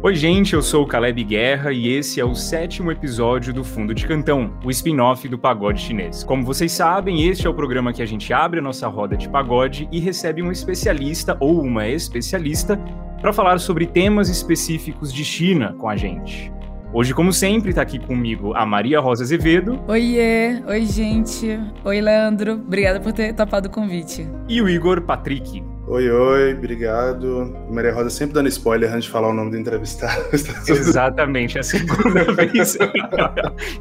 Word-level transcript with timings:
Oi, 0.00 0.14
gente, 0.14 0.54
eu 0.54 0.62
sou 0.62 0.84
o 0.84 0.86
Caleb 0.86 1.24
Guerra 1.24 1.72
e 1.72 1.88
esse 1.88 2.20
é 2.20 2.24
o 2.24 2.32
sétimo 2.32 2.92
episódio 2.92 3.52
do 3.52 3.64
Fundo 3.64 3.92
de 3.92 4.06
Cantão, 4.06 4.52
o 4.64 4.70
spin-off 4.70 5.26
do 5.26 5.36
pagode 5.36 5.80
chinês. 5.80 6.22
Como 6.22 6.44
vocês 6.44 6.70
sabem, 6.70 7.26
este 7.28 7.48
é 7.48 7.50
o 7.50 7.54
programa 7.54 7.92
que 7.92 8.00
a 8.00 8.06
gente 8.06 8.32
abre 8.32 8.60
a 8.60 8.62
nossa 8.62 8.86
roda 8.86 9.16
de 9.16 9.28
pagode 9.28 9.88
e 9.90 9.98
recebe 9.98 10.40
um 10.40 10.52
especialista 10.52 11.36
ou 11.40 11.60
uma 11.60 11.88
especialista 11.88 12.78
para 13.20 13.32
falar 13.32 13.58
sobre 13.58 13.86
temas 13.86 14.28
específicos 14.28 15.12
de 15.12 15.24
China 15.24 15.74
com 15.76 15.88
a 15.88 15.96
gente. 15.96 16.52
Hoje, 16.92 17.12
como 17.12 17.32
sempre, 17.32 17.70
está 17.70 17.82
aqui 17.82 17.98
comigo 17.98 18.54
a 18.54 18.64
Maria 18.64 19.00
Rosa 19.00 19.24
Azevedo. 19.24 19.80
Oiê, 19.88 20.62
oi 20.68 20.86
gente. 20.86 21.58
Oi, 21.84 22.00
Leandro. 22.00 22.52
Obrigada 22.52 23.00
por 23.00 23.12
ter 23.12 23.34
topado 23.34 23.66
o 23.66 23.70
convite. 23.70 24.28
E 24.48 24.62
o 24.62 24.68
Igor 24.68 25.02
Patrick. 25.02 25.60
Oi, 25.90 26.10
oi, 26.10 26.52
obrigado. 26.52 27.56
Maria 27.70 27.94
Rosa 27.94 28.10
sempre 28.10 28.34
dando 28.34 28.46
spoiler 28.48 28.90
antes 28.92 29.04
de 29.04 29.10
falar 29.10 29.30
o 29.30 29.32
nome 29.32 29.52
do 29.52 29.56
entrevistado. 29.56 30.22
Exatamente, 30.68 31.56
é 31.56 31.60
a 31.60 31.64
segunda 31.64 32.24
vez 32.36 32.76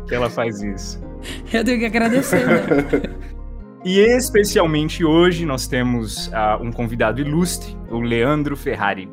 que 0.07 0.15
ela 0.15 0.29
faz 0.29 0.63
isso. 0.63 1.01
Eu 1.51 1.65
tenho 1.65 1.79
que 1.79 1.85
agradecer, 1.85 2.47
né? 2.47 2.63
E 3.83 3.99
especialmente 3.99 5.03
hoje 5.03 5.45
nós 5.45 5.67
temos 5.67 6.27
uh, 6.27 6.63
um 6.63 6.71
convidado 6.71 7.19
ilustre, 7.19 7.75
o 7.91 7.99
Leandro 7.99 8.55
Ferrari. 8.55 9.09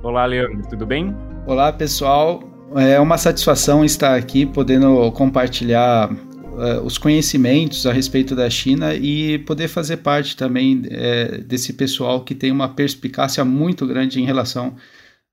Olá, 0.00 0.26
Leandro, 0.26 0.62
tudo 0.70 0.86
bem? 0.86 1.12
Olá, 1.44 1.72
pessoal. 1.72 2.40
É 2.76 3.00
uma 3.00 3.18
satisfação 3.18 3.84
estar 3.84 4.14
aqui 4.14 4.46
podendo 4.46 5.10
compartilhar 5.10 6.08
uh, 6.56 6.82
os 6.84 6.98
conhecimentos 6.98 7.86
a 7.86 7.92
respeito 7.92 8.34
da 8.34 8.48
China 8.50 8.94
e 8.94 9.38
poder 9.40 9.68
fazer 9.68 9.98
parte 9.98 10.36
também 10.36 10.78
uh, 10.78 11.42
desse 11.44 11.74
pessoal 11.74 12.24
que 12.24 12.34
tem 12.34 12.50
uma 12.50 12.68
perspicácia 12.68 13.44
muito 13.44 13.86
grande 13.86 14.20
em 14.20 14.24
relação 14.24 14.76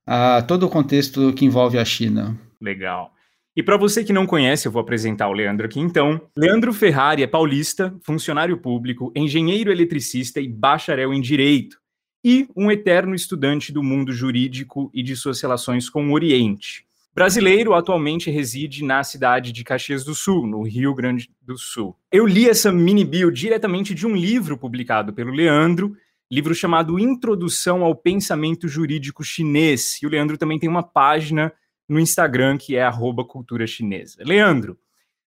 a 0.06 0.42
todo 0.42 0.66
o 0.66 0.68
contexto 0.68 1.32
que 1.32 1.44
envolve 1.44 1.78
a 1.78 1.84
China. 1.84 2.38
Legal. 2.60 3.12
E 3.56 3.62
para 3.62 3.76
você 3.76 4.02
que 4.02 4.12
não 4.12 4.26
conhece, 4.26 4.66
eu 4.66 4.72
vou 4.72 4.82
apresentar 4.82 5.28
o 5.28 5.32
Leandro 5.32 5.66
aqui 5.66 5.78
então. 5.78 6.20
Leandro 6.36 6.72
Ferrari 6.72 7.22
é 7.22 7.26
paulista, 7.26 7.94
funcionário 8.02 8.58
público, 8.58 9.12
engenheiro 9.14 9.70
eletricista 9.70 10.40
e 10.40 10.48
bacharel 10.48 11.14
em 11.14 11.20
direito, 11.20 11.78
e 12.24 12.48
um 12.56 12.70
eterno 12.70 13.14
estudante 13.14 13.70
do 13.70 13.82
mundo 13.82 14.12
jurídico 14.12 14.90
e 14.92 15.02
de 15.02 15.14
suas 15.14 15.40
relações 15.40 15.88
com 15.88 16.08
o 16.08 16.12
Oriente. 16.12 16.84
Brasileiro, 17.14 17.74
atualmente 17.74 18.28
reside 18.28 18.84
na 18.84 19.04
cidade 19.04 19.52
de 19.52 19.62
Caxias 19.62 20.04
do 20.04 20.16
Sul, 20.16 20.48
no 20.48 20.62
Rio 20.62 20.92
Grande 20.92 21.30
do 21.40 21.56
Sul. 21.56 21.96
Eu 22.10 22.26
li 22.26 22.48
essa 22.48 22.72
mini 22.72 23.04
bio 23.04 23.30
diretamente 23.30 23.94
de 23.94 24.04
um 24.04 24.16
livro 24.16 24.58
publicado 24.58 25.12
pelo 25.12 25.30
Leandro, 25.30 25.96
livro 26.28 26.52
chamado 26.56 26.98
Introdução 26.98 27.84
ao 27.84 27.94
Pensamento 27.94 28.66
Jurídico 28.66 29.22
Chinês. 29.22 30.02
E 30.02 30.06
o 30.06 30.10
Leandro 30.10 30.36
também 30.36 30.58
tem 30.58 30.68
uma 30.68 30.82
página 30.82 31.52
no 31.88 32.00
Instagram 32.00 32.58
que 32.58 32.74
é 32.74 32.82
cultura 33.28 33.64
chinesa. 33.64 34.24
Leandro, 34.24 34.76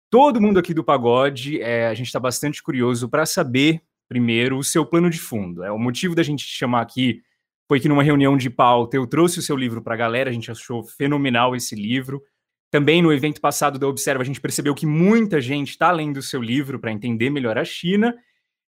todo 0.10 0.42
mundo 0.42 0.60
aqui 0.60 0.74
do 0.74 0.84
Pagode, 0.84 1.62
é, 1.62 1.88
a 1.88 1.94
gente 1.94 2.08
está 2.08 2.20
bastante 2.20 2.62
curioso 2.62 3.08
para 3.08 3.26
saber, 3.26 3.82
primeiro, 4.10 4.58
o 4.58 4.64
seu 4.64 4.86
plano 4.86 5.10
de 5.10 5.20
fundo. 5.20 5.64
É 5.64 5.72
o 5.72 5.80
motivo 5.80 6.14
da 6.14 6.24
gente 6.24 6.46
te 6.46 6.54
chamar 6.54 6.82
aqui 6.82 7.22
foi 7.68 7.80
que 7.80 7.90
numa 7.90 8.04
reunião 8.04 8.38
de 8.38 8.50
pauta 8.50 8.96
eu 8.96 9.06
trouxe 9.06 9.40
o 9.40 9.42
seu 9.42 9.56
livro 9.56 9.82
para 9.82 9.94
a 9.94 9.98
galera, 9.98 10.30
a 10.30 10.34
gente 10.34 10.50
achou 10.50 10.84
fenomenal 10.84 11.56
esse 11.56 11.76
livro. 11.76 12.24
Também 12.72 13.02
no 13.02 13.12
evento 13.12 13.42
passado 13.42 13.78
da 13.78 13.88
Observa, 13.88 14.22
a 14.22 14.26
gente 14.26 14.42
percebeu 14.42 14.74
que 14.74 14.86
muita 14.86 15.40
gente 15.42 15.72
está 15.72 15.92
lendo 15.92 16.18
o 16.18 16.22
seu 16.22 16.42
livro 16.42 16.80
para 16.80 16.92
entender 16.92 17.30
melhor 17.30 17.58
a 17.58 17.66
China. 17.66 18.16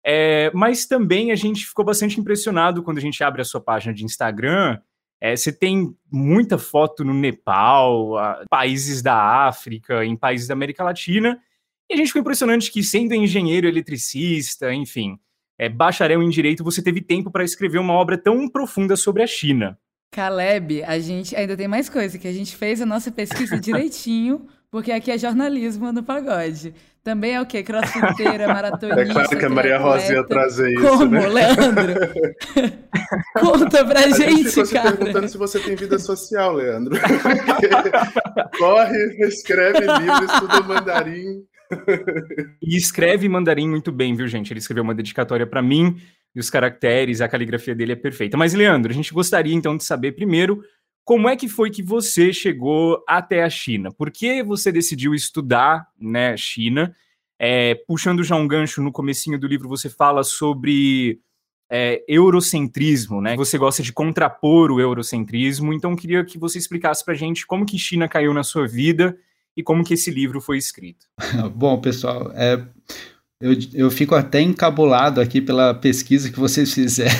É, 0.05 0.51
mas 0.53 0.85
também 0.85 1.31
a 1.31 1.35
gente 1.35 1.65
ficou 1.65 1.85
bastante 1.85 2.19
impressionado 2.19 2.83
quando 2.83 2.97
a 2.97 3.01
gente 3.01 3.23
abre 3.23 3.41
a 3.41 3.45
sua 3.45 3.61
página 3.61 3.93
de 3.93 4.03
Instagram. 4.03 4.79
É, 5.21 5.35
você 5.35 5.51
tem 5.51 5.95
muita 6.11 6.57
foto 6.57 7.05
no 7.05 7.13
Nepal, 7.13 8.17
a, 8.17 8.43
países 8.49 9.01
da 9.01 9.47
África, 9.47 10.03
em 10.03 10.17
países 10.17 10.47
da 10.47 10.53
América 10.53 10.83
Latina. 10.83 11.39
E 11.89 11.93
a 11.93 11.97
gente 11.97 12.07
ficou 12.07 12.21
impressionante 12.21 12.71
que, 12.71 12.83
sendo 12.83 13.13
engenheiro 13.13 13.67
eletricista, 13.67 14.73
enfim, 14.73 15.17
é, 15.57 15.69
bacharel 15.69 16.21
em 16.21 16.29
direito, 16.29 16.63
você 16.63 16.81
teve 16.81 17.01
tempo 17.01 17.31
para 17.31 17.43
escrever 17.43 17.79
uma 17.79 17.93
obra 17.93 18.17
tão 18.17 18.47
profunda 18.49 18.95
sobre 18.95 19.23
a 19.23 19.27
China. 19.27 19.77
Caleb, 20.11 20.83
a 20.83 20.99
gente 20.99 21.35
ainda 21.35 21.57
tem 21.57 21.67
mais 21.67 21.89
coisa, 21.89 22.19
que 22.19 22.27
a 22.27 22.33
gente 22.33 22.55
fez 22.55 22.81
a 22.81 22.85
nossa 22.85 23.11
pesquisa 23.11 23.57
direitinho, 23.59 24.47
porque 24.69 24.91
aqui 24.91 25.11
é 25.11 25.17
jornalismo 25.17 25.91
no 25.91 26.03
pagode. 26.03 26.73
Também 27.03 27.33
é 27.33 27.41
o 27.41 27.45
quê? 27.45 27.61
Crossfiteira, 27.61 28.47
maratonista. 28.53 29.01
É 29.01 29.05
claro 29.05 29.29
que 29.29 29.45
a 29.45 29.49
Maria 29.49 29.77
Rosa 29.77 30.13
ia 30.13 30.23
trazer 30.23 30.73
isso, 30.73 30.87
Como, 30.87 31.05
né? 31.07 31.27
Leandro? 31.27 31.93
Conta 33.39 33.85
pra 33.85 33.99
a 33.99 34.09
gente, 34.09 34.49
ficou 34.49 34.65
se 34.65 34.73
cara. 34.73 34.93
perguntando 34.93 35.27
se 35.27 35.37
você 35.37 35.59
tem 35.59 35.75
vida 35.75 35.99
social, 35.99 36.53
Leandro. 36.53 36.95
Corre, 38.57 39.27
escreve 39.27 39.79
livro, 39.79 40.25
estuda 40.25 40.61
mandarim. 40.63 41.43
E 42.61 42.75
escreve 42.75 43.27
mandarim 43.27 43.69
muito 43.69 43.91
bem, 43.91 44.15
viu, 44.15 44.27
gente? 44.27 44.51
Ele 44.51 44.59
escreveu 44.59 44.83
uma 44.83 44.95
dedicatória 44.95 45.45
para 45.45 45.61
mim, 45.61 45.97
e 46.35 46.39
os 46.39 46.49
caracteres, 46.49 47.21
a 47.21 47.27
caligrafia 47.27 47.75
dele 47.75 47.93
é 47.93 47.95
perfeita. 47.95 48.37
Mas, 48.37 48.53
Leandro, 48.53 48.91
a 48.91 48.95
gente 48.95 49.13
gostaria 49.13 49.53
então 49.53 49.77
de 49.77 49.83
saber 49.83 50.13
primeiro 50.13 50.63
como 51.05 51.27
é 51.27 51.35
que 51.35 51.49
foi 51.49 51.69
que 51.69 51.83
você 51.83 52.31
chegou 52.31 53.03
até 53.07 53.43
a 53.43 53.49
China? 53.49 53.91
Por 53.91 54.09
que 54.09 54.41
você 54.41 54.71
decidiu 54.71 55.13
estudar 55.13 55.85
né, 55.99 56.35
China? 56.37 56.95
É, 57.37 57.75
puxando 57.87 58.23
já 58.23 58.37
um 58.37 58.47
gancho 58.47 58.81
no 58.81 58.91
comecinho 58.91 59.37
do 59.37 59.45
livro, 59.45 59.67
você 59.67 59.89
fala 59.89 60.23
sobre 60.23 61.19
é, 61.69 62.01
eurocentrismo, 62.07 63.21
né? 63.21 63.35
Você 63.35 63.57
gosta 63.57 63.83
de 63.83 63.91
contrapor 63.91 64.71
o 64.71 64.79
eurocentrismo, 64.79 65.73
então 65.73 65.95
queria 65.95 66.23
que 66.23 66.37
você 66.37 66.57
explicasse 66.57 67.03
para 67.03 67.13
a 67.13 67.17
gente 67.17 67.45
como 67.45 67.65
que 67.65 67.77
China 67.77 68.07
caiu 68.07 68.33
na 68.33 68.43
sua 68.43 68.65
vida 68.65 69.17
e 69.55 69.63
como 69.63 69.83
que 69.83 69.93
esse 69.93 70.11
livro 70.11 70.41
foi 70.41 70.57
escrito. 70.57 71.05
Bom, 71.55 71.79
pessoal, 71.79 72.31
é, 72.35 72.61
eu, 73.41 73.53
eu 73.73 73.91
fico 73.91 74.15
até 74.15 74.41
encabulado 74.41 75.19
aqui 75.19 75.41
pela 75.41 75.73
pesquisa 75.73 76.31
que 76.31 76.39
vocês 76.39 76.73
fizeram. 76.73 77.13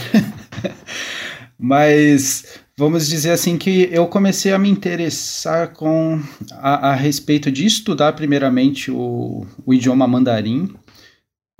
Mas 1.60 2.60
vamos 2.78 3.08
dizer 3.08 3.32
assim 3.32 3.58
que 3.58 3.88
eu 3.92 4.08
comecei 4.08 4.52
a 4.52 4.60
me 4.60 4.70
interessar 4.70 5.74
com 5.74 6.22
a, 6.54 6.90
a 6.90 6.96
respeito 6.96 7.52
de 7.52 7.66
estudar 7.66 8.14
primeiramente 8.14 8.92
o, 8.92 9.46
o 9.66 9.74
idioma 9.74 10.08
mandarim 10.08 10.76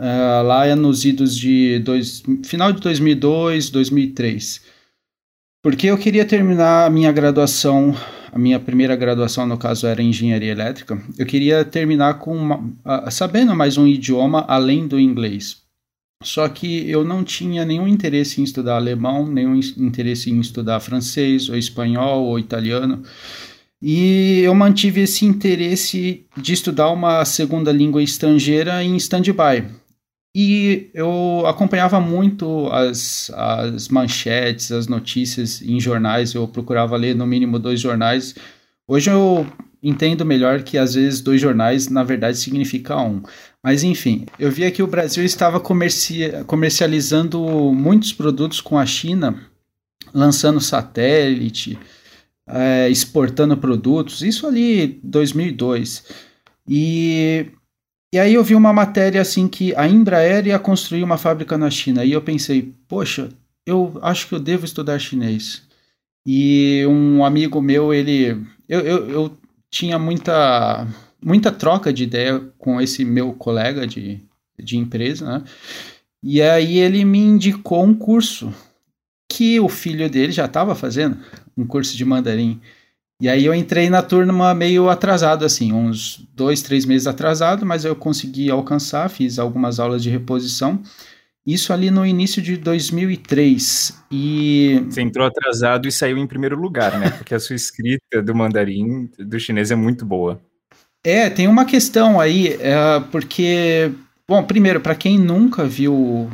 uh, 0.02 0.44
lá 0.44 0.76
nos 0.76 1.06
idos 1.06 1.38
de 1.38 1.80
dois, 1.80 2.24
final 2.44 2.72
de 2.72 2.82
2002, 2.82 3.70
2003, 3.70 4.62
porque 5.62 5.88
eu 5.88 5.98
queria 5.98 6.26
terminar 6.26 6.86
a 6.86 6.90
minha 6.90 7.12
graduação, 7.12 7.96
a 8.34 8.40
minha 8.40 8.60
primeira 8.60 8.96
graduação 8.96 9.46
no 9.46 9.58
caso 9.58 9.86
era 9.86 10.02
engenharia 10.02 10.52
elétrica, 10.52 11.00
eu 11.20 11.26
queria 11.26 11.64
terminar 11.64 12.16
com 12.16 12.36
uma, 12.36 12.74
sabendo 13.12 13.56
mais 13.56 13.78
um 13.78 13.86
idioma 13.86 14.44
além 14.48 14.88
do 14.88 15.00
inglês. 15.00 15.62
Só 16.24 16.48
que 16.48 16.90
eu 16.90 17.04
não 17.04 17.24
tinha 17.24 17.64
nenhum 17.64 17.88
interesse 17.88 18.42
em 18.42 18.44
estudar 18.44 18.78
alemão, 18.78 19.28
nenhum 19.28 19.60
interesse 19.78 20.32
em 20.32 20.40
estudar 20.40 20.80
francês, 20.80 21.50
ou 21.50 21.56
espanhol, 21.56 22.24
ou 22.24 22.40
italiano. 22.40 23.04
E 23.82 24.40
eu 24.40 24.56
mantive 24.56 25.02
esse 25.02 25.26
interesse 25.26 26.26
de 26.38 26.54
estudar 26.54 26.90
uma 26.90 27.24
segunda 27.26 27.72
língua 27.72 28.02
estrangeira 28.02 28.82
em 28.84 28.96
stand-by. 28.96 29.66
E 30.36 30.90
eu 30.94 31.44
acompanhava 31.46 32.00
muito 32.00 32.68
as, 32.72 33.32
as 33.36 33.88
manchetes, 33.88 34.72
as 34.72 34.88
notícias 34.88 35.62
em 35.62 35.80
jornais, 35.80 36.34
eu 36.34 36.48
procurava 36.48 36.98
ler 36.98 37.16
no 37.16 37.28
mínimo 37.28 37.60
dois 37.60 37.80
jornais. 37.80 38.34
Hoje 38.88 39.12
eu 39.12 39.46
entendo 39.82 40.26
melhor 40.26 40.64
que 40.64 40.78
às 40.78 40.96
vezes 40.96 41.22
dois 41.22 41.40
jornais 41.40 41.88
na 41.88 42.04
verdade 42.04 42.38
significa 42.38 42.98
um. 42.98 43.22
Mas 43.62 43.84
enfim, 43.84 44.26
eu 44.40 44.50
via 44.50 44.72
que 44.72 44.82
o 44.82 44.88
Brasil 44.88 45.24
estava 45.24 45.60
comerci 45.60 46.32
comercializando 46.48 47.40
muitos 47.72 48.12
produtos 48.12 48.60
com 48.60 48.78
a 48.78 48.86
China, 48.86 49.40
lançando 50.14 50.60
satélite, 50.60 51.78
é, 52.48 52.90
exportando 52.90 53.56
produtos, 53.56 54.22
isso 54.22 54.48
ali 54.48 55.00
2002. 55.04 56.04
E, 56.68 57.48
e 58.14 58.20
aí 58.20 58.36
eu 58.36 58.44
vi 58.44 58.54
uma 58.54 58.72
matéria 58.72 59.20
assim 59.20 59.48
que 59.48 59.76
a 59.76 59.88
Embraer 59.88 60.46
ia 60.46 60.60
construir 60.60 61.04
uma 61.04 61.18
fábrica 61.18 61.58
na 61.58 61.72
China. 61.72 62.06
E 62.06 62.12
eu 62.12 62.22
pensei, 62.22 62.72
poxa, 62.88 63.30
eu 63.66 63.98
acho 64.04 64.28
que 64.28 64.36
eu 64.36 64.40
devo 64.40 64.66
estudar 64.66 65.00
chinês. 65.00 65.64
E 66.24 66.86
um 66.88 67.26
amigo 67.26 67.60
meu, 67.60 67.92
ele. 67.92 68.40
Eu, 68.70 68.82
eu, 68.82 69.10
eu 69.10 69.38
tinha 69.68 69.98
muita 69.98 70.88
muita 71.20 71.52
troca 71.52 71.92
de 71.92 72.04
ideia 72.04 72.40
com 72.60 72.80
esse 72.80 73.04
meu 73.04 73.34
colega 73.34 73.88
de, 73.88 74.20
de 74.60 74.78
empresa, 74.78 75.40
né? 75.40 75.44
E 76.22 76.40
aí 76.40 76.78
ele 76.78 77.04
me 77.04 77.18
indicou 77.18 77.84
um 77.84 77.96
curso 77.96 78.54
que 79.28 79.60
o 79.60 79.68
filho 79.68 80.08
dele 80.08 80.32
já 80.32 80.46
estava 80.46 80.76
fazendo, 80.76 81.18
um 81.58 81.66
curso 81.66 81.98
de 81.98 82.06
mandarim. 82.06 82.62
E 83.24 83.30
aí 83.30 83.46
eu 83.46 83.56
entrei 83.56 83.90
na 83.90 84.02
turma 84.02 84.54
meio 84.54 84.90
atrasado, 84.90 85.46
assim, 85.46 85.72
uns 85.72 86.28
dois, 86.36 86.62
três 86.62 86.86
meses 86.86 87.08
atrasado, 87.08 87.66
mas 87.66 87.86
eu 87.86 87.96
consegui 87.96 88.52
alcançar, 88.52 89.10
fiz 89.10 89.40
algumas 89.40 89.80
aulas 89.80 90.04
de 90.04 90.10
reposição. 90.10 90.82
Isso 91.48 91.72
ali 91.72 91.90
no 91.90 92.06
início 92.06 92.42
de 92.42 92.58
2003. 92.58 93.98
E. 94.12 94.84
Você 94.90 95.02
entrou 95.02 95.26
atrasado 95.26 95.88
e 95.88 95.92
saiu 95.92 96.18
em 96.18 96.28
primeiro 96.28 96.60
lugar, 96.60 97.00
né? 97.00 97.12
Porque 97.12 97.34
a 97.34 97.40
sua 97.40 97.56
escrita 97.56 98.22
do 98.22 98.36
mandarim, 98.36 99.10
do 99.18 99.40
chinês, 99.40 99.72
é 99.72 99.76
muito 99.76 100.06
boa. 100.06 100.42
É, 101.02 101.30
tem 101.30 101.48
uma 101.48 101.64
questão 101.64 102.20
aí, 102.20 102.58
é, 102.60 103.00
porque. 103.10 103.90
Bom, 104.28 104.44
primeiro, 104.44 104.82
para 104.82 104.96
quem 104.96 105.18
nunca 105.18 105.64
viu 105.64 105.94
o, 105.94 106.30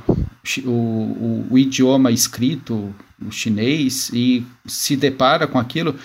o, 0.66 1.46
o, 1.52 1.58
idioma 1.58 2.12
escrito, 2.12 2.92
o 3.24 3.32
chinês, 3.32 4.10
e 4.12 4.44
se 4.66 4.96
depara 4.96 5.46
com 5.46 5.60
aquilo, 5.60 5.96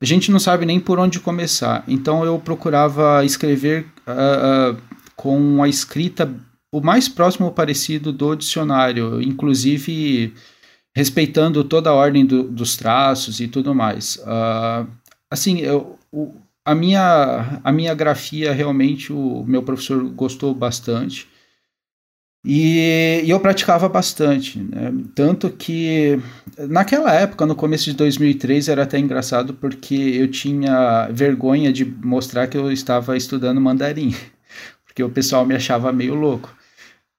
a 0.00 0.04
gente 0.04 0.30
não 0.30 0.38
sabe 0.38 0.64
nem 0.64 0.80
por 0.80 0.98
onde 0.98 1.20
começar. 1.20 1.84
Então 1.86 2.24
eu 2.24 2.38
procurava 2.38 3.24
escrever 3.24 3.86
uh, 4.06 4.72
uh, 4.72 4.78
com 5.14 5.62
a 5.62 5.68
escrita 5.68 6.32
o 6.72 6.80
mais 6.80 7.08
próximo 7.08 7.50
parecido 7.52 8.12
do 8.12 8.34
dicionário, 8.34 9.20
inclusive 9.20 10.32
respeitando 10.94 11.64
toda 11.64 11.90
a 11.90 11.94
ordem 11.94 12.24
do, 12.24 12.44
dos 12.44 12.76
traços 12.76 13.40
e 13.40 13.48
tudo 13.48 13.74
mais. 13.74 14.16
Uh, 14.16 14.86
assim, 15.30 15.58
eu, 15.58 15.98
o, 16.10 16.34
a, 16.64 16.74
minha, 16.74 17.60
a 17.62 17.72
minha 17.72 17.94
grafia 17.94 18.52
realmente 18.52 19.12
o 19.12 19.44
meu 19.46 19.62
professor 19.62 20.02
gostou 20.10 20.54
bastante. 20.54 21.28
E, 22.44 23.20
e 23.24 23.30
eu 23.30 23.38
praticava 23.38 23.86
bastante, 23.86 24.58
né? 24.58 24.92
tanto 25.14 25.50
que 25.50 26.18
naquela 26.58 27.12
época, 27.12 27.44
no 27.44 27.54
começo 27.54 27.84
de 27.84 27.92
2003, 27.92 28.68
era 28.68 28.84
até 28.84 28.98
engraçado 28.98 29.52
porque 29.52 29.94
eu 29.94 30.26
tinha 30.26 31.06
vergonha 31.12 31.70
de 31.70 31.84
mostrar 31.84 32.46
que 32.46 32.56
eu 32.56 32.72
estava 32.72 33.14
estudando 33.14 33.60
mandarim, 33.60 34.14
porque 34.86 35.02
o 35.02 35.10
pessoal 35.10 35.44
me 35.44 35.54
achava 35.54 35.92
meio 35.92 36.14
louco. 36.14 36.50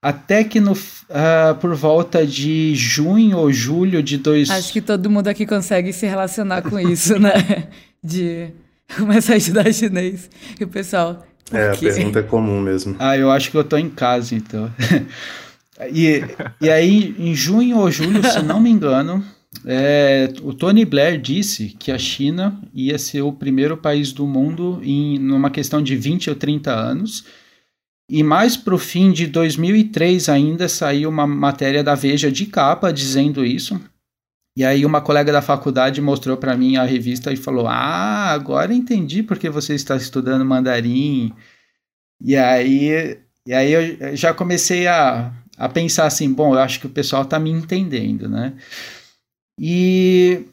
Até 0.03 0.44
que 0.44 0.59
no, 0.59 0.71
uh, 0.71 1.56
por 1.59 1.75
volta 1.75 2.25
de 2.25 2.73
junho 2.73 3.38
ou 3.38 3.53
julho 3.53 4.01
de 4.01 4.18
dois. 4.18 4.50
Acho 4.50 4.73
que 4.73 4.81
todo 4.81 5.07
mundo 5.12 5.27
aqui 5.27 5.45
consegue 5.45 5.94
se 5.94 6.07
relacionar 6.07 6.63
com 6.63 6.79
isso, 6.79 7.19
né? 7.19 7.68
De 8.03 8.50
começar 8.97 9.33
a 9.33 9.38
estudar 9.38 9.71
chinês. 9.71 10.27
E 10.59 10.63
o 10.63 10.68
pessoal. 10.68 11.23
É, 11.51 11.71
a 11.71 11.75
pergunta 11.75 12.19
é 12.19 12.24
comum 12.24 12.62
mesmo. 12.62 12.95
Ah, 13.00 13.18
eu 13.18 13.31
acho 13.31 13.51
que 13.51 13.57
eu 13.57 13.63
tô 13.63 13.77
em 13.77 13.89
casa, 13.89 14.36
então. 14.36 14.71
e, 15.94 16.24
e 16.59 16.69
aí, 16.69 17.15
em 17.18 17.33
junho 17.33 17.77
ou 17.77 17.92
julho, 17.92 18.24
se 18.24 18.42
não 18.42 18.59
me 18.59 18.69
engano, 18.69 19.24
é, 19.65 20.31
o 20.42 20.53
Tony 20.53 20.86
Blair 20.86 21.19
disse 21.19 21.75
que 21.77 21.92
a 21.92 21.98
China 21.98 22.59
ia 22.74 22.98
ser 22.98 23.21
o 23.21 23.33
primeiro 23.33 23.75
país 23.75 24.12
do 24.12 24.25
mundo 24.25 24.80
em 24.83 25.19
numa 25.19 25.50
questão 25.50 25.81
de 25.81 25.95
20 25.95 26.30
ou 26.30 26.36
30 26.36 26.74
anos 26.74 27.25
e 28.09 28.24
mais 28.24 28.57
para 28.57 28.75
o 28.75 28.77
fim 28.77 29.12
de 29.12 29.25
2003 29.27 30.27
ainda 30.27 30.68
saiu 30.68 31.09
uma 31.09 31.25
matéria 31.25 31.81
da 31.83 31.95
Veja 31.95 32.31
de 32.31 32.45
capa 32.45 32.92
dizendo 32.92 33.45
isso. 33.45 33.80
E 34.56 34.65
aí 34.65 34.86
uma 34.86 35.01
colega 35.01 35.31
da 35.31 35.42
faculdade 35.42 36.01
mostrou 36.01 36.36
para 36.38 36.57
mim 36.57 36.75
a 36.75 36.83
revista 36.83 37.31
e 37.31 37.38
falou: 37.38 37.68
"Ah, 37.68 38.31
agora 38.31 38.74
entendi 38.74 39.24
porque 39.24 39.50
você 39.50 39.75
está 39.75 39.95
estudando 39.95 40.45
mandarim". 40.45 41.33
E 42.24 42.36
aí, 42.36 43.18
e 43.45 43.53
aí 43.53 43.71
eu 43.71 44.15
já 44.15 44.33
comecei 44.33 44.88
a, 44.88 45.33
a 45.57 45.69
pensar 45.69 46.06
assim, 46.06 46.31
bom, 46.31 46.53
eu 46.53 46.59
acho 46.59 46.80
que 46.80 46.88
o 46.88 46.89
pessoal 46.92 47.24
está 47.24 47.39
me 47.39 47.50
entendendo, 47.50 48.30
né? 48.30 48.53
E 49.59 50.45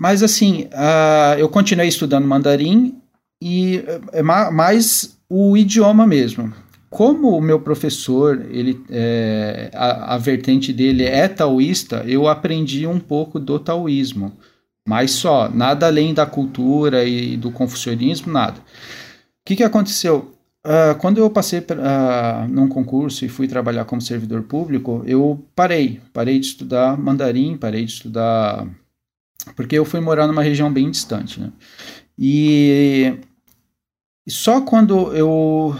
mas 0.00 0.22
assim, 0.22 0.64
uh, 0.72 1.38
eu 1.38 1.48
continuei 1.48 1.88
estudando 1.88 2.26
mandarim 2.26 2.98
e 3.42 3.82
é 4.12 4.22
mais 4.22 5.18
o 5.28 5.56
idioma 5.56 6.06
mesmo 6.06 6.52
como 6.90 7.36
o 7.36 7.40
meu 7.40 7.60
professor, 7.60 8.44
ele, 8.50 8.84
é, 8.90 9.70
a, 9.72 10.16
a, 10.16 10.18
vertente 10.18 10.72
dele 10.72 11.04
é 11.04 11.28
taoísta, 11.28 12.04
eu 12.04 12.26
aprendi 12.26 12.84
um 12.84 12.98
pouco 12.98 13.38
do 13.38 13.60
taoísmo, 13.60 14.32
mas 14.86 15.12
só, 15.12 15.48
nada 15.48 15.86
além 15.86 16.12
da 16.12 16.26
cultura 16.26 17.04
e 17.04 17.36
do 17.36 17.52
confucionismo, 17.52 18.32
nada. 18.32 18.58
O 18.58 18.64
que, 19.46 19.54
que 19.54 19.62
aconteceu? 19.62 20.34
Uh, 20.66 20.98
quando 20.98 21.18
eu 21.18 21.30
passei 21.30 21.60
uh, 21.60 22.48
num 22.48 22.68
concurso 22.68 23.24
e 23.24 23.28
fui 23.28 23.46
trabalhar 23.46 23.84
como 23.84 24.02
servidor 24.02 24.42
público, 24.42 25.02
eu 25.06 25.42
parei, 25.54 26.00
parei 26.12 26.40
de 26.40 26.46
estudar 26.46 26.98
mandarim, 26.98 27.56
parei 27.56 27.84
de 27.84 27.92
estudar, 27.92 28.66
porque 29.54 29.78
eu 29.78 29.84
fui 29.84 30.00
morar 30.00 30.26
numa 30.26 30.42
região 30.42 30.70
bem 30.72 30.90
distante, 30.90 31.40
né? 31.40 31.52
E 32.18 33.14
só 34.28 34.60
quando 34.60 35.14
eu 35.14 35.74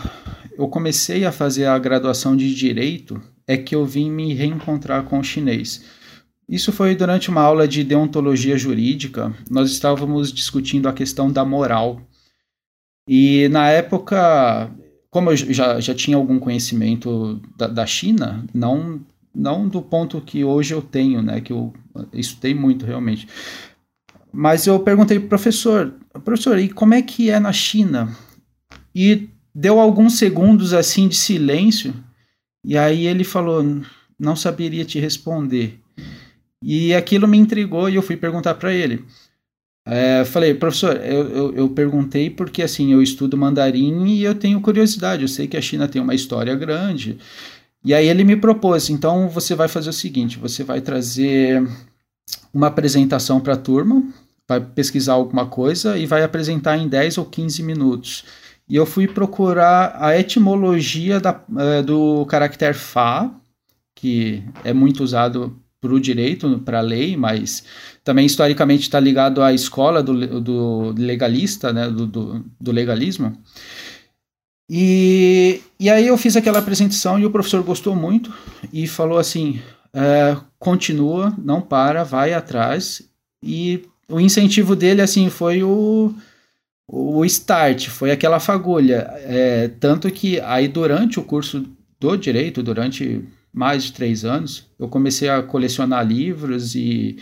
eu 0.60 0.68
comecei 0.68 1.24
a 1.24 1.32
fazer 1.32 1.64
a 1.64 1.78
graduação 1.78 2.36
de 2.36 2.54
direito 2.54 3.18
é 3.46 3.56
que 3.56 3.74
eu 3.74 3.86
vim 3.86 4.10
me 4.10 4.34
reencontrar 4.34 5.04
com 5.04 5.18
o 5.18 5.24
chinês. 5.24 5.82
Isso 6.46 6.70
foi 6.70 6.94
durante 6.94 7.30
uma 7.30 7.40
aula 7.40 7.66
de 7.66 7.82
deontologia 7.82 8.58
jurídica. 8.58 9.34
Nós 9.50 9.70
estávamos 9.70 10.30
discutindo 10.30 10.86
a 10.86 10.92
questão 10.92 11.32
da 11.32 11.46
moral. 11.46 12.02
E 13.08 13.48
na 13.48 13.70
época, 13.70 14.70
como 15.08 15.30
eu 15.30 15.36
já, 15.36 15.80
já 15.80 15.94
tinha 15.94 16.18
algum 16.18 16.38
conhecimento 16.38 17.40
da, 17.56 17.66
da 17.66 17.86
China, 17.86 18.44
não, 18.52 19.00
não 19.34 19.66
do 19.66 19.80
ponto 19.80 20.20
que 20.20 20.44
hoje 20.44 20.74
eu 20.74 20.82
tenho, 20.82 21.22
né, 21.22 21.40
que 21.40 21.54
eu 21.54 21.72
estudei 22.12 22.52
muito 22.52 22.84
realmente. 22.84 23.26
Mas 24.30 24.66
eu 24.66 24.78
perguntei 24.80 25.18
professor, 25.18 25.94
professor, 26.22 26.58
e 26.58 26.68
como 26.68 26.92
é 26.92 27.00
que 27.00 27.30
é 27.30 27.40
na 27.40 27.52
China? 27.52 28.14
E 28.94 29.30
deu 29.54 29.80
alguns 29.80 30.18
segundos 30.18 30.72
assim 30.72 31.08
de 31.08 31.16
silêncio 31.16 31.94
e 32.64 32.76
aí 32.76 33.06
ele 33.06 33.24
falou: 33.24 33.64
não 34.18 34.36
saberia 34.36 34.84
te 34.84 34.98
responder. 34.98 35.80
E 36.62 36.94
aquilo 36.94 37.26
me 37.26 37.38
intrigou 37.38 37.88
e 37.88 37.94
eu 37.94 38.02
fui 38.02 38.16
perguntar 38.16 38.54
para 38.54 38.72
ele. 38.72 39.04
É, 39.86 40.24
falei, 40.26 40.52
professor, 40.52 40.94
eu, 40.96 41.28
eu, 41.30 41.54
eu, 41.54 41.68
perguntei 41.70 42.28
porque 42.28 42.62
assim 42.62 42.92
eu 42.92 43.02
estudo 43.02 43.36
mandarim 43.36 44.06
e 44.08 44.22
eu 44.22 44.34
tenho 44.34 44.60
curiosidade. 44.60 45.22
Eu 45.22 45.28
sei 45.28 45.48
que 45.48 45.56
a 45.56 45.62
China 45.62 45.88
tem 45.88 46.02
uma 46.02 46.14
história 46.14 46.54
grande. 46.54 47.18
E 47.82 47.94
aí 47.94 48.06
ele 48.06 48.24
me 48.24 48.36
propôs: 48.36 48.90
então 48.90 49.28
você 49.28 49.54
vai 49.54 49.68
fazer 49.68 49.90
o 49.90 49.94
seguinte, 49.94 50.38
você 50.38 50.62
vai 50.62 50.80
trazer 50.80 51.66
uma 52.52 52.66
apresentação 52.66 53.40
para 53.40 53.54
a 53.54 53.56
turma, 53.56 54.02
vai 54.46 54.60
pesquisar 54.60 55.14
alguma 55.14 55.46
coisa 55.46 55.96
e 55.96 56.04
vai 56.04 56.22
apresentar 56.22 56.76
em 56.76 56.88
10 56.88 57.18
ou 57.18 57.24
15 57.24 57.62
minutos 57.62 58.24
e 58.70 58.76
eu 58.76 58.86
fui 58.86 59.08
procurar 59.08 59.96
a 60.00 60.16
etimologia 60.16 61.18
da, 61.18 61.42
é, 61.58 61.82
do 61.82 62.24
caractere 62.26 62.78
Fá, 62.78 63.28
que 63.96 64.44
é 64.62 64.72
muito 64.72 65.02
usado 65.02 65.60
para 65.80 65.92
o 65.92 65.98
direito, 65.98 66.60
para 66.60 66.78
a 66.78 66.82
lei, 66.82 67.16
mas 67.16 67.64
também 68.04 68.24
historicamente 68.24 68.82
está 68.82 69.00
ligado 69.00 69.42
à 69.42 69.52
escola 69.52 70.04
do, 70.04 70.40
do 70.40 70.94
legalista, 70.96 71.72
né, 71.72 71.90
do, 71.90 72.06
do, 72.06 72.44
do 72.60 72.70
legalismo. 72.70 73.36
E, 74.70 75.60
e 75.80 75.90
aí 75.90 76.06
eu 76.06 76.16
fiz 76.16 76.36
aquela 76.36 76.60
apresentação 76.60 77.18
e 77.18 77.26
o 77.26 77.30
professor 77.30 77.64
gostou 77.64 77.96
muito 77.96 78.32
e 78.72 78.86
falou 78.86 79.18
assim: 79.18 79.60
é, 79.92 80.36
continua, 80.60 81.34
não 81.36 81.60
para, 81.60 82.04
vai 82.04 82.32
atrás. 82.32 83.02
E 83.42 83.82
o 84.08 84.20
incentivo 84.20 84.76
dele 84.76 85.02
assim 85.02 85.28
foi 85.28 85.64
o 85.64 86.14
o 86.92 87.24
start, 87.24 87.88
foi 87.88 88.10
aquela 88.10 88.40
fagulha. 88.40 89.08
É, 89.18 89.70
tanto 89.78 90.10
que 90.10 90.40
aí 90.40 90.66
durante 90.66 91.20
o 91.20 91.22
curso 91.22 91.64
do 92.00 92.16
direito, 92.16 92.64
durante 92.64 93.22
mais 93.52 93.84
de 93.84 93.92
três 93.92 94.24
anos, 94.24 94.66
eu 94.76 94.88
comecei 94.88 95.28
a 95.28 95.40
colecionar 95.40 96.04
livros 96.04 96.74
e, 96.74 97.16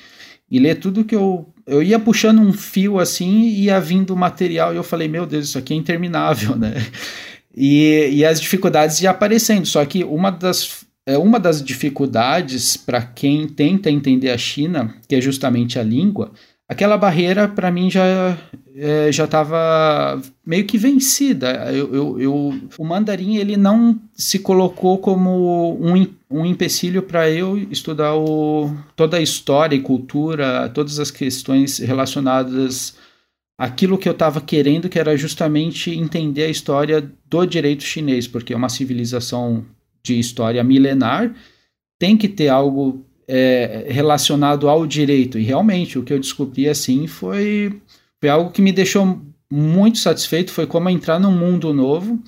e 0.50 0.58
ler 0.58 0.76
tudo 0.76 1.04
que 1.04 1.14
eu. 1.14 1.52
Eu 1.66 1.82
ia 1.82 1.98
puxando 1.98 2.40
um 2.40 2.50
fio 2.50 2.98
assim 2.98 3.42
e 3.42 3.64
ia 3.64 3.78
vindo 3.78 4.16
material 4.16 4.72
e 4.72 4.78
eu 4.78 4.82
falei, 4.82 5.06
meu 5.06 5.26
Deus, 5.26 5.48
isso 5.48 5.58
aqui 5.58 5.74
é 5.74 5.76
interminável, 5.76 6.56
né? 6.56 6.74
E, 7.54 8.08
e 8.10 8.24
as 8.24 8.40
dificuldades 8.40 9.02
iam 9.02 9.10
aparecendo. 9.10 9.66
Só 9.66 9.84
que 9.84 10.02
uma 10.02 10.30
das, 10.30 10.86
é 11.04 11.18
uma 11.18 11.38
das 11.38 11.62
dificuldades 11.62 12.74
para 12.74 13.02
quem 13.02 13.46
tenta 13.46 13.90
entender 13.90 14.30
a 14.30 14.38
China, 14.38 14.94
que 15.06 15.14
é 15.14 15.20
justamente 15.20 15.78
a 15.78 15.82
língua, 15.82 16.32
aquela 16.68 16.98
barreira 16.98 17.48
para 17.48 17.70
mim 17.70 17.90
já 17.90 18.36
é, 18.76 19.10
já 19.10 19.24
estava 19.24 20.20
meio 20.46 20.64
que 20.64 20.78
vencida. 20.78 21.72
Eu, 21.72 21.92
eu, 21.92 22.20
eu, 22.20 22.60
o 22.78 22.84
mandarim 22.84 23.36
ele 23.36 23.56
não 23.56 23.98
se 24.12 24.38
colocou 24.38 24.98
como 24.98 25.76
um, 25.80 26.06
um 26.30 26.46
empecilho 26.46 27.02
para 27.02 27.28
eu 27.28 27.58
estudar 27.72 28.14
o, 28.14 28.70
toda 28.94 29.16
a 29.16 29.22
história 29.22 29.74
e 29.74 29.80
cultura, 29.80 30.68
todas 30.68 31.00
as 31.00 31.10
questões 31.10 31.78
relacionadas 31.78 32.96
àquilo 33.58 33.98
que 33.98 34.08
eu 34.08 34.12
estava 34.12 34.40
querendo, 34.40 34.88
que 34.88 34.98
era 34.98 35.16
justamente 35.16 35.90
entender 35.90 36.44
a 36.44 36.50
história 36.50 37.10
do 37.26 37.46
direito 37.46 37.82
chinês, 37.82 38.28
porque 38.28 38.52
é 38.52 38.56
uma 38.56 38.68
civilização 38.68 39.64
de 40.04 40.16
história 40.20 40.62
milenar, 40.62 41.34
tem 41.98 42.16
que 42.16 42.28
ter 42.28 42.48
algo 42.48 43.04
é, 43.28 43.86
relacionado 43.90 44.68
ao 44.68 44.86
direito. 44.86 45.38
E 45.38 45.42
realmente 45.42 45.98
o 45.98 46.02
que 46.02 46.12
eu 46.12 46.18
descobri 46.18 46.68
assim 46.68 47.06
foi, 47.06 47.80
foi 48.18 48.30
algo 48.30 48.50
que 48.50 48.62
me 48.62 48.72
deixou 48.72 49.20
muito 49.50 49.98
satisfeito. 49.98 50.50
Foi 50.50 50.66
como 50.66 50.88
entrar 50.88 51.20
num 51.20 51.30
mundo 51.30 51.74
novo. 51.74 52.18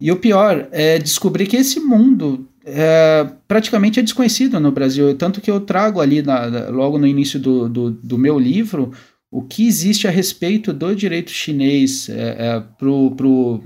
E 0.00 0.12
o 0.12 0.16
pior 0.16 0.68
é 0.70 0.98
descobrir 0.98 1.46
que 1.46 1.56
esse 1.56 1.80
mundo 1.80 2.46
é, 2.64 3.26
praticamente 3.48 3.98
é 3.98 4.02
desconhecido 4.02 4.60
no 4.60 4.70
Brasil. 4.70 5.16
Tanto 5.16 5.40
que 5.40 5.50
eu 5.50 5.60
trago 5.60 6.00
ali, 6.00 6.22
na, 6.22 6.68
logo 6.68 6.98
no 6.98 7.06
início 7.06 7.40
do, 7.40 7.68
do, 7.68 7.90
do, 7.90 8.18
meu 8.18 8.38
livro, 8.38 8.92
o 9.30 9.42
que 9.42 9.66
existe 9.66 10.06
a 10.06 10.10
respeito 10.10 10.72
do 10.72 10.94
direito 10.94 11.30
chinês 11.30 12.08
é, 12.08 12.36
é, 12.38 12.60
para 12.60 12.88
pro, 13.16 13.62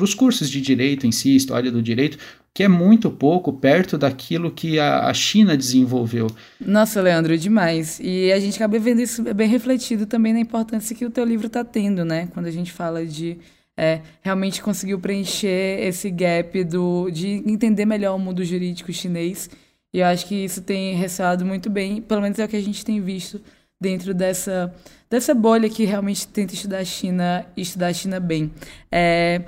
os 0.00 0.14
cursos 0.14 0.48
de 0.48 0.60
direito 0.60 1.06
em 1.06 1.12
si, 1.12 1.36
história 1.36 1.70
do 1.70 1.82
direito, 1.82 2.18
que 2.54 2.62
é 2.62 2.68
muito 2.68 3.10
pouco 3.10 3.52
perto 3.52 3.96
daquilo 3.96 4.50
que 4.50 4.78
a, 4.78 5.06
a 5.06 5.14
China 5.14 5.56
desenvolveu. 5.56 6.26
Nossa, 6.60 7.00
Leandro, 7.00 7.36
demais. 7.38 7.98
E 8.02 8.30
a 8.30 8.38
gente 8.38 8.56
acaba 8.56 8.78
vendo 8.78 9.00
isso 9.00 9.22
bem 9.34 9.48
refletido 9.48 10.04
também 10.06 10.32
na 10.32 10.40
importância 10.40 10.94
que 10.94 11.06
o 11.06 11.10
teu 11.10 11.24
livro 11.24 11.46
está 11.46 11.64
tendo, 11.64 12.04
né? 12.04 12.28
Quando 12.34 12.46
a 12.46 12.50
gente 12.50 12.70
fala 12.70 13.06
de 13.06 13.38
é, 13.76 14.02
realmente 14.20 14.62
conseguiu 14.62 14.98
preencher 15.00 15.80
esse 15.80 16.10
gap 16.10 16.62
do, 16.64 17.10
de 17.10 17.42
entender 17.46 17.86
melhor 17.86 18.14
o 18.14 18.18
mundo 18.18 18.44
jurídico 18.44 18.92
chinês. 18.92 19.48
E 19.92 20.00
eu 20.00 20.06
acho 20.06 20.26
que 20.26 20.34
isso 20.34 20.62
tem 20.62 20.94
ressoado 20.94 21.44
muito 21.44 21.70
bem, 21.70 22.00
pelo 22.00 22.20
menos 22.22 22.38
é 22.38 22.44
o 22.44 22.48
que 22.48 22.56
a 22.56 22.62
gente 22.62 22.84
tem 22.84 23.00
visto 23.00 23.40
dentro 23.80 24.14
dessa, 24.14 24.72
dessa 25.10 25.34
bolha 25.34 25.68
que 25.68 25.84
realmente 25.84 26.26
tenta 26.28 26.54
estudar 26.54 26.78
a 26.78 26.84
China 26.84 27.44
e 27.56 27.62
estudar 27.62 27.88
a 27.88 27.92
China 27.92 28.20
bem. 28.20 28.52
É, 28.90 29.42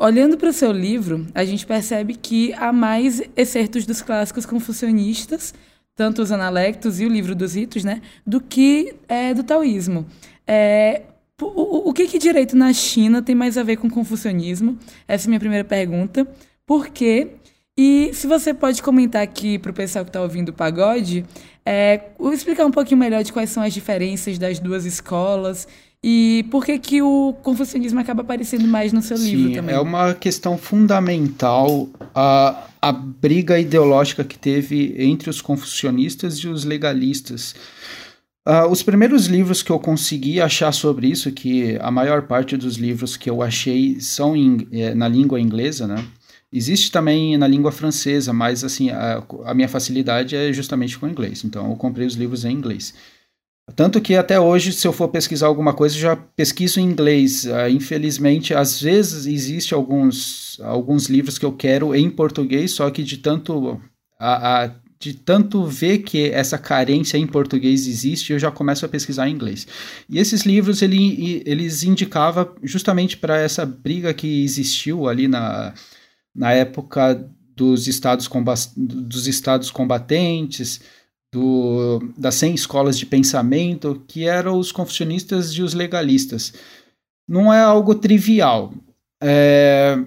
Olhando 0.00 0.38
para 0.38 0.50
o 0.50 0.52
seu 0.52 0.70
livro, 0.70 1.26
a 1.34 1.44
gente 1.44 1.66
percebe 1.66 2.14
que 2.14 2.52
há 2.52 2.72
mais 2.72 3.20
excertos 3.36 3.84
dos 3.84 4.00
clássicos 4.00 4.46
confucionistas, 4.46 5.52
tanto 5.96 6.22
os 6.22 6.30
Analectos 6.30 7.00
e 7.00 7.04
o 7.04 7.08
livro 7.08 7.34
dos 7.34 7.56
ritos, 7.56 7.82
né, 7.82 8.00
do 8.24 8.40
que 8.40 8.94
é, 9.08 9.34
do 9.34 9.42
taoísmo. 9.42 10.06
É, 10.46 11.02
o, 11.42 11.88
o 11.88 11.92
que, 11.92 12.06
que 12.06 12.16
direito 12.16 12.56
na 12.56 12.72
China 12.72 13.20
tem 13.20 13.34
mais 13.34 13.58
a 13.58 13.64
ver 13.64 13.76
com 13.76 13.90
confucionismo? 13.90 14.78
Essa 15.08 15.24
é 15.24 15.26
a 15.26 15.30
minha 15.30 15.40
primeira 15.40 15.64
pergunta. 15.64 16.24
Por 16.64 16.90
quê? 16.90 17.32
E 17.76 18.10
se 18.14 18.28
você 18.28 18.54
pode 18.54 18.80
comentar 18.80 19.22
aqui 19.22 19.58
para 19.58 19.72
o 19.72 19.74
pessoal 19.74 20.04
que 20.04 20.10
está 20.10 20.22
ouvindo 20.22 20.50
o 20.50 20.52
pagode, 20.52 21.24
é, 21.66 22.02
explicar 22.32 22.66
um 22.66 22.70
pouquinho 22.70 22.98
melhor 22.98 23.24
de 23.24 23.32
quais 23.32 23.50
são 23.50 23.64
as 23.64 23.74
diferenças 23.74 24.38
das 24.38 24.60
duas 24.60 24.84
escolas 24.84 25.66
e 26.02 26.46
por 26.50 26.64
que, 26.64 26.78
que 26.78 27.02
o 27.02 27.34
confucionismo 27.42 27.98
acaba 27.98 28.22
aparecendo 28.22 28.66
mais 28.68 28.92
no 28.92 29.02
seu 29.02 29.16
Sim, 29.16 29.34
livro 29.34 29.52
também? 29.54 29.74
É 29.74 29.80
uma 29.80 30.14
questão 30.14 30.56
fundamental 30.56 31.88
a, 32.14 32.68
a 32.80 32.92
briga 32.92 33.58
ideológica 33.58 34.22
que 34.22 34.38
teve 34.38 34.94
entre 34.96 35.28
os 35.28 35.40
confucionistas 35.40 36.36
e 36.38 36.48
os 36.48 36.64
legalistas. 36.64 37.56
Uh, 38.46 38.66
os 38.70 38.82
primeiros 38.82 39.26
livros 39.26 39.62
que 39.62 39.70
eu 39.70 39.78
consegui 39.78 40.40
achar 40.40 40.72
sobre 40.72 41.08
isso, 41.08 41.32
que 41.32 41.76
a 41.80 41.90
maior 41.90 42.22
parte 42.22 42.56
dos 42.56 42.76
livros 42.76 43.16
que 43.16 43.28
eu 43.28 43.42
achei 43.42 44.00
são 44.00 44.36
em, 44.36 44.68
é, 44.72 44.94
na 44.94 45.08
língua 45.08 45.40
inglesa, 45.40 45.86
né? 45.86 46.02
Existe 46.50 46.90
também 46.90 47.36
na 47.36 47.46
língua 47.46 47.70
francesa, 47.70 48.32
mas 48.32 48.64
assim 48.64 48.88
a, 48.88 49.22
a 49.44 49.52
minha 49.52 49.68
facilidade 49.68 50.34
é 50.34 50.50
justamente 50.50 50.98
com 50.98 51.04
o 51.04 51.10
inglês. 51.10 51.44
Então 51.44 51.68
eu 51.68 51.76
comprei 51.76 52.06
os 52.06 52.14
livros 52.14 52.44
em 52.44 52.52
inglês. 52.52 52.94
Tanto 53.76 54.00
que 54.00 54.14
até 54.14 54.40
hoje, 54.40 54.72
se 54.72 54.86
eu 54.86 54.92
for 54.92 55.08
pesquisar 55.08 55.46
alguma 55.46 55.74
coisa, 55.74 55.96
já 55.96 56.16
pesquiso 56.16 56.80
em 56.80 56.84
inglês. 56.84 57.44
Uh, 57.44 57.68
infelizmente, 57.70 58.54
às 58.54 58.80
vezes 58.80 59.26
existe 59.26 59.74
alguns, 59.74 60.58
alguns 60.62 61.06
livros 61.06 61.38
que 61.38 61.44
eu 61.44 61.52
quero 61.52 61.94
em 61.94 62.10
português, 62.10 62.72
só 62.72 62.90
que 62.90 63.02
de 63.02 63.18
tanto 63.18 63.80
a, 64.18 64.64
a, 64.64 64.70
de 64.98 65.14
tanto 65.14 65.64
ver 65.64 65.98
que 65.98 66.30
essa 66.30 66.58
carência 66.58 67.16
em 67.16 67.26
português 67.26 67.86
existe, 67.86 68.32
eu 68.32 68.38
já 68.38 68.50
começo 68.50 68.84
a 68.84 68.88
pesquisar 68.88 69.28
em 69.28 69.34
inglês. 69.34 69.66
E 70.08 70.18
esses 70.18 70.42
livros 70.42 70.82
ele, 70.82 71.42
eles 71.46 71.82
indicavam 71.84 72.54
justamente 72.62 73.16
para 73.16 73.38
essa 73.40 73.64
briga 73.64 74.12
que 74.12 74.42
existiu 74.42 75.08
ali 75.08 75.28
na, 75.28 75.72
na 76.34 76.52
época 76.52 77.30
dos 77.54 77.86
estados, 77.86 78.28
dos 78.76 79.26
estados 79.26 79.70
combatentes 79.70 80.80
do, 81.32 82.00
das 82.16 82.34
100 82.36 82.54
escolas 82.54 82.98
de 82.98 83.06
pensamento, 83.06 84.02
que 84.06 84.26
eram 84.26 84.58
os 84.58 84.72
confucionistas 84.72 85.50
e 85.52 85.62
os 85.62 85.74
legalistas. 85.74 86.52
Não 87.28 87.52
é 87.52 87.60
algo 87.60 87.94
trivial. 87.94 88.72
É, 89.22 89.98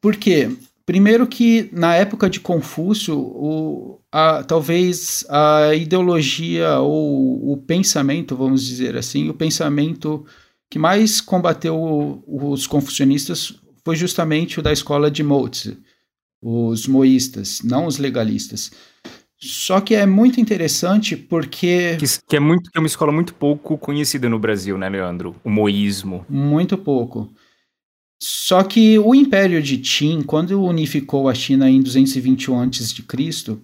por 0.00 0.16
quê? 0.16 0.50
Primeiro 0.84 1.26
que 1.26 1.70
na 1.72 1.94
época 1.94 2.28
de 2.28 2.40
Confúcio, 2.40 3.16
o, 3.18 4.00
a, 4.10 4.42
talvez 4.42 5.24
a 5.28 5.74
ideologia 5.74 6.80
ou 6.80 7.52
o 7.52 7.56
pensamento, 7.56 8.36
vamos 8.36 8.66
dizer 8.66 8.96
assim, 8.96 9.28
o 9.28 9.34
pensamento 9.34 10.26
que 10.68 10.78
mais 10.78 11.20
combateu 11.20 12.22
os 12.26 12.66
confucionistas 12.66 13.54
foi 13.84 13.94
justamente 13.94 14.58
o 14.58 14.62
da 14.62 14.72
escola 14.72 15.10
de 15.10 15.22
Mozi, 15.22 15.78
os 16.42 16.86
moístas, 16.86 17.60
não 17.62 17.86
os 17.86 17.98
legalistas. 17.98 18.72
Só 19.42 19.80
que 19.80 19.96
é 19.96 20.06
muito 20.06 20.40
interessante 20.40 21.16
porque. 21.16 21.96
Que, 21.98 22.06
que, 22.28 22.36
é 22.36 22.40
muito 22.40 22.70
que 22.70 22.78
é 22.78 22.80
uma 22.80 22.86
escola 22.86 23.10
muito 23.10 23.34
pouco 23.34 23.76
conhecida 23.76 24.28
no 24.28 24.38
Brasil, 24.38 24.78
né, 24.78 24.88
Leandro? 24.88 25.34
O 25.42 25.50
moísmo. 25.50 26.24
Muito 26.28 26.78
pouco. 26.78 27.28
Só 28.20 28.62
que 28.62 28.96
o 29.00 29.12
Império 29.16 29.60
de 29.60 29.78
Qin, 29.78 30.22
quando 30.22 30.62
unificou 30.62 31.28
a 31.28 31.34
China 31.34 31.68
em 31.68 31.82
221 31.82 32.60
a.C., 32.60 33.58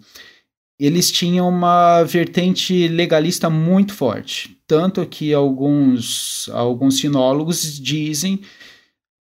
eles 0.81 1.13
tinham 1.13 1.49
uma 1.49 2.03
vertente 2.03 2.89
legalista 2.89 3.49
muito 3.49 3.95
forte. 3.95 4.59
Tanto 4.67 5.07
que 5.07 5.33
alguns, 5.33 6.49
alguns 6.53 6.99
sinólogos 6.99 7.79
dizem 7.79 8.41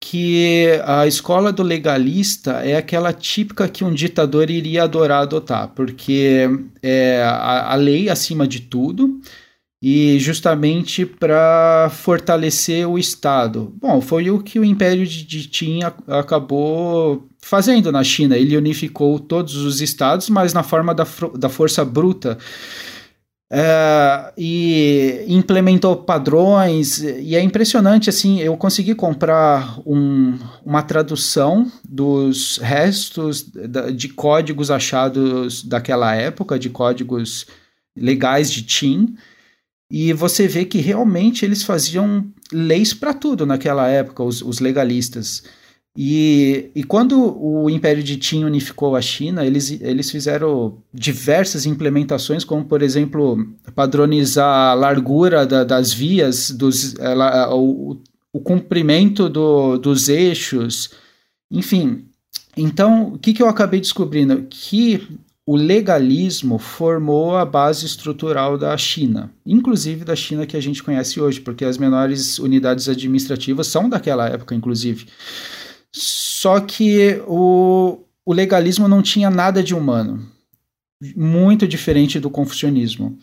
que 0.05 0.67
a 0.85 1.07
escola 1.07 1.53
do 1.53 1.63
legalista 1.63 2.55
é 2.65 2.77
aquela 2.77 3.13
típica 3.13 3.69
que 3.69 3.85
um 3.85 3.95
ditador 3.95 4.51
iria 4.51 4.83
adorar 4.83 5.23
adotar, 5.23 5.69
porque 5.69 6.51
é 6.83 7.23
a, 7.23 7.73
a 7.73 7.75
lei 7.77 8.09
acima 8.09 8.45
de 8.45 8.63
tudo 8.63 9.21
e 9.81 10.19
justamente 10.19 11.07
para 11.07 11.89
fortalecer 11.93 12.85
o 12.89 12.99
Estado. 12.99 13.73
Bom, 13.81 14.01
foi 14.01 14.29
o 14.29 14.41
que 14.41 14.59
o 14.59 14.65
Império 14.65 15.07
de, 15.07 15.49
Qin 15.49 15.83
acabou 16.09 17.29
fazendo 17.41 17.93
na 17.93 18.03
China. 18.03 18.37
Ele 18.37 18.57
unificou 18.57 19.21
todos 19.21 19.55
os 19.55 19.81
estados, 19.81 20.29
mas 20.29 20.53
na 20.53 20.65
forma 20.65 20.93
da, 20.93 21.07
da 21.39 21.49
força 21.49 21.85
bruta. 21.85 22.39
É, 23.55 24.33
e 24.35 25.27
implementou 25.29 25.95
padrões 25.95 27.03
e 27.03 27.37
é 27.37 27.43
impressionante 27.43 28.09
assim 28.09 28.41
eu 28.41 28.57
consegui 28.57 28.95
comprar 28.95 29.79
um, 29.85 30.39
uma 30.65 30.83
tradução 30.83 31.71
dos 31.87 32.57
restos 32.57 33.45
de 33.95 34.09
códigos 34.09 34.71
achados 34.71 35.63
daquela 35.63 36.15
época 36.15 36.59
de 36.59 36.71
códigos 36.71 37.45
legais 37.95 38.51
de 38.51 38.63
Qin 38.63 39.15
e 39.91 40.15
você 40.15 40.49
vê 40.49 40.65
que 40.65 40.79
realmente 40.79 41.45
eles 41.45 41.63
faziam 41.63 42.25
leis 42.51 42.95
para 42.95 43.13
tudo 43.13 43.45
naquela 43.45 43.87
época 43.87 44.23
os, 44.23 44.41
os 44.41 44.61
legalistas 44.61 45.43
e, 45.97 46.71
e 46.75 46.83
quando 46.85 47.37
o 47.39 47.69
Império 47.69 48.03
de 48.03 48.17
Qin 48.17 48.45
unificou 48.45 48.97
a 48.97 49.03
China, 49.03 49.45
eles, 49.45 49.79
eles 49.81 50.11
fizeram 50.11 50.79
diversas 50.93 51.67
implementações, 51.67 52.45
como, 52.45 52.65
por 52.65 52.81
exemplo, 52.81 53.47
padronizar 53.75 54.71
a 54.71 54.75
largura 54.75 55.47
da, 55.47 55.65
das 55.65 55.93
vias, 55.93 56.51
dos, 56.51 56.95
ela, 56.99 57.55
o, 57.55 58.01
o 58.33 58.41
comprimento 58.41 59.29
do, 59.29 59.77
dos 59.77 60.09
eixos, 60.09 60.91
enfim. 61.51 62.07
Então, 62.57 63.13
o 63.15 63.19
que, 63.19 63.35
que 63.35 63.43
eu 63.43 63.49
acabei 63.49 63.81
descobrindo? 63.81 64.47
Que 64.49 65.07
o 65.45 65.57
legalismo 65.57 66.57
formou 66.57 67.37
a 67.37 67.45
base 67.45 67.85
estrutural 67.85 68.57
da 68.57 68.75
China, 68.79 69.31
inclusive 69.45 70.07
da 70.07 70.17
China 70.17 70.47
que 70.47 70.57
a 70.57 70.61
gente 70.61 70.83
conhece 70.83 71.21
hoje, 71.21 71.41
porque 71.41 71.67
as 71.67 71.77
menores 71.77 72.39
unidades 72.39 72.89
administrativas 72.89 73.67
são 73.67 73.91
daquela 73.91 74.27
época, 74.27 74.55
inclusive. 74.55 75.07
Só 75.95 76.61
que 76.61 77.21
o, 77.27 77.99
o 78.25 78.33
legalismo 78.33 78.89
não 78.89 79.03
tinha 79.03 79.31
nada 79.31 79.63
de 79.63 79.75
humano, 79.75 80.27
muito 81.15 81.69
diferente 81.69 82.19
do 82.19 82.31
confucionismo. 82.31 83.19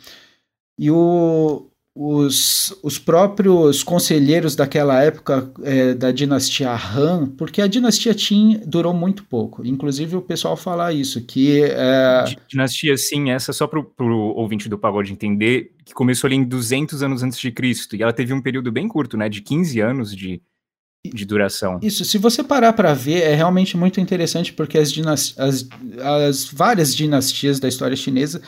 E 0.77 0.91
o, 0.91 1.69
os, 1.95 2.73
os 2.81 2.97
próprios 2.97 3.83
conselheiros 3.83 4.55
daquela 4.55 5.03
época 5.03 5.51
é, 5.63 5.93
da 5.93 6.11
dinastia 6.11 6.73
Han, 6.73 7.27
porque 7.37 7.61
a 7.61 7.67
dinastia 7.67 8.13
Qin 8.13 8.61
durou 8.65 8.93
muito 8.93 9.25
pouco. 9.25 9.65
Inclusive 9.65 10.15
o 10.15 10.21
pessoal 10.21 10.55
fala 10.55 10.93
isso, 10.93 11.21
que... 11.25 11.61
É... 11.61 12.23
Dinastia, 12.47 12.95
sim, 12.95 13.31
essa 13.31 13.51
só 13.51 13.67
para 13.67 13.79
o 13.79 14.33
ouvinte 14.37 14.69
do 14.69 14.77
pagode 14.77 15.11
entender, 15.11 15.71
que 15.83 15.93
começou 15.93 16.27
ali 16.27 16.37
em 16.37 16.43
200 16.45 17.03
anos 17.03 17.23
antes 17.23 17.39
de 17.39 17.51
Cristo, 17.51 17.95
e 17.95 18.03
ela 18.03 18.13
teve 18.13 18.33
um 18.33 18.41
período 18.41 18.71
bem 18.71 18.87
curto, 18.87 19.17
né, 19.17 19.27
de 19.27 19.41
15 19.41 19.81
anos 19.81 20.15
de, 20.15 20.41
de 21.05 21.25
duração. 21.25 21.79
Isso, 21.81 22.03
se 22.03 22.17
você 22.17 22.43
parar 22.43 22.73
para 22.73 22.93
ver, 22.93 23.21
é 23.21 23.33
realmente 23.33 23.77
muito 23.77 24.01
interessante 24.01 24.51
porque 24.51 24.77
as, 24.77 24.93
as, 25.37 25.67
as 26.03 26.45
várias 26.45 26.93
dinastias 26.93 27.59
da 27.59 27.67
história 27.67 27.95
chinesa 27.95 28.41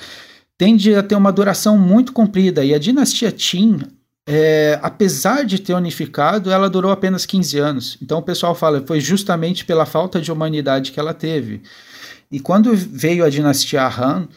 tendem 0.58 0.96
a 0.96 1.03
ter 1.03 1.15
uma 1.15 1.31
duração 1.31 1.77
muito 1.77 2.12
comprida. 2.12 2.63
E 2.63 2.74
a 2.74 2.79
dinastia 2.79 3.31
Qin, 3.31 3.79
é, 4.27 4.77
apesar 4.81 5.46
de 5.46 5.60
ter 5.60 5.74
unificado, 5.74 6.51
ela 6.51 6.70
durou 6.70 6.91
apenas 6.91 7.25
15 7.25 7.58
anos. 7.58 7.98
Então 8.01 8.20
o 8.20 8.24
pessoal 8.24 8.53
fala 8.53 8.84
foi 8.86 9.00
justamente 9.00 9.65
pela 9.65 9.86
falta 9.86 10.20
de 10.20 10.31
humanidade 10.31 10.91
que 10.91 11.00
ela 11.00 11.13
teve. 11.13 11.63
E 12.29 12.39
quando 12.39 12.75
veio 12.75 13.24
a 13.24 13.29
dinastia 13.29 13.88
Han, 13.88 14.27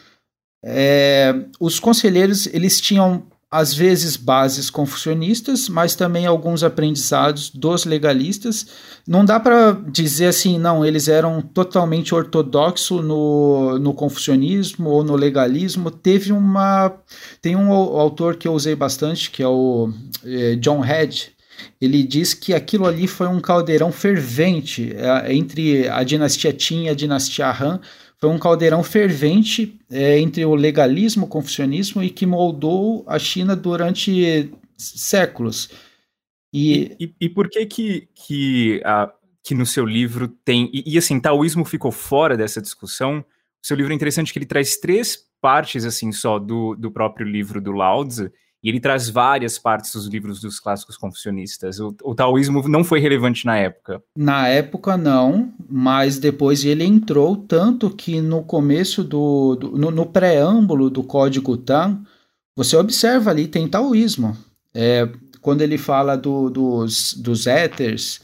é, 0.64 1.35
os 1.61 1.78
conselheiros 1.78 2.47
eles 2.47 2.80
tinham 2.80 3.26
às 3.55 3.73
vezes 3.73 4.17
bases 4.17 4.69
confucionistas, 4.69 5.69
mas 5.69 5.95
também 5.95 6.27
alguns 6.27 6.65
aprendizados 6.65 7.51
dos 7.51 7.85
legalistas. 7.85 8.67
Não 9.07 9.25
dá 9.25 9.39
para 9.39 9.71
dizer 9.93 10.27
assim, 10.27 10.59
não, 10.59 10.85
eles 10.85 11.07
eram 11.07 11.41
totalmente 11.41 12.13
ortodoxos 12.13 13.05
no, 13.05 13.79
no 13.79 13.95
confucionismo 13.95 14.91
ou 14.91 15.05
no 15.05 15.15
legalismo. 15.15 15.89
Teve 15.89 16.33
uma. 16.33 16.93
Tem 17.41 17.55
um 17.55 17.71
autor 17.71 18.35
que 18.35 18.49
eu 18.49 18.53
usei 18.53 18.75
bastante, 18.75 19.31
que 19.31 19.41
é 19.41 19.47
o 19.47 19.89
é, 20.25 20.57
John 20.57 20.81
Head. 20.81 21.33
Ele 21.81 22.03
diz 22.03 22.35
que 22.35 22.53
aquilo 22.53 22.87
ali 22.87 23.07
foi 23.07 23.29
um 23.29 23.39
caldeirão 23.39 23.93
fervente 23.93 24.93
é, 24.97 25.33
entre 25.33 25.89
a 25.89 26.03
dinastia 26.03 26.53
Qin 26.53 26.87
e 26.87 26.89
a 26.89 26.95
dinastia 26.95 27.53
Han 27.53 27.79
foi 28.25 28.33
um 28.33 28.38
caldeirão 28.38 28.83
fervente 28.83 29.78
é, 29.90 30.19
entre 30.19 30.47
o 30.47 30.54
legalismo, 30.54 31.26
o 31.26 31.28
confucionismo 31.28 32.02
e 32.02 32.09
que 32.09 32.25
moldou 32.25 33.04
a 33.07 33.19
China 33.19 33.54
durante 33.54 34.50
séculos. 34.78 35.69
E, 36.50 36.97
e, 36.99 37.14
e 37.21 37.28
por 37.28 37.50
que 37.50 37.66
que, 37.66 38.09
que, 38.14 38.81
a, 38.83 39.12
que 39.43 39.54
no 39.54 39.66
seu 39.66 39.85
livro 39.85 40.26
tem... 40.43 40.71
E, 40.73 40.95
e 40.95 40.97
assim, 40.97 41.21
taoísmo 41.21 41.66
ficou 41.66 41.93
fora 41.93 42.35
dessa 42.35 42.62
discussão? 42.62 43.19
O 43.62 43.66
seu 43.66 43.76
livro 43.76 43.93
é 43.93 43.95
interessante 43.95 44.33
que 44.33 44.38
ele 44.38 44.47
traz 44.47 44.78
três 44.78 45.19
partes, 45.38 45.85
assim, 45.85 46.11
só 46.11 46.38
do, 46.38 46.75
do 46.76 46.90
próprio 46.90 47.26
livro 47.26 47.61
do 47.61 47.73
Lao 47.73 48.07
Tzu, 48.07 48.33
e 48.64 48.71
ele 48.71 48.80
traz 48.80 49.11
várias 49.11 49.59
partes 49.59 49.92
dos 49.92 50.06
livros 50.06 50.40
dos 50.40 50.59
clássicos 50.59 50.97
confucionistas. 50.97 51.78
O, 51.78 51.94
o, 52.02 52.14
taoísmo 52.14 52.66
não 52.66 52.83
foi 52.83 52.99
relevante 52.99 53.44
na 53.44 53.59
época. 53.59 54.02
Na 54.16 54.49
época, 54.49 54.97
não, 54.97 55.52
mas 55.68 56.18
depois 56.18 56.64
ele 56.64 56.83
entrou, 56.83 57.37
tanto 57.37 57.90
que 57.90 58.23
no 58.23 58.42
começo 58.42 59.04
do. 59.04 59.54
do 59.56 59.76
no, 59.76 59.90
no, 59.90 60.06
preâmbulo 60.06 60.88
do 60.88 61.02
Código 61.02 61.59
Tan, 61.59 62.00
você 62.56 62.75
observa 62.75 63.30
ali, 63.30 63.47
tem 63.47 63.68
taoísmo. 63.68 64.35
É, 64.73 65.11
quando 65.42 65.61
ele 65.61 65.76
fala 65.76 66.16
do, 66.16 66.49
dos, 66.49 67.12
dos 67.12 67.47
éteres, 67.47 68.23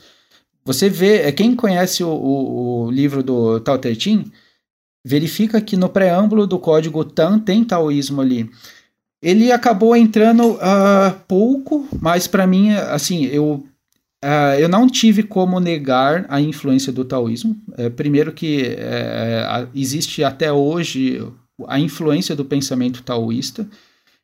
você 0.64 0.88
vê. 0.88 1.18
É, 1.18 1.32
quem 1.32 1.54
conhece 1.54 2.02
o, 2.02 2.08
o, 2.08 2.86
o 2.86 2.90
livro 2.90 3.22
do 3.22 3.60
Tao 3.60 3.76
Te 3.76 3.94
Ching, 3.94 4.32
verifica 5.04 5.60
que 5.60 5.76
no 5.76 5.90
preâmbulo 5.90 6.46
do 6.46 6.58
Código 6.58 7.04
Tan 7.04 7.38
tem 7.38 7.62
taoísmo 7.62 8.22
ali. 8.22 8.48
Ele 9.22 9.52
acabou 9.52 9.94
entrando 9.94 10.52
uh, 10.52 11.18
pouco, 11.28 11.86
mas 12.00 12.26
para 12.26 12.46
mim, 12.46 12.70
assim, 12.70 13.26
eu, 13.26 13.66
uh, 14.24 14.58
eu 14.58 14.68
não 14.68 14.88
tive 14.88 15.22
como 15.22 15.60
negar 15.60 16.24
a 16.28 16.40
influência 16.40 16.92
do 16.92 17.04
taoísmo. 17.04 17.54
É, 17.76 17.90
primeiro 17.90 18.32
que 18.32 18.62
é, 18.78 19.68
existe 19.74 20.24
até 20.24 20.50
hoje 20.50 21.22
a 21.68 21.78
influência 21.78 22.34
do 22.34 22.44
pensamento 22.44 23.02
taoísta. 23.02 23.68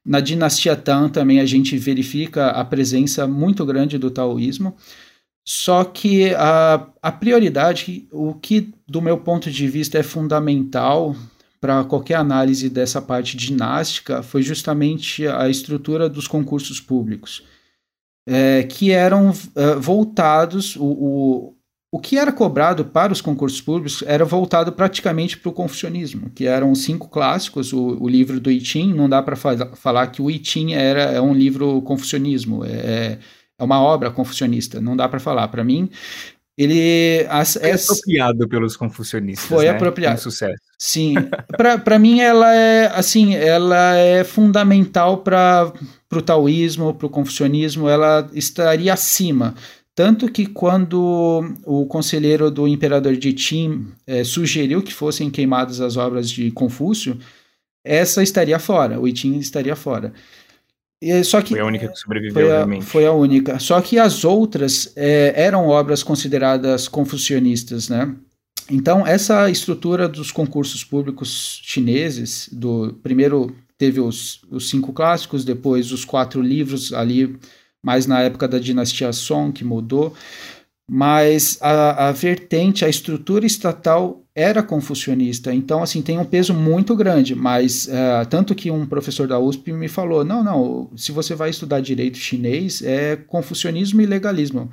Na 0.04 0.20
dinastia 0.20 0.76
Tang 0.76 1.12
também 1.12 1.40
a 1.40 1.44
gente 1.44 1.76
verifica 1.76 2.48
a 2.48 2.64
presença 2.64 3.26
muito 3.26 3.66
grande 3.66 3.98
do 3.98 4.10
taoísmo. 4.10 4.76
Só 5.44 5.84
que 5.84 6.34
a, 6.34 6.88
a 7.02 7.12
prioridade, 7.12 8.08
o 8.10 8.34
que 8.34 8.72
do 8.88 9.02
meu 9.02 9.18
ponto 9.18 9.50
de 9.50 9.68
vista 9.68 9.98
é 9.98 10.02
fundamental 10.02 11.14
para 11.60 11.84
qualquer 11.84 12.14
análise 12.14 12.68
dessa 12.68 13.00
parte 13.00 13.36
dinástica 13.36 14.22
foi 14.22 14.42
justamente 14.42 15.26
a 15.26 15.48
estrutura 15.48 16.08
dos 16.08 16.28
concursos 16.28 16.80
públicos, 16.80 17.42
é, 18.28 18.62
que 18.64 18.90
eram 18.90 19.32
é, 19.54 19.74
voltados, 19.76 20.76
o, 20.76 20.84
o, 20.84 21.56
o 21.92 21.98
que 21.98 22.18
era 22.18 22.32
cobrado 22.32 22.84
para 22.84 23.12
os 23.12 23.20
concursos 23.20 23.60
públicos 23.60 24.02
era 24.06 24.24
voltado 24.24 24.72
praticamente 24.72 25.38
para 25.38 25.48
o 25.48 25.52
confucionismo, 25.52 26.30
que 26.30 26.46
eram 26.46 26.74
cinco 26.74 27.08
clássicos, 27.08 27.72
o, 27.72 27.96
o 28.00 28.08
livro 28.08 28.40
do 28.40 28.50
I 28.50 28.60
Ching, 28.60 28.92
não 28.92 29.08
dá 29.08 29.22
para 29.22 29.36
falar 29.36 30.08
que 30.08 30.20
o 30.20 30.30
I 30.30 30.40
Ching 30.42 30.74
era, 30.74 31.02
é 31.02 31.20
um 31.20 31.32
livro 31.34 31.80
confucionismo, 31.82 32.64
é, 32.64 33.18
é 33.58 33.64
uma 33.64 33.80
obra 33.80 34.10
confucionista, 34.10 34.80
não 34.80 34.96
dá 34.96 35.08
para 35.08 35.18
falar. 35.18 35.48
Para 35.48 35.64
mim, 35.64 35.88
ele 36.56 37.26
as, 37.28 37.54
foi 37.54 37.72
apropriado 37.72 38.48
pelos 38.48 38.76
confucionistas 38.76 39.46
foi 39.46 39.66
né? 39.66 39.70
apropriado. 39.70 40.16
Com 40.16 40.22
sucesso. 40.22 40.62
Sim. 40.78 41.14
Para 41.84 41.98
mim 41.98 42.20
ela 42.20 42.54
é 42.54 42.86
assim 42.94 43.34
ela 43.34 43.94
é 43.96 44.24
fundamental 44.24 45.18
para 45.18 45.72
o 46.10 46.22
taoísmo 46.22 46.94
para 46.94 47.06
o 47.06 47.10
confucionismo. 47.10 47.88
Ela 47.88 48.28
estaria 48.32 48.92
acima. 48.92 49.54
Tanto 49.94 50.30
que 50.30 50.46
quando 50.46 51.56
o 51.64 51.86
conselheiro 51.86 52.50
do 52.50 52.68
imperador 52.68 53.16
de 53.16 53.32
Qin 53.32 53.88
é, 54.06 54.24
sugeriu 54.24 54.82
que 54.82 54.92
fossem 54.92 55.30
queimadas 55.30 55.80
as 55.80 55.96
obras 55.96 56.30
de 56.30 56.50
Confúcio 56.50 57.18
essa 57.82 58.22
estaria 58.22 58.58
fora 58.58 59.00
o 59.00 59.06
I 59.06 59.16
Ching 59.16 59.38
estaria 59.38 59.76
fora 59.76 60.12
só 61.22 61.42
que, 61.42 61.50
foi 61.50 61.60
a 61.60 61.64
única 61.64 61.88
que 61.88 61.98
sobreviveu, 61.98 62.34
foi 62.34 62.50
a, 62.50 62.56
realmente. 62.56 62.84
Foi 62.84 63.06
a 63.06 63.12
única. 63.12 63.58
Só 63.58 63.80
que 63.80 63.98
as 63.98 64.24
outras 64.24 64.92
é, 64.96 65.32
eram 65.36 65.66
obras 65.68 66.02
consideradas 66.02 66.88
confucionistas, 66.88 67.88
né? 67.88 68.14
Então, 68.70 69.06
essa 69.06 69.48
estrutura 69.48 70.08
dos 70.08 70.32
concursos 70.32 70.82
públicos 70.82 71.60
chineses, 71.62 72.48
do 72.50 72.94
primeiro 73.02 73.54
teve 73.78 74.00
os, 74.00 74.40
os 74.50 74.68
cinco 74.68 74.92
clássicos, 74.92 75.44
depois 75.44 75.92
os 75.92 76.04
quatro 76.04 76.42
livros 76.42 76.92
ali, 76.92 77.38
mais 77.82 78.06
na 78.06 78.20
época 78.20 78.48
da 78.48 78.58
dinastia 78.58 79.12
Song, 79.12 79.52
que 79.52 79.64
mudou 79.64 80.14
mas 80.88 81.58
a, 81.60 82.08
a, 82.08 82.12
vertente, 82.12 82.84
a 82.84 82.88
estrutura 82.88 83.44
estatal 83.44 84.22
era 84.34 84.62
confucionista, 84.62 85.52
então 85.52 85.82
assim 85.82 86.00
tem 86.00 86.18
um 86.18 86.24
peso 86.24 86.54
muito 86.54 86.94
grande, 86.94 87.34
mas 87.34 87.86
uh, 87.86 88.26
tanto 88.28 88.54
que 88.54 88.70
um 88.70 88.86
professor 88.86 89.26
da 89.26 89.38
USP 89.38 89.72
me 89.72 89.88
falou, 89.88 90.24
não, 90.24 90.44
não, 90.44 90.90
se 90.96 91.10
você 91.10 91.34
vai 91.34 91.50
estudar 91.50 91.80
direito 91.80 92.18
chinês 92.18 92.82
é 92.82 93.16
confucionismo 93.16 94.00
e 94.00 94.06
legalismo, 94.06 94.70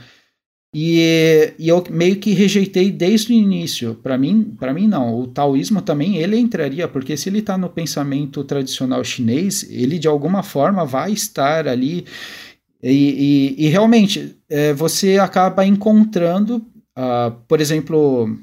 e, 0.75 1.53
e 1.59 1.69
eu 1.69 1.83
meio 1.91 2.15
que 2.15 2.31
rejeitei 2.31 2.91
desde 2.91 3.31
o 3.31 3.35
início, 3.35 3.93
para 3.95 4.17
mim, 4.17 4.55
para 4.59 4.73
mim 4.73 4.87
não, 4.87 5.19
o 5.19 5.27
taoísmo 5.27 5.81
também 5.83 6.17
ele 6.17 6.35
entraria, 6.37 6.87
porque 6.87 7.15
se 7.15 7.29
ele 7.29 7.39
está 7.39 7.57
no 7.57 7.69
pensamento 7.69 8.43
tradicional 8.43 9.03
chinês, 9.03 9.67
ele 9.69 9.99
de 9.99 10.07
alguma 10.07 10.41
forma 10.41 10.83
vai 10.83 11.11
estar 11.11 11.67
ali 11.67 12.05
e, 12.83 13.55
e, 13.57 13.65
e 13.65 13.69
realmente, 13.69 14.37
é, 14.49 14.73
você 14.73 15.17
acaba 15.17 15.65
encontrando, 15.65 16.57
uh, 16.97 17.31
por 17.47 17.61
exemplo, 17.61 18.37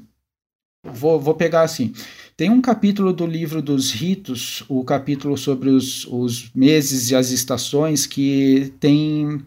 vou, 0.83 1.19
vou 1.19 1.35
pegar 1.35 1.61
assim. 1.61 1.93
Tem 2.35 2.49
um 2.49 2.59
capítulo 2.59 3.13
do 3.13 3.27
livro 3.27 3.61
dos 3.61 3.91
ritos, 3.91 4.63
o 4.67 4.83
capítulo 4.83 5.37
sobre 5.37 5.69
os, 5.69 6.07
os 6.07 6.51
meses 6.55 7.11
e 7.11 7.15
as 7.15 7.29
estações, 7.29 8.07
que 8.07 8.73
tem, 8.79 9.43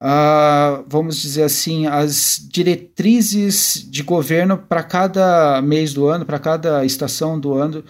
uh, 0.00 0.84
vamos 0.86 1.20
dizer 1.20 1.42
assim, 1.42 1.86
as 1.86 2.46
diretrizes 2.48 3.84
de 3.90 4.04
governo 4.04 4.56
para 4.56 4.84
cada 4.84 5.60
mês 5.60 5.92
do 5.92 6.06
ano, 6.06 6.24
para 6.24 6.38
cada 6.38 6.84
estação 6.84 7.40
do 7.40 7.52
ano 7.54 7.82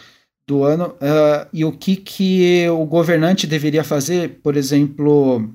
do 0.47 0.63
ano 0.63 0.89
uh, 0.89 1.49
e 1.53 1.65
o 1.65 1.73
que, 1.73 1.97
que 1.97 2.69
o 2.69 2.85
governante 2.85 3.47
deveria 3.47 3.83
fazer, 3.83 4.41
por 4.43 4.57
exemplo, 4.57 5.51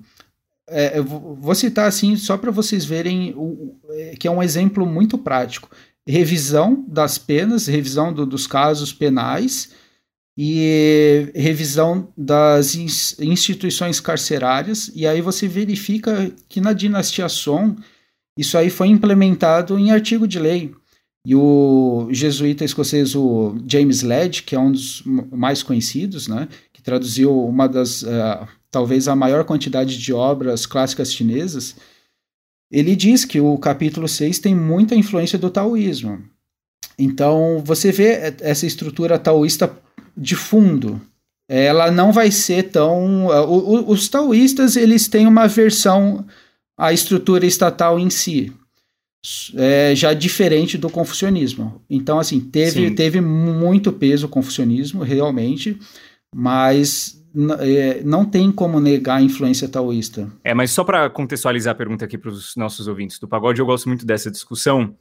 é, 0.70 1.02
vou 1.02 1.56
citar 1.56 1.88
assim 1.88 2.16
só 2.16 2.38
para 2.38 2.52
vocês 2.52 2.86
verem 2.86 3.34
o, 3.36 3.76
é, 3.90 4.16
que 4.18 4.28
é 4.28 4.32
um 4.32 4.42
exemplo 4.42 4.86
muito 4.86 5.18
prático. 5.18 5.70
Revisão 6.08 6.86
das 6.88 7.18
penas, 7.18 7.68
revisão 7.68 8.14
do, 8.14 8.26
dos 8.26 8.48
casos 8.48 8.94
penais 8.94 9.72
e 10.38 11.32
revisão 11.36 12.14
das 12.18 12.76
instituições 12.76 14.00
carcerárias. 14.00 14.92
E 14.96 15.06
aí 15.06 15.22
você 15.22 15.48
verifica 15.48 16.32
que 16.48 16.62
na 16.62 16.74
dinastia 16.74 17.28
Song 17.28 17.76
isso 18.38 18.58
aí 18.58 18.70
foi 18.70 18.88
implementado 18.88 19.78
em 19.78 19.92
artigo 19.92 20.26
de 20.26 20.40
lei. 20.40 20.74
E 21.26 21.36
o 21.36 22.08
jesuíta 22.12 22.64
escocês, 22.64 23.14
o 23.14 23.58
James 23.68 24.02
Led, 24.02 24.44
que 24.44 24.56
é 24.56 24.60
um 24.60 24.72
dos 24.72 25.04
mais 25.32 25.62
conhecidos, 25.62 26.30
né, 26.30 26.48
que 26.72 26.82
traduziu 26.82 27.38
uma 27.46 27.68
das 27.68 28.04
uh, 28.04 28.48
talvez 28.72 29.08
a 29.08 29.16
maior 29.16 29.44
quantidade 29.44 29.98
de 29.98 30.14
obras 30.14 30.66
clássicas 30.66 31.14
chinesas, 31.14 31.76
ele 32.72 32.96
diz 32.96 33.26
que 33.26 33.40
o 33.40 33.58
capítulo 33.58 34.08
6 34.08 34.40
tem 34.40 34.56
muita 34.56 34.96
influência 34.96 35.38
do 35.40 35.50
taoísmo. 35.50 36.22
Então, 36.98 37.62
você 37.66 37.92
vê 37.92 38.36
essa 38.42 38.66
estrutura 38.66 39.18
taoísta 39.18 39.76
de 40.16 40.36
fundo. 40.36 41.02
Ela 41.48 41.90
não 41.90 42.12
vai 42.12 42.30
ser 42.30 42.64
tão. 42.70 43.28
Os 43.88 44.08
taoístas 44.08 44.76
eles 44.76 45.08
têm 45.08 45.26
uma 45.26 45.48
versão 45.48 46.26
à 46.78 46.94
estrutura 46.94 47.46
estatal 47.46 48.00
em 48.00 48.10
si, 48.10 48.54
é, 49.56 49.96
já 49.96 50.14
diferente 50.14 50.78
do 50.78 50.90
confucionismo. 50.90 51.82
Então, 51.90 52.20
assim, 52.20 52.40
teve, 52.40 52.92
teve 52.92 53.20
muito 53.20 53.92
peso 53.92 54.28
o 54.28 54.30
confucionismo, 54.30 55.02
realmente, 55.02 55.80
mas 56.36 57.19
não 57.34 58.26
tem 58.26 58.52
como 58.52 58.80
negar 58.80 59.18
a 59.18 59.22
influência 59.22 59.68
taoísta. 59.70 60.32
É, 60.44 60.54
mas 60.54 60.72
só 60.72 60.84
para 60.84 61.10
contextualizar 61.10 61.74
a 61.74 61.78
pergunta 61.78 62.06
aqui 62.06 62.18
para 62.18 62.32
os 62.32 62.56
nossos 62.56 62.88
ouvintes 62.88 63.20
do 63.20 63.28
pagode, 63.28 63.60
eu 63.60 63.66
gosto 63.66 63.88
muito 63.88 64.06
dessa 64.06 64.32
discussão. 64.32 64.96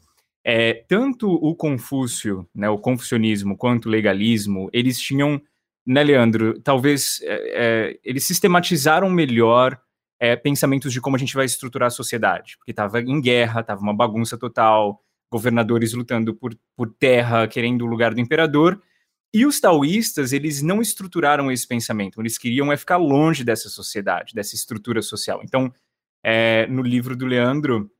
é, 0.44 0.84
tanto 0.88 1.30
o 1.30 1.54
Confúcio, 1.54 2.48
né, 2.54 2.70
o 2.70 2.78
confucionismo, 2.78 3.56
quanto 3.56 3.86
o 3.86 3.90
legalismo, 3.90 4.70
eles 4.72 4.98
tinham, 4.98 5.40
né, 5.86 6.02
Leandro, 6.02 6.58
talvez 6.60 7.20
é, 7.22 7.34
é, 7.54 7.98
eles 8.04 8.24
sistematizaram 8.24 9.10
melhor 9.10 9.78
é, 10.18 10.36
pensamentos 10.36 10.92
de 10.92 11.00
como 11.00 11.16
a 11.16 11.18
gente 11.18 11.34
vai 11.34 11.44
estruturar 11.44 11.88
a 11.88 11.90
sociedade, 11.90 12.56
porque 12.56 12.72
estava 12.72 13.00
em 13.00 13.20
guerra, 13.20 13.60
estava 13.60 13.80
uma 13.80 13.94
bagunça 13.94 14.38
total, 14.38 15.02
governadores 15.30 15.92
lutando 15.92 16.34
por, 16.34 16.56
por 16.76 16.88
terra, 16.98 17.46
querendo 17.46 17.82
o 17.82 17.86
lugar 17.86 18.14
do 18.14 18.20
imperador, 18.20 18.80
e 19.32 19.44
os 19.44 19.60
taoístas, 19.60 20.32
eles 20.32 20.62
não 20.62 20.80
estruturaram 20.80 21.50
esse 21.52 21.66
pensamento, 21.66 22.20
eles 22.20 22.38
queriam 22.38 22.72
é 22.72 22.76
ficar 22.76 22.96
longe 22.96 23.44
dessa 23.44 23.68
sociedade, 23.68 24.34
dessa 24.34 24.54
estrutura 24.54 25.02
social. 25.02 25.40
Então, 25.44 25.72
é, 26.24 26.66
no 26.66 26.82
livro 26.82 27.16
do 27.16 27.26
Leandro, 27.26 27.90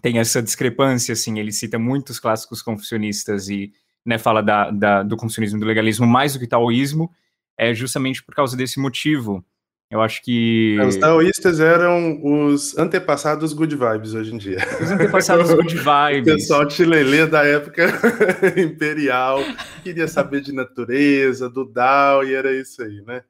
tem 0.00 0.18
essa 0.18 0.42
discrepância, 0.42 1.12
assim, 1.12 1.38
ele 1.38 1.52
cita 1.52 1.78
muitos 1.78 2.18
clássicos 2.18 2.62
confucionistas 2.62 3.48
e 3.48 3.72
né, 4.04 4.16
fala 4.16 4.42
da, 4.42 4.70
da, 4.70 5.02
do 5.02 5.16
confucionismo 5.16 5.60
do 5.60 5.66
legalismo 5.66 6.06
mais 6.06 6.32
do 6.32 6.38
que 6.38 6.46
taoísmo, 6.46 7.10
é 7.58 7.74
justamente 7.74 8.22
por 8.22 8.34
causa 8.34 8.56
desse 8.56 8.80
motivo. 8.80 9.44
Eu 9.90 10.00
acho 10.00 10.22
que. 10.22 10.78
É, 10.80 10.86
os 10.86 10.96
taoístas 10.96 11.58
eram 11.58 12.20
os 12.24 12.78
antepassados 12.78 13.52
good 13.52 13.74
vibes 13.74 14.14
hoje 14.14 14.32
em 14.32 14.38
dia. 14.38 14.58
Os 14.80 14.90
antepassados 14.90 15.52
good 15.52 15.74
vibes. 15.76 16.32
O 16.32 16.36
pessoal 16.36 16.70
chilelê 16.70 17.26
da 17.26 17.44
época 17.44 17.86
imperial, 18.56 19.40
queria 19.82 20.06
saber 20.06 20.42
de 20.42 20.52
natureza, 20.52 21.50
do 21.50 21.64
Dao, 21.64 22.24
e 22.24 22.32
era 22.32 22.52
isso 22.52 22.80
aí, 22.82 23.02
né? 23.02 23.24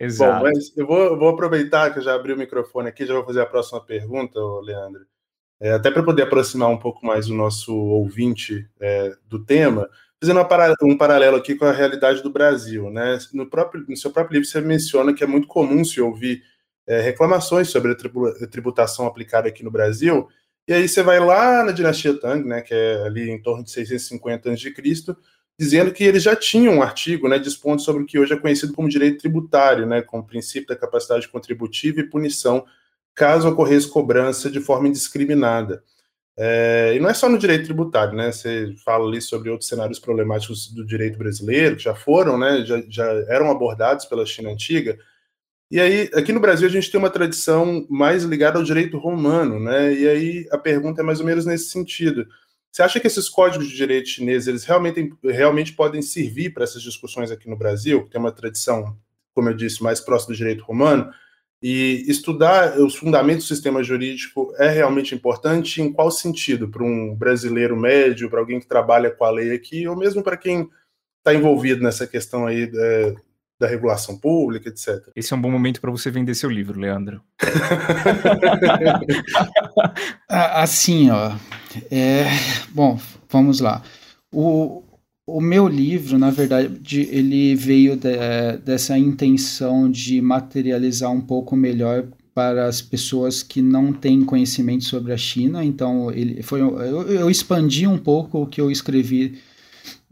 Exato. 0.00 0.38
Bom, 0.38 0.44
mas 0.44 0.76
eu 0.76 0.86
vou, 0.86 1.04
eu 1.04 1.18
vou 1.18 1.28
aproveitar 1.28 1.92
que 1.92 1.98
eu 1.98 2.02
já 2.02 2.14
abri 2.14 2.32
o 2.32 2.38
microfone 2.38 2.88
aqui, 2.88 3.04
já 3.04 3.12
vou 3.14 3.24
fazer 3.24 3.42
a 3.42 3.46
próxima 3.46 3.80
pergunta, 3.80 4.38
Leandro. 4.62 5.04
É, 5.60 5.72
até 5.72 5.90
para 5.90 6.02
poder 6.02 6.22
aproximar 6.22 6.68
um 6.68 6.78
pouco 6.78 7.04
mais 7.04 7.28
o 7.28 7.34
nosso 7.34 7.74
ouvinte 7.74 8.68
é, 8.80 9.14
do 9.26 9.42
tema 9.42 9.88
fazendo 10.20 10.46
um 10.82 10.96
paralelo 10.96 11.36
aqui 11.36 11.54
com 11.54 11.64
a 11.64 11.72
realidade 11.72 12.22
do 12.22 12.30
Brasil, 12.30 12.90
né? 12.90 13.18
No, 13.32 13.48
próprio, 13.48 13.84
no 13.88 13.96
seu 13.96 14.10
próprio 14.10 14.34
livro 14.34 14.48
você 14.48 14.60
menciona 14.60 15.14
que 15.14 15.22
é 15.22 15.26
muito 15.26 15.46
comum 15.46 15.84
se 15.84 16.00
ouvir 16.00 16.42
é, 16.86 17.00
reclamações 17.00 17.68
sobre 17.68 17.92
a 17.92 18.46
tributação 18.46 19.06
aplicada 19.06 19.48
aqui 19.48 19.62
no 19.62 19.70
Brasil, 19.70 20.28
e 20.68 20.72
aí 20.72 20.88
você 20.88 21.02
vai 21.02 21.20
lá 21.20 21.62
na 21.62 21.70
dinastia 21.70 22.18
Tang, 22.18 22.44
né, 22.46 22.60
que 22.60 22.74
é 22.74 23.02
ali 23.04 23.30
em 23.30 23.40
torno 23.40 23.62
de 23.62 23.70
650 23.70 24.50
a.C., 24.50 25.16
dizendo 25.58 25.92
que 25.92 26.02
eles 26.02 26.22
já 26.22 26.34
tinham 26.34 26.74
um 26.74 26.82
artigo, 26.82 27.28
né, 27.28 27.38
dispondo 27.38 27.80
sobre 27.80 28.02
o 28.02 28.06
que 28.06 28.18
hoje 28.18 28.32
é 28.32 28.36
conhecido 28.36 28.72
como 28.72 28.88
direito 28.88 29.18
tributário, 29.18 29.86
né, 29.86 30.02
com 30.02 30.18
o 30.18 30.24
princípio 30.26 30.68
da 30.68 30.76
capacidade 30.76 31.28
contributiva 31.28 32.00
e 32.00 32.08
punição 32.08 32.64
caso 33.14 33.48
ocorresse 33.48 33.88
cobrança 33.88 34.50
de 34.50 34.60
forma 34.60 34.88
indiscriminada. 34.88 35.82
É, 36.38 36.92
e 36.94 37.00
não 37.00 37.08
é 37.08 37.14
só 37.14 37.28
no 37.28 37.38
direito 37.38 37.64
tributário, 37.64 38.14
né? 38.14 38.30
Você 38.30 38.74
fala 38.84 39.08
ali 39.08 39.22
sobre 39.22 39.48
outros 39.48 39.68
cenários 39.68 39.98
problemáticos 39.98 40.70
do 40.70 40.84
direito 40.84 41.18
brasileiro, 41.18 41.76
que 41.76 41.84
já 41.84 41.94
foram, 41.94 42.36
né? 42.38 42.64
Já, 42.64 42.82
já 42.88 43.04
eram 43.28 43.50
abordados 43.50 44.04
pela 44.04 44.26
China 44.26 44.50
antiga. 44.50 44.98
E 45.70 45.80
aí, 45.80 46.10
aqui 46.14 46.32
no 46.32 46.40
Brasil, 46.40 46.68
a 46.68 46.70
gente 46.70 46.90
tem 46.90 46.98
uma 46.98 47.10
tradição 47.10 47.86
mais 47.88 48.22
ligada 48.22 48.58
ao 48.58 48.64
direito 48.64 48.98
romano, 48.98 49.58
né? 49.58 49.92
E 49.94 50.08
aí 50.08 50.48
a 50.52 50.58
pergunta 50.58 51.00
é 51.00 51.04
mais 51.04 51.20
ou 51.20 51.26
menos 51.26 51.46
nesse 51.46 51.70
sentido. 51.70 52.26
Você 52.70 52.82
acha 52.82 53.00
que 53.00 53.06
esses 53.06 53.28
códigos 53.28 53.68
de 53.68 53.74
direito 53.74 54.08
chinês, 54.08 54.46
eles 54.46 54.64
realmente, 54.64 55.10
realmente 55.24 55.72
podem 55.72 56.02
servir 56.02 56.52
para 56.52 56.64
essas 56.64 56.82
discussões 56.82 57.30
aqui 57.30 57.48
no 57.48 57.56
Brasil, 57.56 58.04
que 58.04 58.10
tem 58.10 58.20
uma 58.20 58.30
tradição, 58.30 58.96
como 59.34 59.48
eu 59.48 59.54
disse, 59.54 59.82
mais 59.82 59.98
próxima 59.98 60.34
do 60.34 60.36
direito 60.36 60.62
romano? 60.62 61.10
E 61.68 62.04
estudar 62.06 62.78
os 62.78 62.94
fundamentos 62.94 63.44
do 63.44 63.48
sistema 63.48 63.82
jurídico 63.82 64.54
é 64.56 64.68
realmente 64.68 65.16
importante? 65.16 65.82
Em 65.82 65.92
qual 65.92 66.12
sentido? 66.12 66.68
Para 66.68 66.84
um 66.84 67.12
brasileiro 67.12 67.76
médio, 67.76 68.30
para 68.30 68.38
alguém 68.38 68.60
que 68.60 68.68
trabalha 68.68 69.10
com 69.10 69.24
a 69.24 69.30
lei 69.30 69.52
aqui, 69.52 69.84
ou 69.88 69.96
mesmo 69.96 70.22
para 70.22 70.36
quem 70.36 70.70
está 71.18 71.34
envolvido 71.34 71.82
nessa 71.82 72.06
questão 72.06 72.46
aí 72.46 72.70
é, 72.72 73.14
da 73.58 73.66
regulação 73.66 74.16
pública, 74.16 74.68
etc. 74.68 75.08
Esse 75.16 75.34
é 75.34 75.36
um 75.36 75.40
bom 75.40 75.50
momento 75.50 75.80
para 75.80 75.90
você 75.90 76.08
vender 76.08 76.36
seu 76.36 76.48
livro, 76.48 76.78
Leandro. 76.78 77.20
assim, 80.30 81.10
ó. 81.10 81.32
É, 81.90 82.26
bom, 82.70 82.96
vamos 83.28 83.58
lá. 83.58 83.82
O, 84.32 84.84
o 85.26 85.40
meu 85.40 85.66
livro, 85.66 86.18
na 86.18 86.30
verdade, 86.30 87.00
ele 87.10 87.54
veio 87.56 87.96
de, 87.96 88.16
dessa 88.64 88.96
intenção 88.96 89.90
de 89.90 90.22
materializar 90.22 91.10
um 91.10 91.20
pouco 91.20 91.56
melhor 91.56 92.06
para 92.32 92.66
as 92.66 92.80
pessoas 92.80 93.42
que 93.42 93.60
não 93.60 93.92
têm 93.92 94.24
conhecimento 94.24 94.84
sobre 94.84 95.12
a 95.12 95.16
China. 95.16 95.64
Então, 95.64 96.12
ele 96.12 96.42
foi, 96.42 96.60
eu, 96.60 97.02
eu 97.08 97.30
expandi 97.30 97.86
um 97.86 97.98
pouco 97.98 98.42
o 98.42 98.46
que 98.46 98.60
eu 98.60 98.70
escrevi 98.70 99.38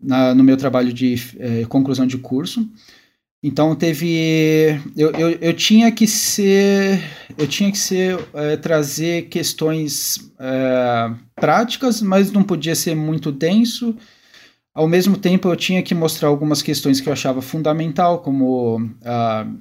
na, 0.02 0.34
no 0.34 0.42
meu 0.42 0.56
trabalho 0.56 0.92
de 0.92 1.14
é, 1.38 1.64
conclusão 1.66 2.06
de 2.06 2.18
curso. 2.18 2.68
Então 3.46 3.76
teve, 3.76 4.80
eu, 4.96 5.10
eu, 5.10 5.30
eu, 5.32 5.52
tinha 5.52 5.92
que 5.92 6.06
ser, 6.06 6.98
eu 7.36 7.46
tinha 7.46 7.70
que 7.70 7.76
ser 7.76 8.18
é, 8.32 8.56
trazer 8.56 9.28
questões 9.28 10.32
é, 10.38 11.12
práticas, 11.36 12.00
mas 12.00 12.32
não 12.32 12.42
podia 12.42 12.74
ser 12.74 12.94
muito 12.94 13.30
denso 13.30 13.94
ao 14.74 14.88
mesmo 14.88 15.16
tempo, 15.16 15.48
eu 15.48 15.56
tinha 15.56 15.82
que 15.82 15.94
mostrar 15.94 16.28
algumas 16.28 16.60
questões 16.60 17.00
que 17.00 17.08
eu 17.08 17.12
achava 17.12 17.40
fundamental, 17.40 18.18
como 18.18 18.78
uh, 18.78 19.58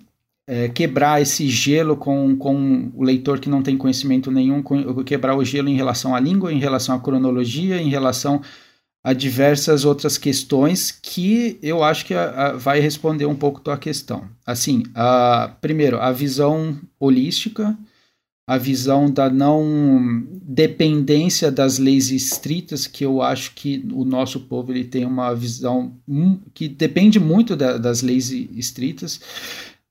é, 0.48 0.68
quebrar 0.70 1.22
esse 1.22 1.48
gelo 1.48 1.96
com, 1.96 2.36
com 2.36 2.92
o 2.96 3.04
leitor 3.04 3.40
que 3.40 3.48
não 3.48 3.62
tem 3.62 3.78
conhecimento 3.78 4.32
nenhum, 4.32 4.64
quebrar 5.06 5.36
o 5.38 5.46
gelo 5.46 5.70
em 5.70 5.76
relação 5.76 6.16
à 6.16 6.20
língua, 6.20 6.52
em 6.52 6.60
relação 6.60 6.96
à 6.96 7.00
cronologia, 7.00 7.80
em 7.80 7.90
relação 7.90 8.42
a 9.04 9.14
diversas 9.14 9.86
outras 9.86 10.18
questões 10.18 10.90
que 10.90 11.60
eu 11.62 11.84
acho 11.84 12.06
que 12.06 12.14
a, 12.14 12.30
a, 12.30 12.52
vai 12.54 12.80
responder 12.80 13.26
um 13.26 13.36
pouco 13.36 13.60
tua 13.60 13.78
questão. 13.78 14.24
Assim, 14.46 14.84
a, 14.96 15.52
primeiro, 15.62 16.00
a 16.00 16.12
visão 16.12 16.80
holística, 17.00 17.78
a 18.46 18.58
visão 18.58 19.10
da 19.10 19.30
não 19.30 20.26
dependência 20.42 21.50
das 21.50 21.78
leis 21.78 22.12
estritas, 22.12 22.86
que 22.86 23.06
eu 23.06 23.22
acho 23.22 23.54
que 23.56 23.86
o 23.94 24.04
nosso 24.04 24.42
povo 24.42 24.72
ele 24.72 24.84
tem 24.84 25.06
uma 25.06 25.34
visão 25.34 25.94
que 26.54 26.68
depende 26.68 27.20
muito 27.20 27.56
da, 27.56 27.78
das 27.78 28.02
leis 28.02 28.30
estritas, 28.32 29.22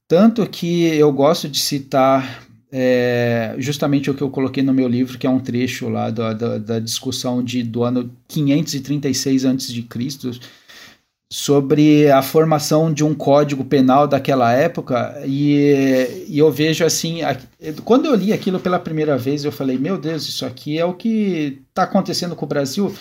tanto 0.06 0.46
que 0.46 0.84
eu 0.84 1.10
gosto 1.10 1.48
de 1.48 1.58
citar 1.58 2.46
é, 2.70 3.54
justamente 3.58 4.10
o 4.10 4.14
que 4.14 4.22
eu 4.22 4.30
coloquei 4.30 4.62
no 4.62 4.72
meu 4.72 4.88
livro, 4.88 5.18
que 5.18 5.26
é 5.26 5.30
um 5.30 5.40
trecho 5.40 5.88
lá 5.88 6.10
da, 6.10 6.32
da, 6.32 6.58
da 6.58 6.78
discussão 6.78 7.42
de, 7.42 7.62
do 7.62 7.82
ano 7.82 8.10
536 8.28 9.44
a.C., 9.44 9.84
sobre 11.32 12.10
a 12.10 12.20
formação 12.20 12.92
de 12.92 13.02
um 13.02 13.14
código 13.14 13.64
penal 13.64 14.06
daquela 14.06 14.52
época 14.52 15.18
e, 15.24 16.26
e, 16.28 16.38
eu 16.38 16.52
vejo 16.52 16.84
assim, 16.84 17.20
quando 17.86 18.04
eu 18.04 18.14
li 18.14 18.34
aquilo 18.34 18.60
pela 18.60 18.78
primeira 18.78 19.16
vez, 19.16 19.42
eu 19.42 19.50
falei, 19.50 19.78
meu 19.78 19.96
Deus, 19.96 20.28
isso 20.28 20.44
aqui 20.44 20.78
é 20.78 20.84
o 20.84 20.92
que 20.92 21.58
está 21.70 21.84
acontecendo 21.84 22.36
com 22.36 22.44
o 22.44 22.48
Brasil. 22.48 22.94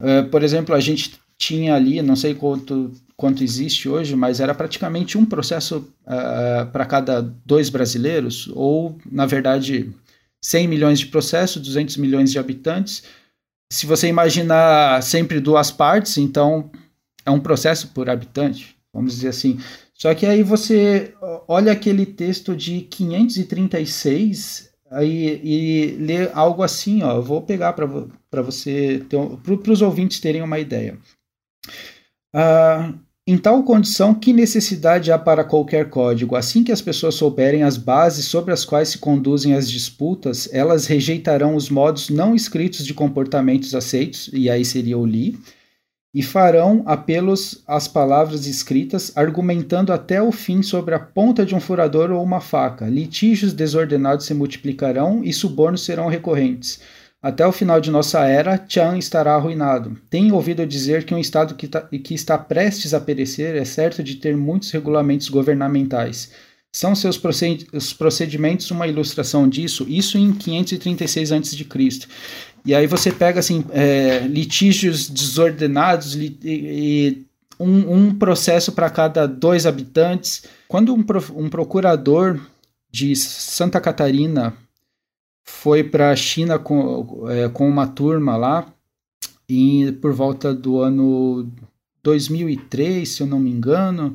Uh, 0.00 0.28
por 0.32 0.42
exemplo, 0.42 0.74
a 0.74 0.80
gente 0.80 1.12
tinha 1.38 1.76
ali, 1.76 2.02
não 2.02 2.16
sei 2.16 2.34
quanto, 2.34 2.90
quanto 3.16 3.44
existe 3.44 3.88
hoje, 3.88 4.16
mas 4.16 4.40
era 4.40 4.52
praticamente 4.52 5.16
um 5.16 5.24
processo 5.24 5.88
uh, 6.08 6.66
para 6.72 6.84
cada 6.84 7.22
dois 7.46 7.70
brasileiros, 7.70 8.50
ou, 8.52 8.98
na 9.08 9.26
verdade, 9.26 9.94
100 10.42 10.66
milhões 10.66 10.98
de 10.98 11.06
processos, 11.06 11.62
200 11.62 11.98
milhões 11.98 12.32
de 12.32 12.38
habitantes. 12.40 13.04
Se 13.72 13.86
você 13.86 14.08
imaginar 14.08 15.00
sempre 15.04 15.38
duas 15.38 15.70
partes, 15.70 16.18
então 16.18 16.68
é 17.30 17.34
um 17.34 17.40
processo 17.40 17.88
por 17.88 18.10
habitante, 18.10 18.76
vamos 18.92 19.14
dizer 19.14 19.28
assim. 19.28 19.58
Só 19.94 20.14
que 20.14 20.26
aí 20.26 20.42
você 20.42 21.14
olha 21.46 21.72
aquele 21.72 22.06
texto 22.06 22.56
de 22.56 22.82
536 22.82 24.70
aí, 24.90 25.40
e 25.44 25.96
lê 25.98 26.30
algo 26.32 26.62
assim, 26.62 27.02
ó. 27.02 27.16
Eu 27.16 27.22
vou 27.22 27.42
pegar 27.42 27.72
para 27.72 28.42
você, 28.42 29.02
para 29.52 29.72
os 29.72 29.82
ouvintes 29.82 30.20
terem 30.20 30.42
uma 30.42 30.58
ideia. 30.58 30.98
Ah, 32.34 32.92
em 33.26 33.38
tal 33.38 33.62
condição, 33.62 34.14
que 34.14 34.32
necessidade 34.32 35.12
há 35.12 35.18
para 35.18 35.44
qualquer 35.44 35.88
código? 35.88 36.34
Assim 36.34 36.64
que 36.64 36.72
as 36.72 36.80
pessoas 36.80 37.14
souberem 37.14 37.62
as 37.62 37.76
bases 37.76 38.24
sobre 38.24 38.52
as 38.52 38.64
quais 38.64 38.88
se 38.88 38.98
conduzem 38.98 39.54
as 39.54 39.70
disputas, 39.70 40.48
elas 40.52 40.86
rejeitarão 40.86 41.54
os 41.54 41.70
modos 41.70 42.08
não 42.08 42.34
escritos 42.34 42.84
de 42.84 42.92
comportamentos 42.92 43.74
aceitos, 43.74 44.30
e 44.32 44.50
aí 44.50 44.64
seria 44.64 44.98
o 44.98 45.06
li, 45.06 45.38
e 46.12 46.22
farão 46.22 46.82
apelos 46.86 47.62
às 47.66 47.86
palavras 47.86 48.46
escritas, 48.46 49.12
argumentando 49.16 49.92
até 49.92 50.20
o 50.20 50.32
fim 50.32 50.60
sobre 50.62 50.94
a 50.94 50.98
ponta 50.98 51.46
de 51.46 51.54
um 51.54 51.60
furador 51.60 52.10
ou 52.10 52.22
uma 52.22 52.40
faca. 52.40 52.88
Litígios 52.88 53.52
desordenados 53.52 54.26
se 54.26 54.34
multiplicarão 54.34 55.22
e 55.22 55.32
subornos 55.32 55.84
serão 55.84 56.08
recorrentes. 56.08 56.80
Até 57.22 57.46
o 57.46 57.52
final 57.52 57.80
de 57.80 57.90
nossa 57.90 58.24
era, 58.24 58.64
Chan 58.66 58.96
estará 58.96 59.34
arruinado. 59.34 59.96
Tenho 60.08 60.34
ouvido 60.34 60.66
dizer 60.66 61.04
que 61.04 61.14
um 61.14 61.18
Estado 61.18 61.54
que, 61.54 61.68
tá, 61.68 61.82
que 61.82 62.14
está 62.14 62.38
prestes 62.38 62.94
a 62.94 63.00
perecer 63.00 63.54
é 63.56 63.64
certo 63.64 64.02
de 64.02 64.16
ter 64.16 64.36
muitos 64.36 64.70
regulamentos 64.70 65.28
governamentais. 65.28 66.32
São 66.72 66.94
seus 66.94 67.18
procedimentos 67.18 68.70
uma 68.70 68.86
ilustração 68.86 69.48
disso? 69.48 69.84
Isso 69.88 70.16
em 70.16 70.32
536 70.32 71.32
a.C. 71.32 71.66
E 72.64 72.74
aí 72.74 72.86
você 72.86 73.10
pega 73.10 73.40
assim, 73.40 73.64
é, 73.70 74.20
litígios 74.20 75.08
desordenados 75.08 76.14
lit 76.14 76.38
e 76.44 77.26
um, 77.58 77.94
um 77.94 78.14
processo 78.14 78.72
para 78.72 78.90
cada 78.90 79.26
dois 79.26 79.66
habitantes. 79.66 80.44
Quando 80.68 80.94
um, 80.94 81.02
pro 81.02 81.22
um 81.34 81.48
procurador 81.48 82.40
de 82.90 83.14
Santa 83.16 83.80
Catarina 83.80 84.54
foi 85.44 85.84
para 85.84 86.10
a 86.10 86.16
China 86.16 86.58
com, 86.58 87.28
é, 87.28 87.48
com 87.48 87.68
uma 87.68 87.86
turma 87.86 88.36
lá, 88.36 88.66
e 89.48 89.92
por 90.00 90.12
volta 90.12 90.54
do 90.54 90.80
ano 90.80 91.50
2003, 92.04 93.08
se 93.08 93.22
eu 93.22 93.26
não 93.26 93.40
me 93.40 93.50
engano, 93.50 94.14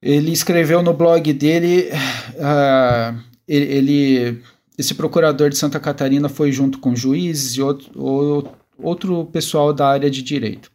ele 0.00 0.30
escreveu 0.30 0.82
no 0.82 0.92
blog 0.92 1.32
dele, 1.32 1.88
uh, 2.34 3.18
ele, 3.48 3.64
ele, 3.64 4.42
esse 4.78 4.94
procurador 4.94 5.50
de 5.50 5.56
Santa 5.56 5.80
Catarina 5.80 6.28
foi 6.28 6.52
junto 6.52 6.78
com 6.78 6.94
juízes 6.94 7.56
e 7.56 7.62
outro, 7.62 8.50
outro 8.78 9.24
pessoal 9.26 9.72
da 9.72 9.88
área 9.88 10.10
de 10.10 10.22
direito. 10.22 10.70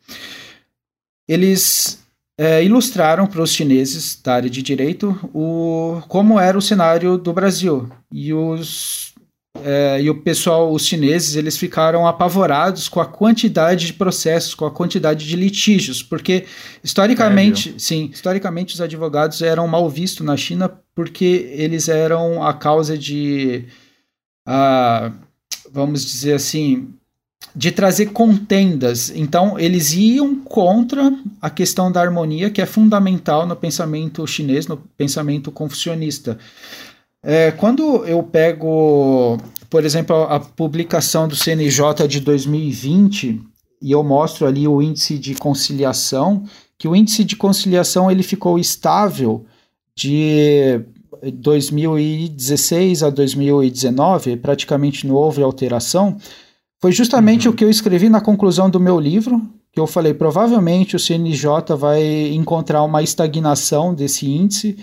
Eles 1.28 2.04
é, 2.38 2.64
ilustraram 2.64 3.28
para 3.28 3.42
os 3.42 3.52
chineses 3.52 4.20
da 4.22 4.36
área 4.36 4.50
de 4.50 4.62
direito 4.62 5.18
o, 5.34 6.02
como 6.08 6.40
era 6.40 6.58
o 6.58 6.62
cenário 6.62 7.18
do 7.18 7.32
Brasil. 7.32 7.90
E 8.12 8.34
os 8.34 9.12
é, 9.64 10.02
e 10.02 10.10
o 10.10 10.16
pessoal, 10.22 10.72
os 10.72 10.86
chineses, 10.86 11.36
eles 11.36 11.58
ficaram 11.58 12.08
apavorados 12.08 12.88
com 12.88 13.02
a 13.02 13.06
quantidade 13.06 13.88
de 13.88 13.94
processos, 13.94 14.56
com 14.56 14.66
a 14.66 14.72
quantidade 14.72 15.28
de 15.28 15.36
litígios, 15.36 16.02
porque 16.02 16.46
historicamente, 16.84 17.76
sim, 17.78 18.10
historicamente 18.14 18.74
os 18.74 18.82
advogados 18.82 19.42
eram 19.42 19.68
mal 19.68 19.90
vistos 19.90 20.26
na 20.26 20.38
China 20.38 20.72
porque 20.96 21.52
eles 21.54 21.90
eram 21.90 22.44
a 22.44 22.54
causa 22.54 22.98
de, 22.98 23.66
uh, 24.48 25.14
vamos 25.72 26.06
dizer 26.06 26.34
assim, 26.34 26.94
de 27.56 27.72
trazer 27.72 28.08
contendas. 28.08 29.12
Então, 29.16 29.60
eles 29.60 29.94
iam 29.94 30.36
contra 30.36 31.14
a 31.42 31.50
questão 31.50 31.92
da 31.92 32.02
harmonia, 32.02 32.50
que 32.50 32.62
é 32.62 32.66
fundamental 32.66 33.46
no 33.46 33.56
pensamento 33.56 34.26
chinês, 34.26 34.68
no 34.68 34.78
pensamento 34.98 35.52
confucionista. 35.52 36.38
É, 37.24 37.52
quando 37.52 38.06
eu 38.06 38.24
pego, 38.24 39.38
por 39.70 39.86
exemplo, 39.86 40.16
a, 40.24 40.40
publicação 40.40 41.28
do 41.28 41.36
CNJ 41.36 42.08
de 42.08 42.20
2020 42.20 43.42
e 43.82 43.92
eu 43.92 44.04
mostro 44.04 44.48
ali 44.48 44.68
o 44.68 44.82
índice 44.82 45.18
de 45.20 45.36
conciliação, 45.36 46.46
que 46.78 46.88
o 46.88 46.96
índice 46.96 47.24
de 47.24 47.36
conciliação 47.36 48.10
ele 48.10 48.24
ficou 48.24 48.58
estável 48.58 49.46
de 49.96 50.82
2016 51.30 53.04
a 53.04 53.10
2019, 53.10 54.38
praticamente 54.38 55.06
não 55.06 55.16
houve 55.16 55.44
alteração, 55.44 56.18
foi 56.82 56.92
justamente 56.92 57.48
uhum. 57.48 57.54
o 57.54 57.56
que 57.56 57.64
eu 57.64 57.70
escrevi 57.70 58.10
na 58.10 58.22
conclusão 58.22 58.70
do 58.70 58.80
meu 58.80 59.00
livro, 59.00 59.42
que 59.72 59.80
eu 59.80 59.88
falei, 59.88 60.14
provavelmente 60.14 60.96
o 60.96 61.00
CNJ 61.00 61.76
vai 61.78 62.30
encontrar 62.30 62.84
uma 62.84 63.04
estagnação 63.04 63.94
desse 63.94 64.30
índice, 64.30 64.78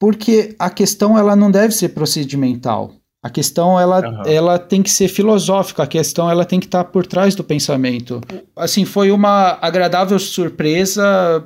porque 0.00 0.54
a 0.58 0.70
questão 0.70 1.16
ela 1.16 1.36
não 1.36 1.50
deve 1.50 1.74
ser 1.74 1.90
procedimental. 1.90 2.92
A 3.22 3.30
questão 3.30 3.80
ela, 3.80 4.06
uhum. 4.06 4.22
ela 4.26 4.58
tem 4.58 4.82
que 4.82 4.90
ser 4.90 5.08
filosófica, 5.08 5.82
a 5.82 5.86
questão 5.86 6.30
ela 6.30 6.44
tem 6.44 6.60
que 6.60 6.66
estar 6.66 6.84
por 6.84 7.06
trás 7.06 7.34
do 7.34 7.42
pensamento. 7.42 8.20
Assim, 8.54 8.84
foi 8.84 9.10
uma 9.10 9.58
agradável 9.62 10.18
surpresa 10.18 11.42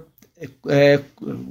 é, 0.69 1.01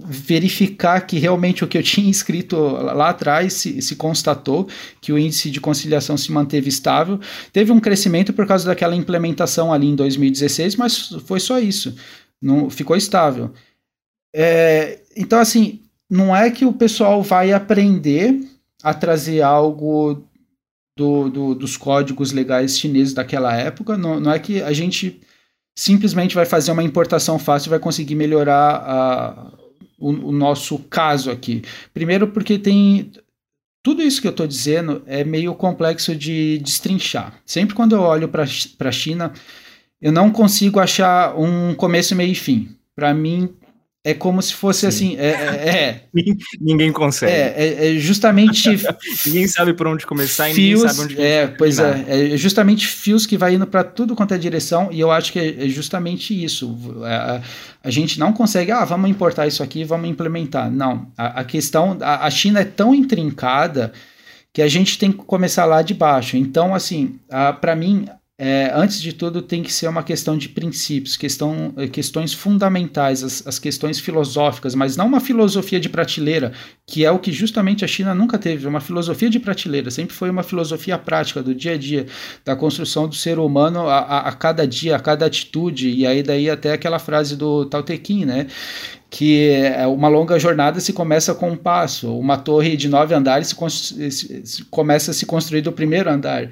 verificar 0.05 1.01
que 1.01 1.19
realmente 1.19 1.63
o 1.63 1.67
que 1.67 1.77
eu 1.77 1.83
tinha 1.83 2.09
escrito 2.09 2.57
lá 2.57 3.09
atrás 3.09 3.53
se, 3.53 3.81
se, 3.81 3.95
constatou, 3.95 4.67
que 5.01 5.11
o 5.11 5.17
índice 5.17 5.51
de 5.51 5.59
conciliação 5.59 6.15
se 6.15 6.31
manteve 6.31 6.69
estável. 6.69 7.19
Teve 7.51 7.71
um 7.71 7.79
crescimento 7.79 8.31
por 8.33 8.47
causa 8.47 8.65
daquela 8.65 8.95
implementação 8.95 9.73
ali 9.73 9.87
em 9.87 9.95
2016, 9.95 10.75
mas 10.75 11.09
foi 11.25 11.39
só 11.39 11.59
isso. 11.59 11.95
Não, 12.41 12.69
ficou 12.69 12.95
estável. 12.95 13.51
É, 14.33 14.99
então, 15.15 15.39
assim, 15.39 15.81
não 16.09 16.35
é 16.35 16.49
que 16.49 16.65
o 16.65 16.73
pessoal 16.73 17.21
vai 17.21 17.51
aprender 17.51 18.39
a 18.81 18.93
trazer 18.93 19.41
algo 19.41 20.23
do, 20.95 21.29
do, 21.29 21.55
dos 21.55 21.75
códigos 21.75 22.31
legais 22.31 22.77
chineses 22.77 23.13
daquela 23.13 23.55
época, 23.55 23.97
não, 23.97 24.19
não 24.19 24.31
é 24.31 24.39
que 24.39 24.61
a 24.61 24.73
gente 24.73 25.21
simplesmente 25.77 26.33
vai 26.33 26.45
fazer 26.45 26.71
uma 26.71 26.81
importação 26.81 27.37
fácil 27.37 27.69
e 27.69 27.69
vai 27.69 27.79
conseguir 27.79 28.15
melhorar 28.15 28.83
a, 28.83 29.51
o, 29.99 30.09
o 30.09 30.31
nosso 30.31 30.79
caso 30.89 31.29
aqui. 31.29 31.61
Primeiro, 31.93 32.29
porque 32.29 32.57
tem 32.57 33.11
tudo 33.83 34.01
isso 34.01 34.19
que 34.19 34.27
eu 34.27 34.31
estou 34.31 34.47
dizendo 34.47 35.03
é 35.05 35.23
meio 35.23 35.53
complexo 35.53 36.15
de 36.15 36.57
destrinchar. 36.57 37.39
Sempre 37.45 37.75
quando 37.75 37.95
eu 37.95 38.01
olho 38.01 38.27
para 38.27 38.43
a 38.43 38.91
China, 38.91 39.31
eu 40.01 40.11
não 40.11 40.31
consigo 40.31 40.79
achar 40.79 41.37
um 41.37 41.75
começo, 41.75 42.15
meio 42.15 42.31
e 42.31 42.35
fim. 42.35 42.75
Para 42.95 43.13
mim, 43.13 43.53
é 44.07 44.13
como 44.13 44.41
se 44.41 44.53
fosse 44.53 44.79
Sim. 44.79 44.87
assim. 44.87 45.17
É, 45.17 45.27
é, 45.27 45.69
é. 45.69 46.01
ninguém 46.61 46.93
consegue. 46.93 47.29
É, 47.29 47.53
é, 47.57 47.95
é 47.95 47.99
justamente. 47.99 48.69
ninguém 49.27 49.45
sabe 49.49 49.73
por 49.73 49.85
onde 49.85 50.05
começar 50.05 50.49
fios, 50.51 50.57
e 50.57 50.61
ninguém 50.61 50.89
sabe 50.89 51.01
onde 51.01 51.21
É, 51.21 51.47
pois 51.47 51.77
é. 51.77 52.05
É 52.07 52.37
justamente 52.37 52.87
fios 52.87 53.25
que 53.25 53.37
vai 53.37 53.55
indo 53.55 53.67
para 53.67 53.83
tudo 53.83 54.15
quanto 54.15 54.33
é 54.33 54.37
direção, 54.37 54.87
e 54.93 54.99
eu 55.01 55.11
acho 55.11 55.33
que 55.33 55.39
é, 55.39 55.65
é 55.65 55.67
justamente 55.67 56.41
isso. 56.41 56.73
A, 57.03 57.41
a, 57.83 57.91
gente 57.91 58.17
não 58.17 58.31
consegue, 58.31 58.71
ah, 58.71 58.85
vamos 58.85 59.09
importar 59.09 59.45
isso 59.45 59.61
aqui, 59.61 59.83
vamos 59.83 60.09
implementar. 60.09 60.71
Não. 60.71 61.11
A, 61.17 61.41
a 61.41 61.43
questão. 61.43 61.97
A, 61.99 62.25
a 62.25 62.29
China 62.29 62.61
é 62.61 62.65
tão 62.65 62.95
intrincada 62.95 63.91
que 64.53 64.61
a 64.61 64.69
gente 64.69 64.97
tem 64.97 65.11
que 65.11 65.17
começar 65.17 65.65
lá 65.65 65.81
de 65.81 65.93
baixo. 65.93 66.37
Então, 66.37 66.73
assim, 66.73 67.19
para 67.59 67.75
mim, 67.75 68.07
é, 68.39 68.71
antes 68.71 69.01
de 69.01 69.13
tudo, 69.13 69.41
tem 69.41 69.63
que 69.63 69.73
ser 69.73 69.87
uma 69.87 70.03
questão 70.03 70.37
de 70.37 70.47
princípios, 70.47 71.17
questão, 71.17 71.73
é, 71.75 71.87
questões 71.87 72.33
fundamentais, 72.33 73.23
as, 73.23 73.47
as, 73.47 73.57
questões 73.57 73.99
filosóficas, 73.99 74.75
mas 74.75 74.95
não 74.95 75.07
uma 75.07 75.19
filosofia 75.19 75.79
de 75.79 75.89
prateleira, 75.89 76.53
que 76.85 77.03
é 77.03 77.09
o 77.09 77.17
que 77.17 77.31
justamente 77.31 77.83
a 77.83 77.87
China 77.87 78.13
nunca 78.13 78.37
teve. 78.37 78.67
Uma 78.67 78.79
filosofia 78.79 79.27
de 79.27 79.39
prateleira 79.39 79.89
sempre 79.89 80.13
foi 80.13 80.29
uma 80.29 80.43
filosofia 80.43 80.99
prática, 80.99 81.41
do 81.41 81.55
dia 81.55 81.71
a 81.73 81.77
dia, 81.77 82.05
da 82.45 82.55
construção 82.55 83.07
do 83.07 83.15
ser 83.15 83.39
humano 83.39 83.89
a, 83.89 83.97
a, 83.97 84.19
a 84.29 84.31
cada 84.33 84.67
dia, 84.67 84.95
a 84.95 84.99
cada 84.99 85.25
atitude, 85.25 85.89
e 85.89 86.05
aí 86.05 86.21
daí 86.21 86.47
até 86.47 86.73
aquela 86.73 86.99
frase 86.99 87.35
do 87.35 87.65
Tao 87.65 87.81
Te 87.81 87.99
Ching, 88.05 88.25
né? 88.25 88.45
que 89.09 89.49
é 89.51 89.87
uma 89.87 90.09
longa 90.09 90.37
jornada 90.37 90.79
se 90.79 90.91
começa 90.93 91.33
com 91.33 91.51
um 91.51 91.55
passo, 91.55 92.13
uma 92.19 92.37
torre 92.37 92.75
de 92.75 92.89
nove 92.89 93.15
andares 93.15 93.55
se, 93.69 94.11
se, 94.11 94.65
começa 94.65 95.11
a 95.11 95.13
se 95.13 95.25
construir 95.25 95.61
do 95.61 95.71
primeiro 95.71 96.09
andar. 96.09 96.49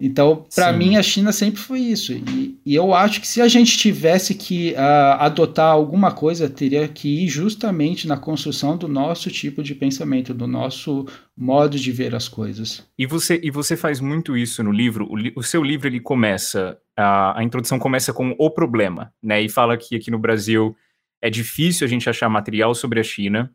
Então, 0.00 0.44
para 0.54 0.72
mim, 0.72 0.96
a 0.96 1.02
China 1.02 1.32
sempre 1.32 1.60
foi 1.60 1.78
isso. 1.78 2.12
E, 2.12 2.58
e, 2.66 2.74
eu 2.74 2.92
acho 2.92 3.20
que 3.20 3.28
se 3.28 3.40
a 3.40 3.46
gente 3.46 3.78
tivesse 3.78 4.34
que 4.34 4.72
uh, 4.72 5.20
adotar 5.20 5.70
alguma 5.70 6.10
coisa, 6.10 6.50
teria 6.50 6.86
que 6.88 7.24
ir 7.24 7.28
justamente 7.28 8.08
na 8.08 8.16
construção 8.16 8.76
do 8.76 8.88
nosso 8.88 9.30
tipo 9.30 9.62
de 9.62 9.74
pensamento, 9.74 10.34
do 10.34 10.48
nosso 10.48 11.06
modo 11.36 11.78
de 11.78 11.92
ver 11.92 12.14
as 12.14 12.28
coisas. 12.28 12.84
E 12.98 13.06
você, 13.06 13.40
e 13.42 13.50
você 13.50 13.76
faz 13.76 14.00
muito 14.00 14.36
isso 14.36 14.64
no 14.64 14.72
livro. 14.72 15.06
O, 15.08 15.16
li, 15.16 15.32
o 15.36 15.42
seu 15.42 15.62
livro 15.62 15.86
ele 15.86 16.00
começa, 16.00 16.76
a, 16.96 17.38
a 17.38 17.44
introdução 17.44 17.78
começa 17.78 18.12
com 18.12 18.34
o 18.36 18.50
problema, 18.50 19.12
né? 19.22 19.40
E 19.42 19.48
fala 19.48 19.76
que 19.76 19.94
aqui 19.94 20.10
no 20.10 20.18
Brasil 20.18 20.76
é 21.22 21.30
difícil 21.30 21.86
a 21.86 21.88
gente 21.88 22.10
achar 22.10 22.28
material 22.28 22.74
sobre 22.74 22.98
a 22.98 23.04
China. 23.04 23.50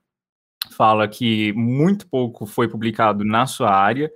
Fala 0.72 1.08
que 1.08 1.52
muito 1.54 2.08
pouco 2.08 2.46
foi 2.46 2.68
publicado 2.68 3.26
na 3.26 3.46
sua 3.46 3.72
área 3.72 4.10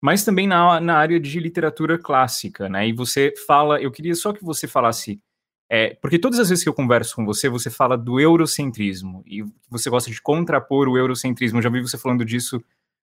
mas 0.00 0.24
também 0.24 0.46
na, 0.46 0.80
na 0.80 0.96
área 0.96 1.20
de 1.20 1.38
literatura 1.38 1.98
clássica, 1.98 2.68
né? 2.68 2.88
E 2.88 2.92
você 2.92 3.34
fala, 3.46 3.80
eu 3.80 3.90
queria 3.90 4.14
só 4.14 4.32
que 4.32 4.42
você 4.42 4.66
falasse, 4.66 5.20
é, 5.68 5.94
porque 6.00 6.18
todas 6.18 6.38
as 6.38 6.48
vezes 6.48 6.64
que 6.64 6.68
eu 6.68 6.74
converso 6.74 7.14
com 7.14 7.24
você, 7.24 7.48
você 7.48 7.70
fala 7.70 7.96
do 7.96 8.18
eurocentrismo 8.18 9.22
e 9.26 9.44
você 9.68 9.90
gosta 9.90 10.10
de 10.10 10.20
contrapor 10.20 10.88
o 10.88 10.96
eurocentrismo. 10.96 11.58
Eu 11.58 11.62
já 11.62 11.68
vi 11.68 11.80
você 11.80 11.98
falando 11.98 12.24
disso 12.24 12.62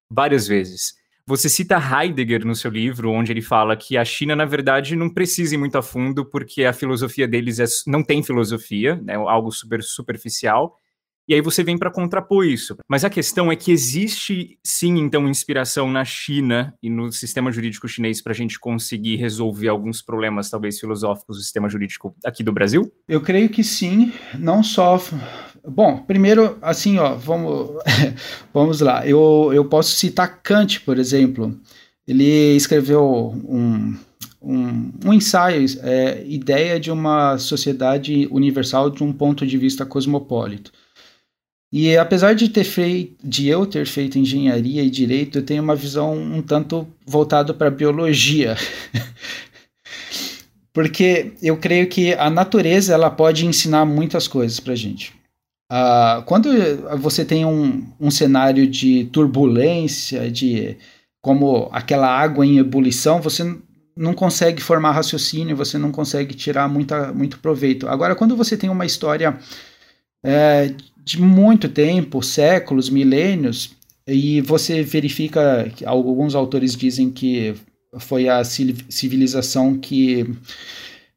várias 0.09 0.47
vezes. 0.47 0.95
Você 1.25 1.49
cita 1.49 1.77
Heidegger 1.77 2.45
no 2.45 2.55
seu 2.55 2.71
livro, 2.71 3.11
onde 3.11 3.33
ele 3.33 3.41
fala 3.41 3.75
que 3.75 3.97
a 3.97 4.05
China, 4.05 4.33
na 4.33 4.45
verdade, 4.45 4.95
não 4.95 5.09
precisa 5.09 5.55
ir 5.55 5.57
muito 5.57 5.77
a 5.77 5.81
fundo, 5.81 6.25
porque 6.25 6.63
a 6.63 6.71
filosofia 6.71 7.27
deles 7.27 7.59
é, 7.59 7.65
não 7.85 8.01
tem 8.01 8.23
filosofia, 8.23 8.95
né, 9.03 9.15
algo 9.15 9.51
super 9.51 9.83
superficial, 9.83 10.77
e 11.27 11.33
aí 11.33 11.41
você 11.41 11.63
vem 11.63 11.77
para 11.77 11.91
contrapor 11.91 12.45
isso. 12.45 12.77
Mas 12.87 13.03
a 13.03 13.09
questão 13.09 13.51
é 13.51 13.55
que 13.55 13.71
existe 13.71 14.57
sim, 14.63 14.97
então, 14.97 15.27
inspiração 15.27 15.91
na 15.91 16.05
China 16.05 16.73
e 16.81 16.89
no 16.89 17.11
sistema 17.11 17.51
jurídico 17.51 17.87
chinês 17.87 18.21
para 18.21 18.31
a 18.31 18.35
gente 18.35 18.57
conseguir 18.59 19.17
resolver 19.17 19.67
alguns 19.67 20.01
problemas, 20.01 20.49
talvez 20.49 20.79
filosóficos, 20.79 21.37
do 21.37 21.43
sistema 21.43 21.67
jurídico 21.67 22.15
aqui 22.23 22.43
do 22.43 22.53
Brasil? 22.53 22.91
Eu 23.07 23.21
creio 23.21 23.49
que 23.49 23.63
sim, 23.63 24.13
não 24.37 24.63
só. 24.63 25.01
Bom, 25.67 25.97
primeiro, 25.97 26.57
assim, 26.61 26.97
ó, 26.97 27.15
vamos, 27.15 27.71
vamos 28.53 28.79
lá. 28.79 29.05
Eu, 29.05 29.51
eu 29.53 29.65
posso 29.65 29.95
citar 29.95 30.41
Kant, 30.41 30.79
por 30.81 30.97
exemplo. 30.97 31.59
Ele 32.07 32.55
escreveu 32.55 33.33
um, 33.45 33.97
um, 34.41 34.91
um 35.05 35.13
ensaio, 35.13 35.65
é, 35.83 36.23
ideia 36.25 36.79
de 36.79 36.89
uma 36.89 37.37
sociedade 37.37 38.29
universal 38.31 38.89
de 38.89 39.03
um 39.03 39.11
ponto 39.11 39.45
de 39.45 39.57
vista 39.57 39.85
cosmopolita. 39.85 40.71
E 41.71 41.97
apesar 41.97 42.33
de 42.33 42.47
ter 42.47 42.63
feito, 42.63 43.15
de 43.23 43.47
eu 43.47 43.65
ter 43.65 43.85
feito 43.85 44.17
engenharia 44.17 44.83
e 44.83 44.89
direito, 44.89 45.39
eu 45.39 45.45
tenho 45.45 45.61
uma 45.61 45.75
visão 45.75 46.15
um 46.15 46.41
tanto 46.41 46.87
voltada 47.05 47.53
para 47.53 47.69
biologia. 47.69 48.55
Porque 50.71 51.33
eu 51.41 51.57
creio 51.57 51.87
que 51.87 52.13
a 52.13 52.29
natureza 52.29 52.93
ela 52.93 53.09
pode 53.09 53.45
ensinar 53.45 53.83
muitas 53.83 54.27
coisas 54.27 54.59
para 54.59 54.75
gente. 54.75 55.13
Uh, 55.71 56.23
quando 56.23 56.49
você 56.99 57.25
tem 57.25 57.45
um, 57.45 57.85
um 57.99 58.09
cenário 58.09 58.65
de 58.65 59.05
turbulência, 59.05 60.31
de 60.31 60.77
como 61.21 61.67
aquela 61.73 62.07
água 62.07 62.45
em 62.45 62.57
ebulição, 62.57 63.19
você 63.19 63.57
não 63.95 64.13
consegue 64.13 64.61
formar 64.61 64.91
raciocínio, 64.91 65.57
você 65.57 65.77
não 65.77 65.91
consegue 65.91 66.33
tirar 66.33 66.69
muita, 66.69 67.11
muito 67.11 67.39
proveito. 67.39 67.89
Agora, 67.89 68.15
quando 68.15 68.37
você 68.37 68.55
tem 68.55 68.69
uma 68.69 68.85
história 68.85 69.37
é, 70.23 70.73
de 71.07 71.21
muito 71.21 71.69
tempo, 71.69 72.21
séculos, 72.21 72.89
milênios, 72.89 73.71
e 74.05 74.41
você 74.41 74.83
verifica, 74.83 75.71
alguns 75.85 76.35
autores 76.35 76.75
dizem 76.75 77.09
que 77.09 77.55
foi 77.97 78.27
a 78.27 78.43
civilização 78.43 79.77
que 79.77 80.29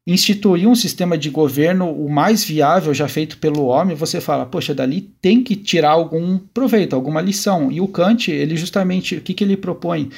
instituiu 0.07 0.71
um 0.71 0.77
sistema 0.77 1.19
de 1.19 1.29
governo 1.29 1.91
o 1.91 2.09
mais 2.09 2.45
viável 2.45 2.95
já 2.95 3.09
feito 3.09 3.39
pelo 3.39 3.65
homem, 3.65 3.97
você 3.97 4.21
fala, 4.21 4.47
poxa, 4.47 4.73
dali 4.73 5.01
tem 5.21 5.43
que 5.43 5.57
tirar 5.57 5.91
algum 5.91 6.39
proveito, 6.39 6.95
alguma 6.95 7.21
lição. 7.21 7.71
E 7.73 7.81
o 7.81 7.89
Kant, 7.89 8.31
ele 8.31 8.57
justamente, 8.57 9.17
o 9.17 9.21
que, 9.21 9.35
que 9.35 9.43
ele 9.43 9.57
propõe? 9.57 10.09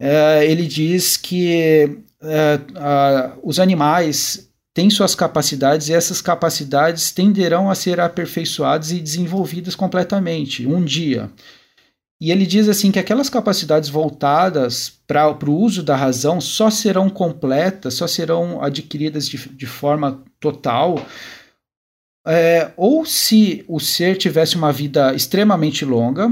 É, 0.00 0.44
ele 0.44 0.66
diz 0.66 1.16
que 1.16 1.98
é, 2.20 2.60
os 3.44 3.60
animais 3.60 4.47
têm 4.74 4.90
suas 4.90 5.14
capacidades 5.14 5.88
e 5.88 5.92
essas 5.92 6.20
capacidades 6.22 7.10
tenderão 7.10 7.70
a 7.70 7.74
ser 7.74 8.00
aperfeiçoadas 8.00 8.92
e 8.92 9.00
desenvolvidas 9.00 9.74
completamente 9.74 10.66
um 10.66 10.84
dia. 10.84 11.30
E 12.20 12.32
ele 12.32 12.46
diz 12.46 12.68
assim 12.68 12.90
que 12.90 12.98
aquelas 12.98 13.30
capacidades 13.30 13.88
voltadas 13.88 14.92
para 15.06 15.30
o 15.30 15.54
uso 15.54 15.82
da 15.82 15.94
razão 15.94 16.40
só 16.40 16.68
serão 16.68 17.08
completas, 17.08 17.94
só 17.94 18.08
serão 18.08 18.62
adquiridas 18.62 19.28
de, 19.28 19.36
de 19.36 19.66
forma 19.66 20.24
total, 20.40 20.96
é, 22.26 22.72
ou 22.76 23.06
se 23.06 23.64
o 23.68 23.78
ser 23.78 24.16
tivesse 24.16 24.56
uma 24.56 24.72
vida 24.72 25.14
extremamente 25.14 25.84
longa, 25.84 26.28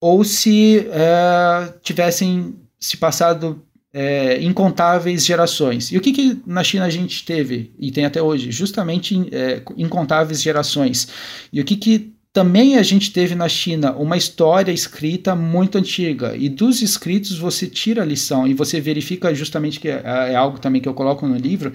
ou 0.00 0.22
se 0.22 0.86
é, 0.90 1.72
tivessem 1.82 2.54
se 2.78 2.98
passado 2.98 3.62
é, 3.94 4.42
incontáveis 4.42 5.24
gerações. 5.24 5.92
E 5.92 5.96
o 5.96 6.00
que, 6.00 6.12
que 6.12 6.42
na 6.44 6.64
China 6.64 6.84
a 6.84 6.90
gente 6.90 7.24
teve, 7.24 7.72
e 7.78 7.92
tem 7.92 8.04
até 8.04 8.20
hoje? 8.20 8.50
Justamente 8.50 9.16
é, 9.30 9.62
incontáveis 9.76 10.42
gerações. 10.42 11.06
E 11.52 11.60
o 11.60 11.64
que, 11.64 11.76
que 11.76 12.12
também 12.32 12.76
a 12.76 12.82
gente 12.82 13.12
teve 13.12 13.36
na 13.36 13.48
China 13.48 13.92
uma 13.92 14.16
história 14.16 14.72
escrita 14.72 15.36
muito 15.36 15.78
antiga, 15.78 16.36
e 16.36 16.48
dos 16.48 16.82
escritos 16.82 17.38
você 17.38 17.68
tira 17.68 18.02
a 18.02 18.04
lição, 18.04 18.48
e 18.48 18.52
você 18.52 18.80
verifica 18.80 19.32
justamente 19.32 19.78
que 19.78 19.88
é, 19.88 20.02
é 20.04 20.34
algo 20.34 20.58
também 20.58 20.82
que 20.82 20.88
eu 20.88 20.94
coloco 20.94 21.24
no 21.28 21.36
livro, 21.36 21.72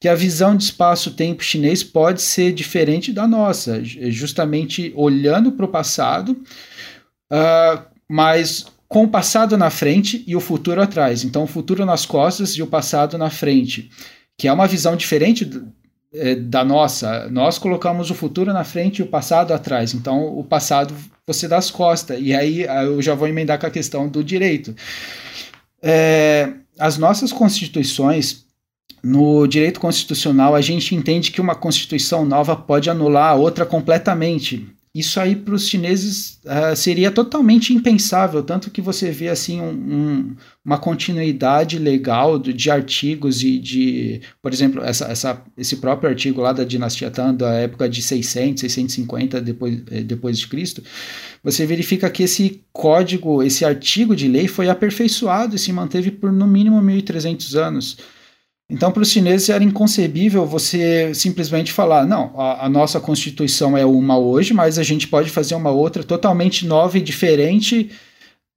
que 0.00 0.08
a 0.08 0.14
visão 0.16 0.56
de 0.56 0.64
espaço-tempo 0.64 1.44
chinês 1.44 1.84
pode 1.84 2.20
ser 2.20 2.52
diferente 2.52 3.12
da 3.12 3.28
nossa, 3.28 3.80
justamente 3.84 4.92
olhando 4.96 5.52
para 5.52 5.64
o 5.64 5.68
passado, 5.68 6.36
uh, 7.32 7.80
mas 8.10 8.66
com 8.94 9.02
o 9.02 9.08
passado 9.08 9.56
na 9.56 9.70
frente 9.70 10.22
e 10.24 10.36
o 10.36 10.40
futuro 10.40 10.80
atrás. 10.80 11.24
Então, 11.24 11.42
o 11.42 11.48
futuro 11.48 11.84
nas 11.84 12.06
costas 12.06 12.50
e 12.50 12.62
o 12.62 12.66
passado 12.68 13.18
na 13.18 13.28
frente, 13.28 13.90
que 14.38 14.46
é 14.46 14.52
uma 14.52 14.68
visão 14.68 14.94
diferente 14.94 15.50
é, 16.12 16.36
da 16.36 16.64
nossa. 16.64 17.28
Nós 17.28 17.58
colocamos 17.58 18.08
o 18.12 18.14
futuro 18.14 18.52
na 18.52 18.62
frente 18.62 19.00
e 19.00 19.02
o 19.02 19.08
passado 19.08 19.52
atrás. 19.52 19.94
Então, 19.94 20.38
o 20.38 20.44
passado 20.44 20.94
você 21.26 21.48
dá 21.48 21.56
as 21.56 21.72
costas. 21.72 22.20
E 22.20 22.32
aí 22.32 22.62
eu 22.84 23.02
já 23.02 23.16
vou 23.16 23.26
emendar 23.26 23.58
com 23.58 23.66
a 23.66 23.70
questão 23.70 24.08
do 24.08 24.22
direito. 24.22 24.72
É, 25.82 26.52
as 26.78 26.96
nossas 26.96 27.32
constituições, 27.32 28.44
no 29.02 29.44
direito 29.48 29.80
constitucional, 29.80 30.54
a 30.54 30.60
gente 30.60 30.94
entende 30.94 31.32
que 31.32 31.40
uma 31.40 31.56
constituição 31.56 32.24
nova 32.24 32.54
pode 32.54 32.88
anular 32.88 33.32
a 33.32 33.34
outra 33.34 33.66
completamente 33.66 34.72
isso 34.94 35.18
aí 35.18 35.34
para 35.34 35.54
os 35.54 35.68
chineses 35.68 36.38
uh, 36.44 36.76
seria 36.76 37.10
totalmente 37.10 37.74
impensável, 37.74 38.44
tanto 38.44 38.70
que 38.70 38.80
você 38.80 39.10
vê 39.10 39.28
assim 39.28 39.60
um, 39.60 39.72
um, 39.72 40.36
uma 40.64 40.78
continuidade 40.78 41.80
legal 41.80 42.38
de, 42.38 42.52
de, 42.52 42.70
artigos 42.70 43.42
e 43.42 43.58
de, 43.58 44.20
por 44.40 44.52
exemplo, 44.52 44.84
essa, 44.84 45.06
essa, 45.06 45.42
esse 45.58 45.78
próprio 45.78 46.08
artigo 46.10 46.40
lá 46.40 46.52
da 46.52 46.62
dinastia 46.62 47.10
Tang, 47.10 47.36
da 47.36 47.54
época 47.54 47.88
de 47.88 48.00
600, 48.00 48.60
650 48.60 49.40
depois, 49.40 49.82
eh, 49.90 50.02
depois 50.02 50.38
de 50.38 50.46
Cristo, 50.46 50.80
você 51.42 51.66
verifica 51.66 52.08
que 52.08 52.22
esse 52.22 52.62
código, 52.72 53.42
esse 53.42 53.64
artigo 53.64 54.14
de 54.14 54.28
lei 54.28 54.46
foi 54.46 54.68
aperfeiçoado 54.68 55.56
e 55.56 55.58
se 55.58 55.72
manteve 55.72 56.12
por 56.12 56.30
no 56.30 56.46
mínimo 56.46 56.80
1.300 56.80 57.56
anos. 57.56 57.96
Então, 58.70 58.90
para 58.90 59.02
os 59.02 59.10
chineses 59.10 59.50
era 59.50 59.62
inconcebível 59.62 60.46
você 60.46 61.14
simplesmente 61.14 61.72
falar: 61.72 62.06
não, 62.06 62.38
a, 62.38 62.66
a, 62.66 62.68
nossa 62.68 62.98
Constituição 63.00 63.76
é 63.76 63.84
uma 63.84 64.18
hoje, 64.18 64.54
mas 64.54 64.78
a 64.78 64.82
gente 64.82 65.06
pode 65.06 65.30
fazer 65.30 65.54
uma 65.54 65.70
outra 65.70 66.02
totalmente 66.02 66.66
nova 66.66 66.96
e 66.96 67.02
diferente 67.02 67.90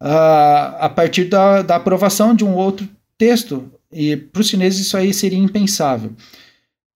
uh, 0.01 0.77
a 0.79 0.89
partir 0.93 1.25
da, 1.25 1.61
da 1.61 1.75
aprovação 1.75 2.33
de 2.33 2.45
um 2.45 2.55
outro 2.55 2.87
texto. 3.17 3.69
E 3.91 4.15
para 4.15 4.41
os 4.41 4.47
chineses 4.49 4.85
isso 4.85 4.97
aí 4.97 5.13
seria 5.13 5.39
impensável. 5.39 6.13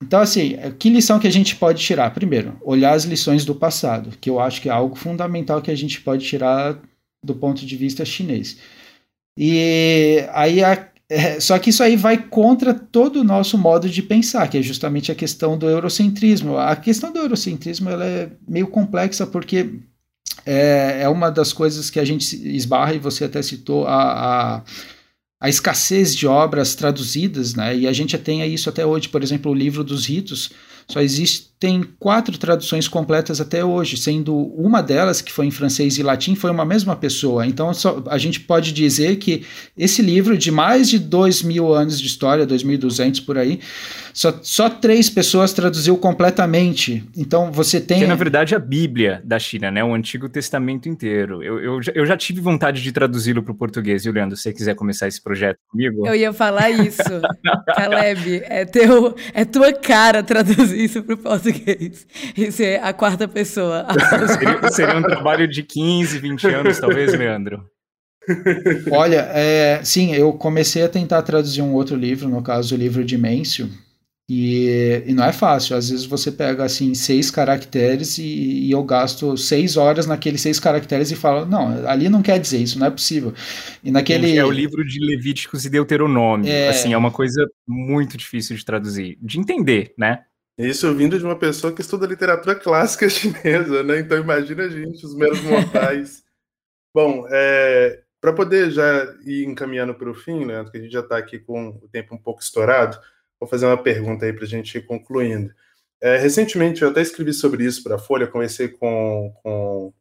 Então, 0.02 0.20
assim, 0.20 0.58
que 0.80 0.90
lição 0.90 1.20
que 1.20 1.28
a 1.28 1.32
gente 1.32 1.56
pode 1.56 1.84
tirar? 1.84 2.12
Primeiro, 2.12 2.58
olhar 2.64 2.94
as 2.94 3.04
lições 3.04 3.46
do 3.46 3.54
passado, 3.54 4.18
que 4.20 4.30
eu 4.30 4.40
acho 4.40 4.60
que 4.60 4.68
é 4.68 4.72
algo 4.72 4.96
fundamental 4.96 5.62
que 5.62 5.70
a 5.70 5.76
gente 5.76 6.02
pode 6.02 6.26
tirar 6.26 6.80
do 7.24 7.36
ponto 7.36 7.64
de 7.66 7.78
vista 7.78 8.04
chinês. 8.04 8.58
E 9.38 10.26
aí 10.34 10.64
a 10.64 10.91
é, 11.14 11.42
só 11.42 11.60
que 11.60 11.72
isso 11.72 11.84
aí 11.84 11.98
vai 11.98 12.18
contra 12.18 12.74
todo 12.74 13.20
o 13.20 13.24
nosso 13.24 13.58
modo 13.58 13.90
de 13.90 14.02
pensar, 14.02 14.48
que 14.48 14.58
é 14.58 14.62
justamente 14.62 15.12
a 15.12 15.16
questão 15.16 15.58
do 15.58 15.70
eurocentrismo. 15.70 16.58
A 16.58 16.74
questão 16.74 17.12
do 17.12 17.20
eurocentrismo 17.20 17.90
ela 17.90 18.06
é 18.06 18.32
meio 18.48 18.68
complexa 18.68 19.28
porque 19.28 19.82
é, 20.46 21.02
é 21.02 21.10
uma 21.10 21.30
das 21.30 21.52
coisas 21.52 21.90
que 21.90 22.00
a 22.00 22.06
gente 22.06 22.34
esbarra, 22.56 22.94
e 22.94 23.00
você 23.00 23.26
até 23.26 23.42
citou, 23.42 23.86
a, 23.88 24.04
a, 24.56 24.64
a 25.42 25.50
escassez 25.50 26.16
de 26.16 26.26
obras 26.26 26.76
traduzidas, 26.76 27.56
né? 27.56 27.76
e 27.76 27.88
a 27.90 27.92
gente 27.92 28.18
tem 28.18 28.46
isso 28.46 28.70
até 28.70 28.86
hoje, 28.86 29.10
por 29.10 29.22
exemplo, 29.22 29.52
o 29.52 29.56
livro 29.56 29.84
dos 29.84 30.06
ritos, 30.06 30.52
só 30.88 31.02
existem 31.62 31.84
quatro 32.00 32.38
traduções 32.38 32.88
completas 32.88 33.40
até 33.40 33.64
hoje, 33.64 33.96
sendo 33.96 34.36
uma 34.36 34.82
delas, 34.82 35.22
que 35.22 35.32
foi 35.32 35.46
em 35.46 35.52
francês 35.52 35.98
e 35.98 36.04
latim, 36.04 36.34
foi 36.34 36.50
uma 36.50 36.66
mesma 36.66 36.96
pessoa. 36.96 37.46
Então 37.46 37.72
só, 37.74 38.04
a 38.08 38.18
gente 38.18 38.40
pode 38.40 38.72
dizer 38.72 39.18
que 39.18 39.46
esse 39.78 40.02
livro, 40.02 40.38
de 40.38 40.50
mais 40.50 40.90
de 40.90 40.98
dois 40.98 41.44
mil 41.44 41.72
anos 41.72 42.00
de 42.00 42.08
história, 42.08 42.48
2.200 42.48 43.24
por 43.24 43.38
aí, 43.38 43.60
só, 44.14 44.38
só 44.42 44.70
três 44.70 45.10
pessoas 45.10 45.54
traduziu 45.54 45.96
completamente. 45.98 47.04
Então 47.16 47.52
você 47.52 47.80
tem. 47.80 48.00
Que 48.00 48.04
é, 48.06 48.08
na 48.08 48.16
verdade, 48.16 48.56
a 48.56 48.60
Bíblia 48.60 49.22
da 49.24 49.38
China, 49.38 49.70
né? 49.70 49.84
O 49.84 49.94
Antigo 49.94 50.28
Testamento 50.28 50.90
inteiro. 50.90 51.44
Eu, 51.44 51.60
eu, 51.60 51.80
eu 51.94 52.06
já 52.06 52.18
tive 52.18 52.42
vontade 52.42 52.82
de 52.82 52.92
traduzi-lo 52.92 53.44
para 53.44 53.52
o 53.52 53.56
português, 53.56 54.04
viu, 54.04 54.14
Leandro? 54.14 54.36
Se 54.36 54.44
você 54.44 54.54
quiser 54.54 54.76
começar 54.76 55.08
esse 55.08 55.22
projeto 55.22 55.58
comigo. 55.70 56.08
Eu 56.08 56.16
ia 56.16 56.34
falar 56.34 56.70
isso. 56.72 57.02
Caleb, 57.76 58.42
é, 58.46 58.66
teu, 58.66 59.16
é 59.34 59.46
tua 59.46 59.72
cara 59.74 60.24
traduzir 60.24 60.84
isso 60.84 61.04
para 61.04 61.16
o 61.16 61.18
português. 61.18 61.51
Isso 62.38 62.64
é 62.64 62.78
a 62.78 62.94
quarta 62.94 63.28
pessoa. 63.28 63.86
seria, 64.38 64.72
seria 64.72 64.98
um 64.98 65.04
trabalho 65.04 65.48
de 65.48 65.64
15, 65.64 66.20
20 66.20 66.48
anos, 66.48 66.80
talvez, 66.80 67.14
Leandro. 67.14 67.66
Olha, 68.92 69.30
é, 69.34 69.84
sim, 69.84 70.14
eu 70.14 70.34
comecei 70.34 70.84
a 70.84 70.90
tentar 70.90 71.22
traduzir 71.24 71.62
um 71.62 71.74
outro 71.74 71.96
livro, 71.96 72.30
no 72.30 72.42
caso 72.42 72.76
o 72.76 72.78
livro 72.78 73.04
de 73.04 73.18
Mêncio, 73.18 73.70
e, 74.34 75.04
e, 75.08 75.14
não 75.14 75.26
é 75.26 75.34
fácil. 75.34 75.76
Às 75.76 75.90
vezes 75.90 76.06
você 76.06 76.32
pega 76.32 76.64
assim 76.64 76.94
seis 76.94 77.30
caracteres 77.30 78.18
e, 78.18 78.24
e, 78.24 78.72
eu 78.72 78.82
gasto 78.82 79.36
seis 79.36 79.76
horas 79.76 80.08
naqueles 80.08 80.40
seis 80.40 80.58
caracteres 80.58 81.12
e 81.12 81.18
falo, 81.18 81.46
não, 81.46 81.86
ali 81.86 82.08
não 82.08 82.22
quer 82.22 82.40
dizer 82.40 82.60
isso, 82.60 82.80
não 82.80 82.88
é 82.88 82.92
possível. 82.92 83.34
E 83.84 83.92
naquele 83.92 84.38
é 84.38 84.46
o 84.46 84.52
livro 84.52 84.86
de 84.86 85.00
Levíticos 85.00 85.66
e 85.66 85.70
Deuteronômio. 85.70 86.50
É... 86.50 86.70
Assim, 86.70 86.94
é 86.94 86.98
uma 86.98 87.12
coisa 87.12 87.46
muito 87.68 88.16
difícil 88.16 88.56
de 88.56 88.64
traduzir, 88.64 89.18
de 89.22 89.38
entender, 89.38 89.94
né? 89.98 90.20
Isso 90.58 90.94
vindo 90.94 91.18
de 91.18 91.24
uma 91.24 91.38
pessoa 91.38 91.74
que 91.74 91.82
estuda 91.82 92.06
literatura 92.06 92.56
clássica 92.56 93.08
chinesa, 93.10 93.84
né? 93.84 94.00
Então 94.00 94.18
imagina 94.18 94.64
a 94.64 94.70
gente, 94.70 95.06
os 95.06 95.16
meros 95.16 95.42
mortais. 95.42 96.24
Bom, 96.94 97.26
é, 97.30 98.04
para 98.20 98.34
poder 98.34 98.70
já 98.70 99.16
ir 99.26 99.46
encaminhando 99.46 99.96
para 99.96 100.10
o 100.10 100.14
fim, 100.14 100.46
Leandro, 100.46 100.72
que 100.72 100.78
a 100.78 100.82
gente 100.82 100.92
já 100.92 101.00
está 101.00 101.18
aqui 101.18 101.40
com 101.40 101.70
o 101.70 101.88
tempo 101.92 102.14
um 102.14 102.18
pouco 102.18 102.42
estourado. 102.42 103.00
Vou 103.40 103.50
fazer 103.50 103.66
uma 103.66 103.82
pergunta 103.82 104.26
aí 104.26 104.34
para 104.34 104.44
a 104.44 104.48
gente 104.48 104.78
ir 104.78 104.86
concluindo. 104.86 105.52
É, 106.00 106.18
recentemente, 106.18 106.82
eu 106.82 106.90
até 106.90 107.02
escrevi 107.02 107.34
sobre 107.34 107.64
isso 107.64 107.84
para 107.84 107.96
a 107.96 108.00
Folha, 108.00 108.28
conversei 108.28 108.68
com, 108.68 109.34
com, 109.42 109.94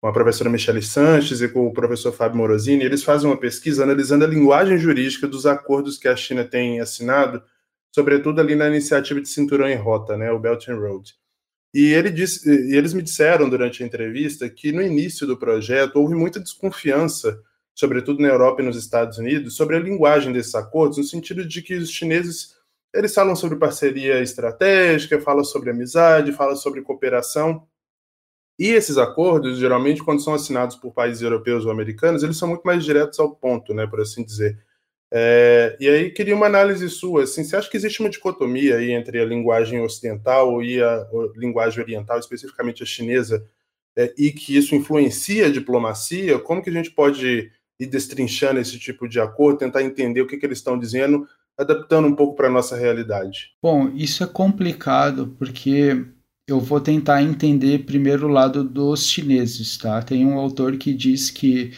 com, 0.00 0.08
a 0.08 0.12
professora 0.12 0.50
Michele 0.50 0.82
Sanches 0.82 1.40
e 1.40 1.48
com 1.48 1.66
o 1.66 1.72
professor 1.72 2.12
Fábio 2.12 2.38
Morosini. 2.38 2.84
Eles 2.84 3.02
fazem 3.02 3.28
uma 3.28 3.38
pesquisa 3.38 3.84
analisando 3.84 4.24
a 4.24 4.28
linguagem 4.28 4.78
jurídica 4.78 5.26
dos 5.26 5.46
acordos 5.46 5.96
que 5.98 6.08
a 6.08 6.16
China 6.16 6.44
tem 6.44 6.80
assinado, 6.80 7.42
sobretudo 7.96 8.42
ali 8.42 8.54
na 8.54 8.68
iniciativa 8.68 9.22
de 9.22 9.26
cinturão 9.26 9.66
em 9.66 9.74
rota, 9.74 10.18
né, 10.18 10.30
o 10.30 10.38
Belt 10.38 10.68
and 10.68 10.76
Road. 10.76 11.14
E 11.72 11.94
ele 11.94 12.10
disse, 12.10 12.46
e 12.46 12.76
eles 12.76 12.92
me 12.92 13.00
disseram 13.00 13.48
durante 13.48 13.82
a 13.82 13.86
entrevista 13.86 14.50
que 14.50 14.70
no 14.70 14.82
início 14.82 15.26
do 15.26 15.34
projeto 15.34 15.96
houve 15.96 16.14
muita 16.14 16.38
desconfiança, 16.38 17.40
sobretudo 17.74 18.20
na 18.20 18.28
Europa 18.28 18.60
e 18.60 18.66
nos 18.66 18.76
Estados 18.76 19.16
Unidos, 19.16 19.56
sobre 19.56 19.76
a 19.76 19.80
linguagem 19.80 20.30
desses 20.30 20.54
acordos, 20.54 20.98
no 20.98 21.04
sentido 21.04 21.42
de 21.42 21.62
que 21.62 21.74
os 21.74 21.90
chineses 21.90 22.54
eles 22.92 23.14
falam 23.14 23.34
sobre 23.34 23.58
parceria 23.58 24.20
estratégica, 24.20 25.18
falam 25.18 25.42
sobre 25.42 25.70
amizade, 25.70 26.32
falam 26.32 26.54
sobre 26.54 26.82
cooperação. 26.82 27.66
E 28.58 28.66
esses 28.68 28.98
acordos, 28.98 29.58
geralmente, 29.58 30.04
quando 30.04 30.22
são 30.22 30.34
assinados 30.34 30.76
por 30.76 30.92
países 30.92 31.22
europeus 31.22 31.64
ou 31.64 31.70
americanos, 31.70 32.22
eles 32.22 32.36
são 32.36 32.48
muito 32.48 32.62
mais 32.62 32.84
diretos 32.84 33.18
ao 33.18 33.34
ponto, 33.34 33.72
né, 33.72 33.86
por 33.86 34.02
assim 34.02 34.22
dizer. 34.22 34.62
É, 35.12 35.76
e 35.78 35.88
aí 35.88 36.10
queria 36.10 36.34
uma 36.34 36.46
análise 36.46 36.88
sua. 36.90 37.22
Assim, 37.22 37.44
você 37.44 37.56
acha 37.56 37.70
que 37.70 37.76
existe 37.76 38.00
uma 38.00 38.10
dicotomia 38.10 38.76
aí 38.76 38.90
entre 38.90 39.20
a 39.20 39.24
linguagem 39.24 39.80
ocidental 39.80 40.62
e 40.62 40.82
a, 40.82 40.94
a 40.94 41.08
linguagem 41.36 41.82
oriental, 41.82 42.18
especificamente 42.18 42.82
a 42.82 42.86
chinesa, 42.86 43.46
é, 43.96 44.12
e 44.18 44.30
que 44.30 44.56
isso 44.56 44.74
influencia 44.74 45.46
a 45.46 45.52
diplomacia? 45.52 46.38
Como 46.38 46.62
que 46.62 46.70
a 46.70 46.72
gente 46.72 46.90
pode 46.90 47.50
ir 47.78 47.86
destrinchando 47.86 48.60
esse 48.60 48.78
tipo 48.78 49.08
de 49.08 49.20
acordo, 49.20 49.58
tentar 49.58 49.82
entender 49.82 50.20
o 50.20 50.26
que, 50.26 50.36
que 50.36 50.46
eles 50.46 50.58
estão 50.58 50.78
dizendo, 50.78 51.26
adaptando 51.56 52.08
um 52.08 52.14
pouco 52.14 52.34
para 52.34 52.48
a 52.48 52.50
nossa 52.50 52.76
realidade? 52.76 53.52
Bom, 53.62 53.90
isso 53.94 54.24
é 54.24 54.26
complicado 54.26 55.34
porque 55.38 56.04
eu 56.48 56.60
vou 56.60 56.80
tentar 56.80 57.22
entender 57.22 57.84
primeiro 57.84 58.26
o 58.26 58.30
lado 58.30 58.62
dos 58.62 59.08
chineses, 59.08 59.76
tá? 59.76 60.00
Tem 60.02 60.24
um 60.24 60.38
autor 60.38 60.76
que 60.76 60.94
diz 60.94 61.30
que 61.30 61.72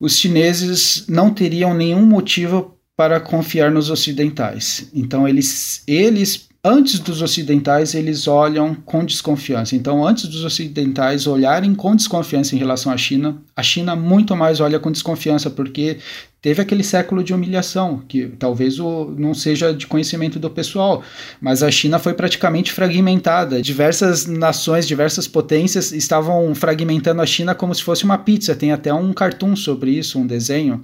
os 0.00 0.16
chineses 0.16 1.04
não 1.06 1.32
teriam 1.32 1.74
nenhum 1.74 2.06
motivo 2.06 2.76
para 2.96 3.20
confiar 3.20 3.70
nos 3.70 3.90
ocidentais. 3.90 4.88
Então 4.94 5.28
eles 5.28 5.82
eles 5.86 6.49
antes 6.62 6.98
dos 6.98 7.22
ocidentais 7.22 7.94
eles 7.94 8.28
olham 8.28 8.74
com 8.74 9.04
desconfiança. 9.04 9.74
Então 9.74 10.06
antes 10.06 10.26
dos 10.26 10.44
ocidentais 10.44 11.26
olharem 11.26 11.74
com 11.74 11.96
desconfiança 11.96 12.54
em 12.54 12.58
relação 12.58 12.92
à 12.92 12.96
China, 12.96 13.38
a 13.56 13.62
China 13.62 13.96
muito 13.96 14.36
mais 14.36 14.60
olha 14.60 14.78
com 14.78 14.92
desconfiança 14.92 15.48
porque 15.50 15.98
teve 16.42 16.60
aquele 16.60 16.82
século 16.82 17.22
de 17.24 17.34
humilhação, 17.34 18.02
que 18.06 18.28
talvez 18.38 18.78
o, 18.78 19.14
não 19.16 19.34
seja 19.34 19.72
de 19.72 19.86
conhecimento 19.86 20.38
do 20.38 20.50
pessoal, 20.50 21.02
mas 21.40 21.62
a 21.62 21.70
China 21.70 21.98
foi 21.98 22.14
praticamente 22.14 22.72
fragmentada. 22.72 23.60
Diversas 23.60 24.26
nações, 24.26 24.86
diversas 24.86 25.26
potências 25.26 25.92
estavam 25.92 26.54
fragmentando 26.54 27.22
a 27.22 27.26
China 27.26 27.54
como 27.54 27.74
se 27.74 27.82
fosse 27.82 28.04
uma 28.04 28.18
pizza. 28.18 28.54
Tem 28.54 28.72
até 28.72 28.92
um 28.92 29.12
cartoon 29.12 29.54
sobre 29.54 29.90
isso, 29.92 30.18
um 30.18 30.26
desenho. 30.26 30.80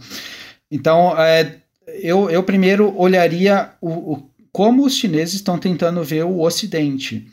Então, 0.70 1.14
é, 1.18 1.56
eu, 1.86 2.28
eu 2.28 2.42
primeiro 2.42 2.94
olharia 2.96 3.70
o, 3.80 3.90
o, 3.90 4.30
como 4.56 4.86
os 4.86 4.94
chineses 4.94 5.34
estão 5.34 5.58
tentando 5.58 6.02
ver 6.02 6.24
o 6.24 6.40
Ocidente. 6.40 7.26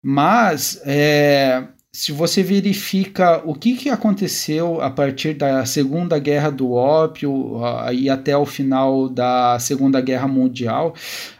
Mas 0.00 0.80
é, 0.84 1.64
se 1.92 2.12
você 2.12 2.44
verifica 2.44 3.42
o 3.44 3.56
que, 3.56 3.74
que 3.74 3.88
aconteceu 3.88 4.80
a 4.80 4.88
partir 4.88 5.34
da 5.34 5.66
Segunda 5.66 6.16
Guerra 6.20 6.48
do 6.48 6.70
Ópio 6.70 7.56
e 7.92 8.08
até 8.08 8.36
o 8.36 8.46
final 8.46 9.08
da 9.08 9.58
Segunda 9.58 10.00
Guerra 10.00 10.28
Mundial, 10.28 10.94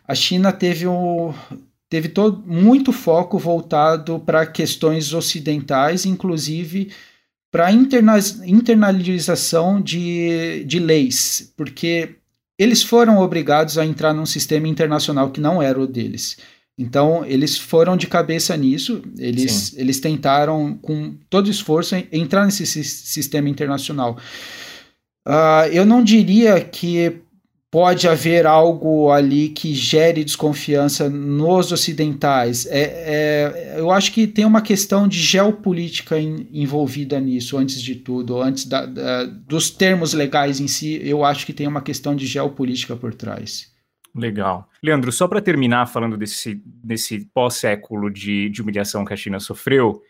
a 0.04 0.16
China 0.16 0.50
teve, 0.50 0.88
um, 0.88 1.32
teve 1.88 2.08
todo, 2.08 2.42
muito 2.44 2.90
foco 2.90 3.38
voltado 3.38 4.18
para 4.18 4.44
questões 4.44 5.14
ocidentais, 5.14 6.06
inclusive 6.06 6.90
para 7.52 7.70
interna, 7.70 8.18
internalização 8.44 9.80
de, 9.80 10.64
de 10.64 10.80
leis, 10.80 11.52
porque 11.56 12.16
eles 12.60 12.82
foram 12.82 13.20
obrigados 13.20 13.78
a 13.78 13.86
entrar 13.86 14.12
num 14.12 14.26
sistema 14.26 14.68
internacional 14.68 15.30
que 15.30 15.40
não 15.40 15.62
era 15.62 15.80
o 15.80 15.86
deles. 15.86 16.36
Então, 16.76 17.24
eles 17.24 17.56
foram 17.56 17.96
de 17.96 18.06
cabeça 18.06 18.54
nisso, 18.54 19.02
eles, 19.18 19.74
eles 19.78 19.98
tentaram, 19.98 20.78
com 20.82 21.14
todo 21.30 21.50
esforço, 21.50 21.94
entrar 22.12 22.44
nesse 22.44 22.66
sistema 22.66 23.48
internacional. 23.48 24.18
Uh, 25.26 25.72
eu 25.72 25.86
não 25.86 26.04
diria 26.04 26.60
que 26.60 27.22
pode 27.70 28.08
haver 28.08 28.46
algo 28.46 29.12
ali 29.12 29.48
que 29.48 29.72
gere 29.72 30.24
desconfiança 30.24 31.08
nos 31.08 31.70
ocidentais. 31.70 32.66
É, 32.66 32.82
é, 32.82 33.74
eu 33.78 33.90
acho 33.90 34.12
que 34.12 34.26
tem 34.26 34.44
uma 34.44 34.60
questão 34.60 35.06
de 35.06 35.18
geopolítica 35.18 36.18
in, 36.18 36.48
envolvida 36.52 37.20
nisso, 37.20 37.56
antes 37.56 37.80
de 37.80 37.94
tudo. 37.94 38.42
Antes 38.42 38.66
da, 38.66 38.84
da, 38.84 39.24
dos 39.24 39.70
termos 39.70 40.12
legais 40.12 40.58
em 40.58 40.66
si, 40.66 41.00
eu 41.04 41.24
acho 41.24 41.46
que 41.46 41.52
tem 41.52 41.68
uma 41.68 41.80
questão 41.80 42.16
de 42.16 42.26
geopolítica 42.26 42.96
por 42.96 43.14
trás. 43.14 43.70
Legal. 44.12 44.68
Leandro, 44.82 45.12
só 45.12 45.28
para 45.28 45.40
terminar 45.40 45.86
falando 45.86 46.16
desse, 46.16 46.60
desse 46.64 47.26
pós-século 47.32 48.10
de, 48.10 48.48
de 48.48 48.60
humilhação 48.60 49.04
que 49.04 49.12
a 49.12 49.16
China 49.16 49.38
sofreu, 49.38 50.02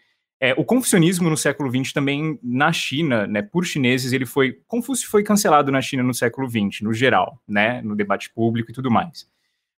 é, 0.42 0.54
o 0.56 0.64
confucionismo 0.64 1.28
no 1.28 1.36
século 1.36 1.70
XX 1.70 1.92
também, 1.92 2.38
na 2.42 2.72
China, 2.72 3.26
né, 3.26 3.42
por 3.42 3.66
chineses, 3.66 4.14
ele 4.14 4.24
foi. 4.24 4.58
Confúcio 4.66 5.06
foi 5.10 5.22
cancelado 5.22 5.70
na 5.70 5.82
China 5.82 6.02
no 6.02 6.14
século 6.14 6.48
XX, 6.48 6.80
no 6.80 6.94
geral, 6.94 7.38
né, 7.46 7.82
no 7.82 7.94
debate 7.94 8.30
público 8.32 8.70
e 8.70 8.74
tudo 8.74 8.90
mais. 8.90 9.28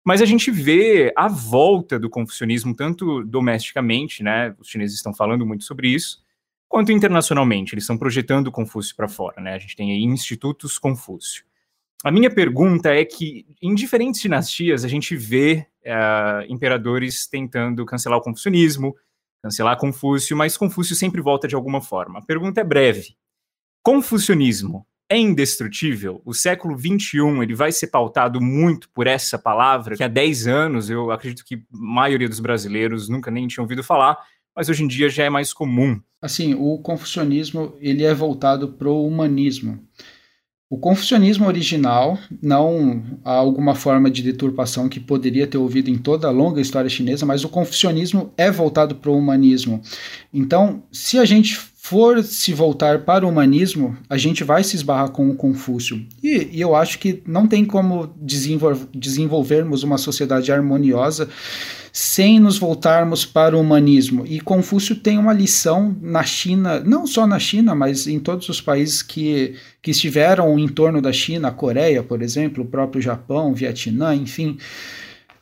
Mas 0.04 0.22
a 0.22 0.24
gente 0.24 0.52
vê 0.52 1.12
a 1.16 1.26
volta 1.26 1.98
do 1.98 2.08
confucionismo, 2.08 2.76
tanto 2.76 3.24
domesticamente, 3.24 4.22
né, 4.22 4.54
os 4.60 4.68
chineses 4.68 4.96
estão 4.96 5.12
falando 5.12 5.44
muito 5.44 5.64
sobre 5.64 5.88
isso, 5.88 6.22
quanto 6.68 6.92
internacionalmente. 6.92 7.74
Eles 7.74 7.82
estão 7.82 7.98
projetando 7.98 8.52
Confúcio 8.52 8.94
para 8.94 9.08
fora, 9.08 9.40
né, 9.40 9.54
a 9.54 9.58
gente 9.58 9.74
tem 9.74 9.90
aí 9.90 10.04
institutos 10.04 10.78
Confúcio. 10.78 11.44
A 12.04 12.10
minha 12.10 12.32
pergunta 12.32 12.92
é 12.94 13.04
que, 13.04 13.46
em 13.60 13.74
diferentes 13.74 14.20
dinastias, 14.20 14.84
a 14.84 14.88
gente 14.88 15.16
vê 15.16 15.66
uh, 15.84 16.44
imperadores 16.48 17.28
tentando 17.28 17.84
cancelar 17.84 18.18
o 18.18 18.22
confucionismo, 18.22 18.96
cancelar 19.42 19.76
Confúcio, 19.76 20.36
mas 20.36 20.56
Confúcio 20.56 20.94
sempre 20.94 21.20
volta 21.20 21.48
de 21.48 21.54
alguma 21.54 21.80
forma. 21.80 22.20
A 22.20 22.22
pergunta 22.22 22.60
é 22.60 22.64
breve. 22.64 23.16
Confucionismo 23.82 24.86
é 25.08 25.18
indestrutível? 25.18 26.22
O 26.24 26.32
século 26.32 26.78
XXI 26.78 27.42
ele 27.42 27.54
vai 27.54 27.72
ser 27.72 27.88
pautado 27.88 28.40
muito 28.40 28.88
por 28.90 29.06
essa 29.06 29.38
palavra, 29.38 29.96
que 29.96 30.04
há 30.04 30.08
10 30.08 30.46
anos 30.46 30.88
eu 30.88 31.10
acredito 31.10 31.44
que 31.44 31.56
a 31.56 31.60
maioria 31.72 32.28
dos 32.28 32.40
brasileiros 32.40 33.08
nunca 33.08 33.30
nem 33.30 33.46
tinha 33.46 33.62
ouvido 33.62 33.82
falar, 33.82 34.16
mas 34.54 34.68
hoje 34.68 34.84
em 34.84 34.86
dia 34.86 35.08
já 35.08 35.24
é 35.24 35.30
mais 35.30 35.52
comum. 35.52 36.00
Assim, 36.20 36.54
o 36.54 36.78
confucionismo 36.78 37.74
ele 37.80 38.04
é 38.04 38.14
voltado 38.14 38.68
para 38.68 38.88
o 38.88 39.06
humanismo. 39.06 39.84
O 40.72 40.78
confucionismo 40.78 41.46
original, 41.46 42.18
não 42.40 43.02
há 43.22 43.32
alguma 43.32 43.74
forma 43.74 44.10
de 44.10 44.22
deturpação 44.22 44.88
que 44.88 44.98
poderia 44.98 45.46
ter 45.46 45.58
ouvido 45.58 45.90
em 45.90 45.98
toda 45.98 46.26
a 46.26 46.30
longa 46.30 46.62
história 46.62 46.88
chinesa, 46.88 47.26
mas 47.26 47.44
o 47.44 47.48
confucionismo 47.50 48.32
é 48.38 48.50
voltado 48.50 48.94
para 48.94 49.10
o 49.10 49.18
humanismo. 49.18 49.82
Então, 50.32 50.82
se 50.90 51.18
a 51.18 51.26
gente 51.26 51.58
for 51.58 52.24
se 52.24 52.54
voltar 52.54 53.00
para 53.00 53.26
o 53.26 53.28
humanismo, 53.28 53.94
a 54.08 54.16
gente 54.16 54.42
vai 54.44 54.64
se 54.64 54.74
esbarrar 54.74 55.10
com 55.10 55.28
o 55.28 55.34
Confúcio. 55.34 56.06
E, 56.22 56.48
e 56.50 56.60
eu 56.62 56.74
acho 56.74 56.98
que 56.98 57.22
não 57.26 57.46
tem 57.46 57.66
como 57.66 58.10
desenvol 58.16 58.74
desenvolvermos 58.94 59.82
uma 59.82 59.98
sociedade 59.98 60.50
harmoniosa 60.50 61.28
sem 61.92 62.40
nos 62.40 62.56
voltarmos 62.56 63.26
para 63.26 63.54
o 63.54 63.60
humanismo. 63.60 64.24
E 64.26 64.40
Confúcio 64.40 64.96
tem 64.96 65.18
uma 65.18 65.34
lição 65.34 65.94
na 66.00 66.22
China, 66.22 66.80
não 66.80 67.06
só 67.06 67.26
na 67.26 67.38
China, 67.38 67.74
mas 67.74 68.06
em 68.06 68.18
todos 68.18 68.48
os 68.48 68.62
países 68.62 69.02
que, 69.02 69.54
que 69.82 69.90
estiveram 69.90 70.58
em 70.58 70.66
torno 70.66 71.02
da 71.02 71.12
China, 71.12 71.48
a 71.48 71.52
Coreia, 71.52 72.02
por 72.02 72.22
exemplo, 72.22 72.64
o 72.64 72.66
próprio 72.66 73.02
Japão, 73.02 73.52
Vietnã, 73.52 74.14
enfim. 74.14 74.56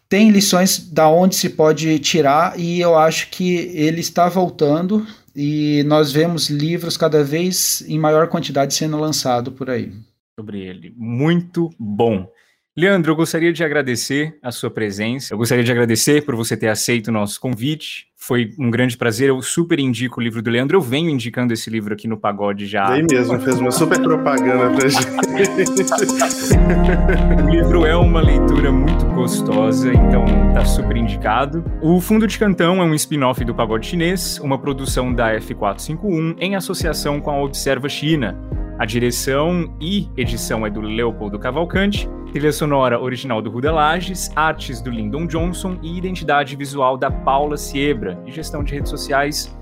Tem 0.08 0.30
lições 0.30 0.90
da 0.90 1.08
onde 1.08 1.36
se 1.36 1.50
pode 1.50 1.96
tirar 2.00 2.58
e 2.58 2.80
eu 2.80 2.98
acho 2.98 3.30
que 3.30 3.70
ele 3.72 4.00
está 4.00 4.28
voltando 4.28 5.06
e 5.36 5.84
nós 5.86 6.10
vemos 6.10 6.50
livros 6.50 6.96
cada 6.96 7.22
vez 7.22 7.84
em 7.86 7.96
maior 7.96 8.26
quantidade 8.26 8.74
sendo 8.74 8.98
lançado 8.98 9.52
por 9.52 9.70
aí. 9.70 9.92
Sobre 10.36 10.62
ele. 10.62 10.92
Muito 10.96 11.70
bom. 11.78 12.28
Leandro, 12.76 13.10
eu 13.10 13.16
gostaria 13.16 13.52
de 13.52 13.64
agradecer 13.64 14.38
a 14.40 14.52
sua 14.52 14.70
presença. 14.70 15.34
Eu 15.34 15.38
gostaria 15.38 15.64
de 15.64 15.72
agradecer 15.72 16.24
por 16.24 16.36
você 16.36 16.56
ter 16.56 16.68
aceito 16.68 17.08
o 17.08 17.12
nosso 17.12 17.40
convite. 17.40 18.06
Foi 18.16 18.52
um 18.60 18.70
grande 18.70 18.96
prazer. 18.96 19.30
Eu 19.30 19.42
super 19.42 19.80
indico 19.80 20.20
o 20.20 20.22
livro 20.22 20.40
do 20.40 20.48
Leandro. 20.48 20.76
Eu 20.76 20.80
venho 20.80 21.10
indicando 21.10 21.52
esse 21.52 21.68
livro 21.68 21.92
aqui 21.92 22.06
no 22.06 22.16
Pagode 22.16 22.66
já. 22.66 22.88
Aí 22.88 23.04
mesmo, 23.10 23.40
fez 23.40 23.58
uma 23.58 23.72
super 23.72 24.00
propaganda 24.00 24.70
pra 24.70 24.88
gente. 24.88 25.04
o 27.44 27.50
livro 27.50 27.84
é 27.84 27.96
uma 27.96 28.20
leitura 28.20 28.70
muito 28.70 29.04
gostosa, 29.06 29.92
então 29.92 30.24
tá 30.54 30.64
super 30.64 30.96
indicado. 30.96 31.64
O 31.82 32.00
Fundo 32.00 32.24
de 32.24 32.38
Cantão 32.38 32.80
é 32.80 32.84
um 32.84 32.94
spin-off 32.94 33.44
do 33.44 33.52
Pagode 33.52 33.88
Chinês, 33.88 34.38
uma 34.38 34.56
produção 34.56 35.12
da 35.12 35.36
F451 35.40 36.36
em 36.38 36.54
associação 36.54 37.20
com 37.20 37.32
a 37.32 37.42
Observa 37.42 37.88
China. 37.88 38.38
A 38.80 38.86
direção 38.86 39.76
e 39.78 40.08
edição 40.16 40.66
é 40.66 40.70
do 40.70 40.80
Leopoldo 40.80 41.38
Cavalcante, 41.38 42.08
trilha 42.32 42.50
sonora 42.50 42.98
original 42.98 43.42
do 43.42 43.50
Ruda 43.50 43.70
Lages, 43.70 44.30
artes 44.34 44.80
do 44.80 44.90
Lyndon 44.90 45.26
Johnson 45.26 45.78
e 45.82 45.98
identidade 45.98 46.56
visual 46.56 46.96
da 46.96 47.10
Paula 47.10 47.58
Siebra, 47.58 48.18
e 48.24 48.32
gestão 48.32 48.64
de 48.64 48.72
redes 48.72 48.88
sociais 48.88 49.54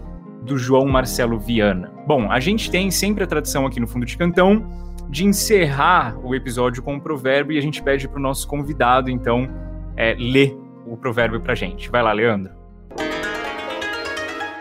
do 0.43 0.57
João 0.57 0.87
Marcelo 0.87 1.37
Viana. 1.37 1.91
Bom, 2.07 2.31
a 2.31 2.39
gente 2.39 2.71
tem 2.71 2.93
sempre 2.93 3.25
a 3.25 3.27
tradição 3.27 3.67
aqui 3.67 3.81
no 3.81 3.89
Fundo 3.89 4.07
de 4.07 4.17
Cantão 4.17 4.65
de 5.11 5.25
encerrar 5.25 6.17
o 6.25 6.33
episódio 6.33 6.81
com 6.81 6.95
um 6.95 7.01
provérbio 7.01 7.57
e 7.57 7.59
a 7.59 7.63
gente 7.63 7.83
pede 7.83 8.07
para 8.07 8.21
o 8.21 8.23
nosso 8.23 8.47
convidado, 8.47 9.11
então, 9.11 9.49
é, 9.97 10.15
ler 10.17 10.57
o 10.87 10.97
provérbio 10.97 11.41
para 11.41 11.57
gente. 11.57 11.91
Vai 11.91 12.05
lá, 12.05 12.13
Leandro. 12.13 12.53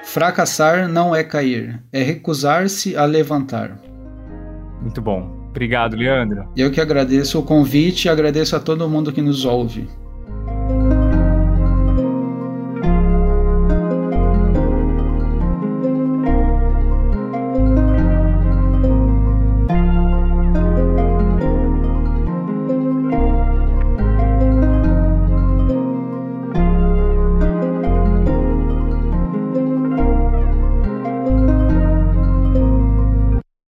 Fracassar 0.04 0.88
não 0.90 1.16
é 1.16 1.24
cair, 1.24 1.80
é 1.94 2.02
recusar-se 2.02 2.98
a 2.98 3.06
levantar. 3.06 3.80
Muito 4.88 5.02
bom. 5.02 5.50
Obrigado, 5.50 5.98
Leandro. 5.98 6.48
Eu 6.56 6.72
que 6.72 6.80
agradeço 6.80 7.38
o 7.38 7.44
convite 7.44 8.06
e 8.06 8.10
agradeço 8.10 8.56
a 8.56 8.60
todo 8.60 8.88
mundo 8.88 9.12
que 9.12 9.22
nos 9.22 9.44
ouve. 9.44 9.90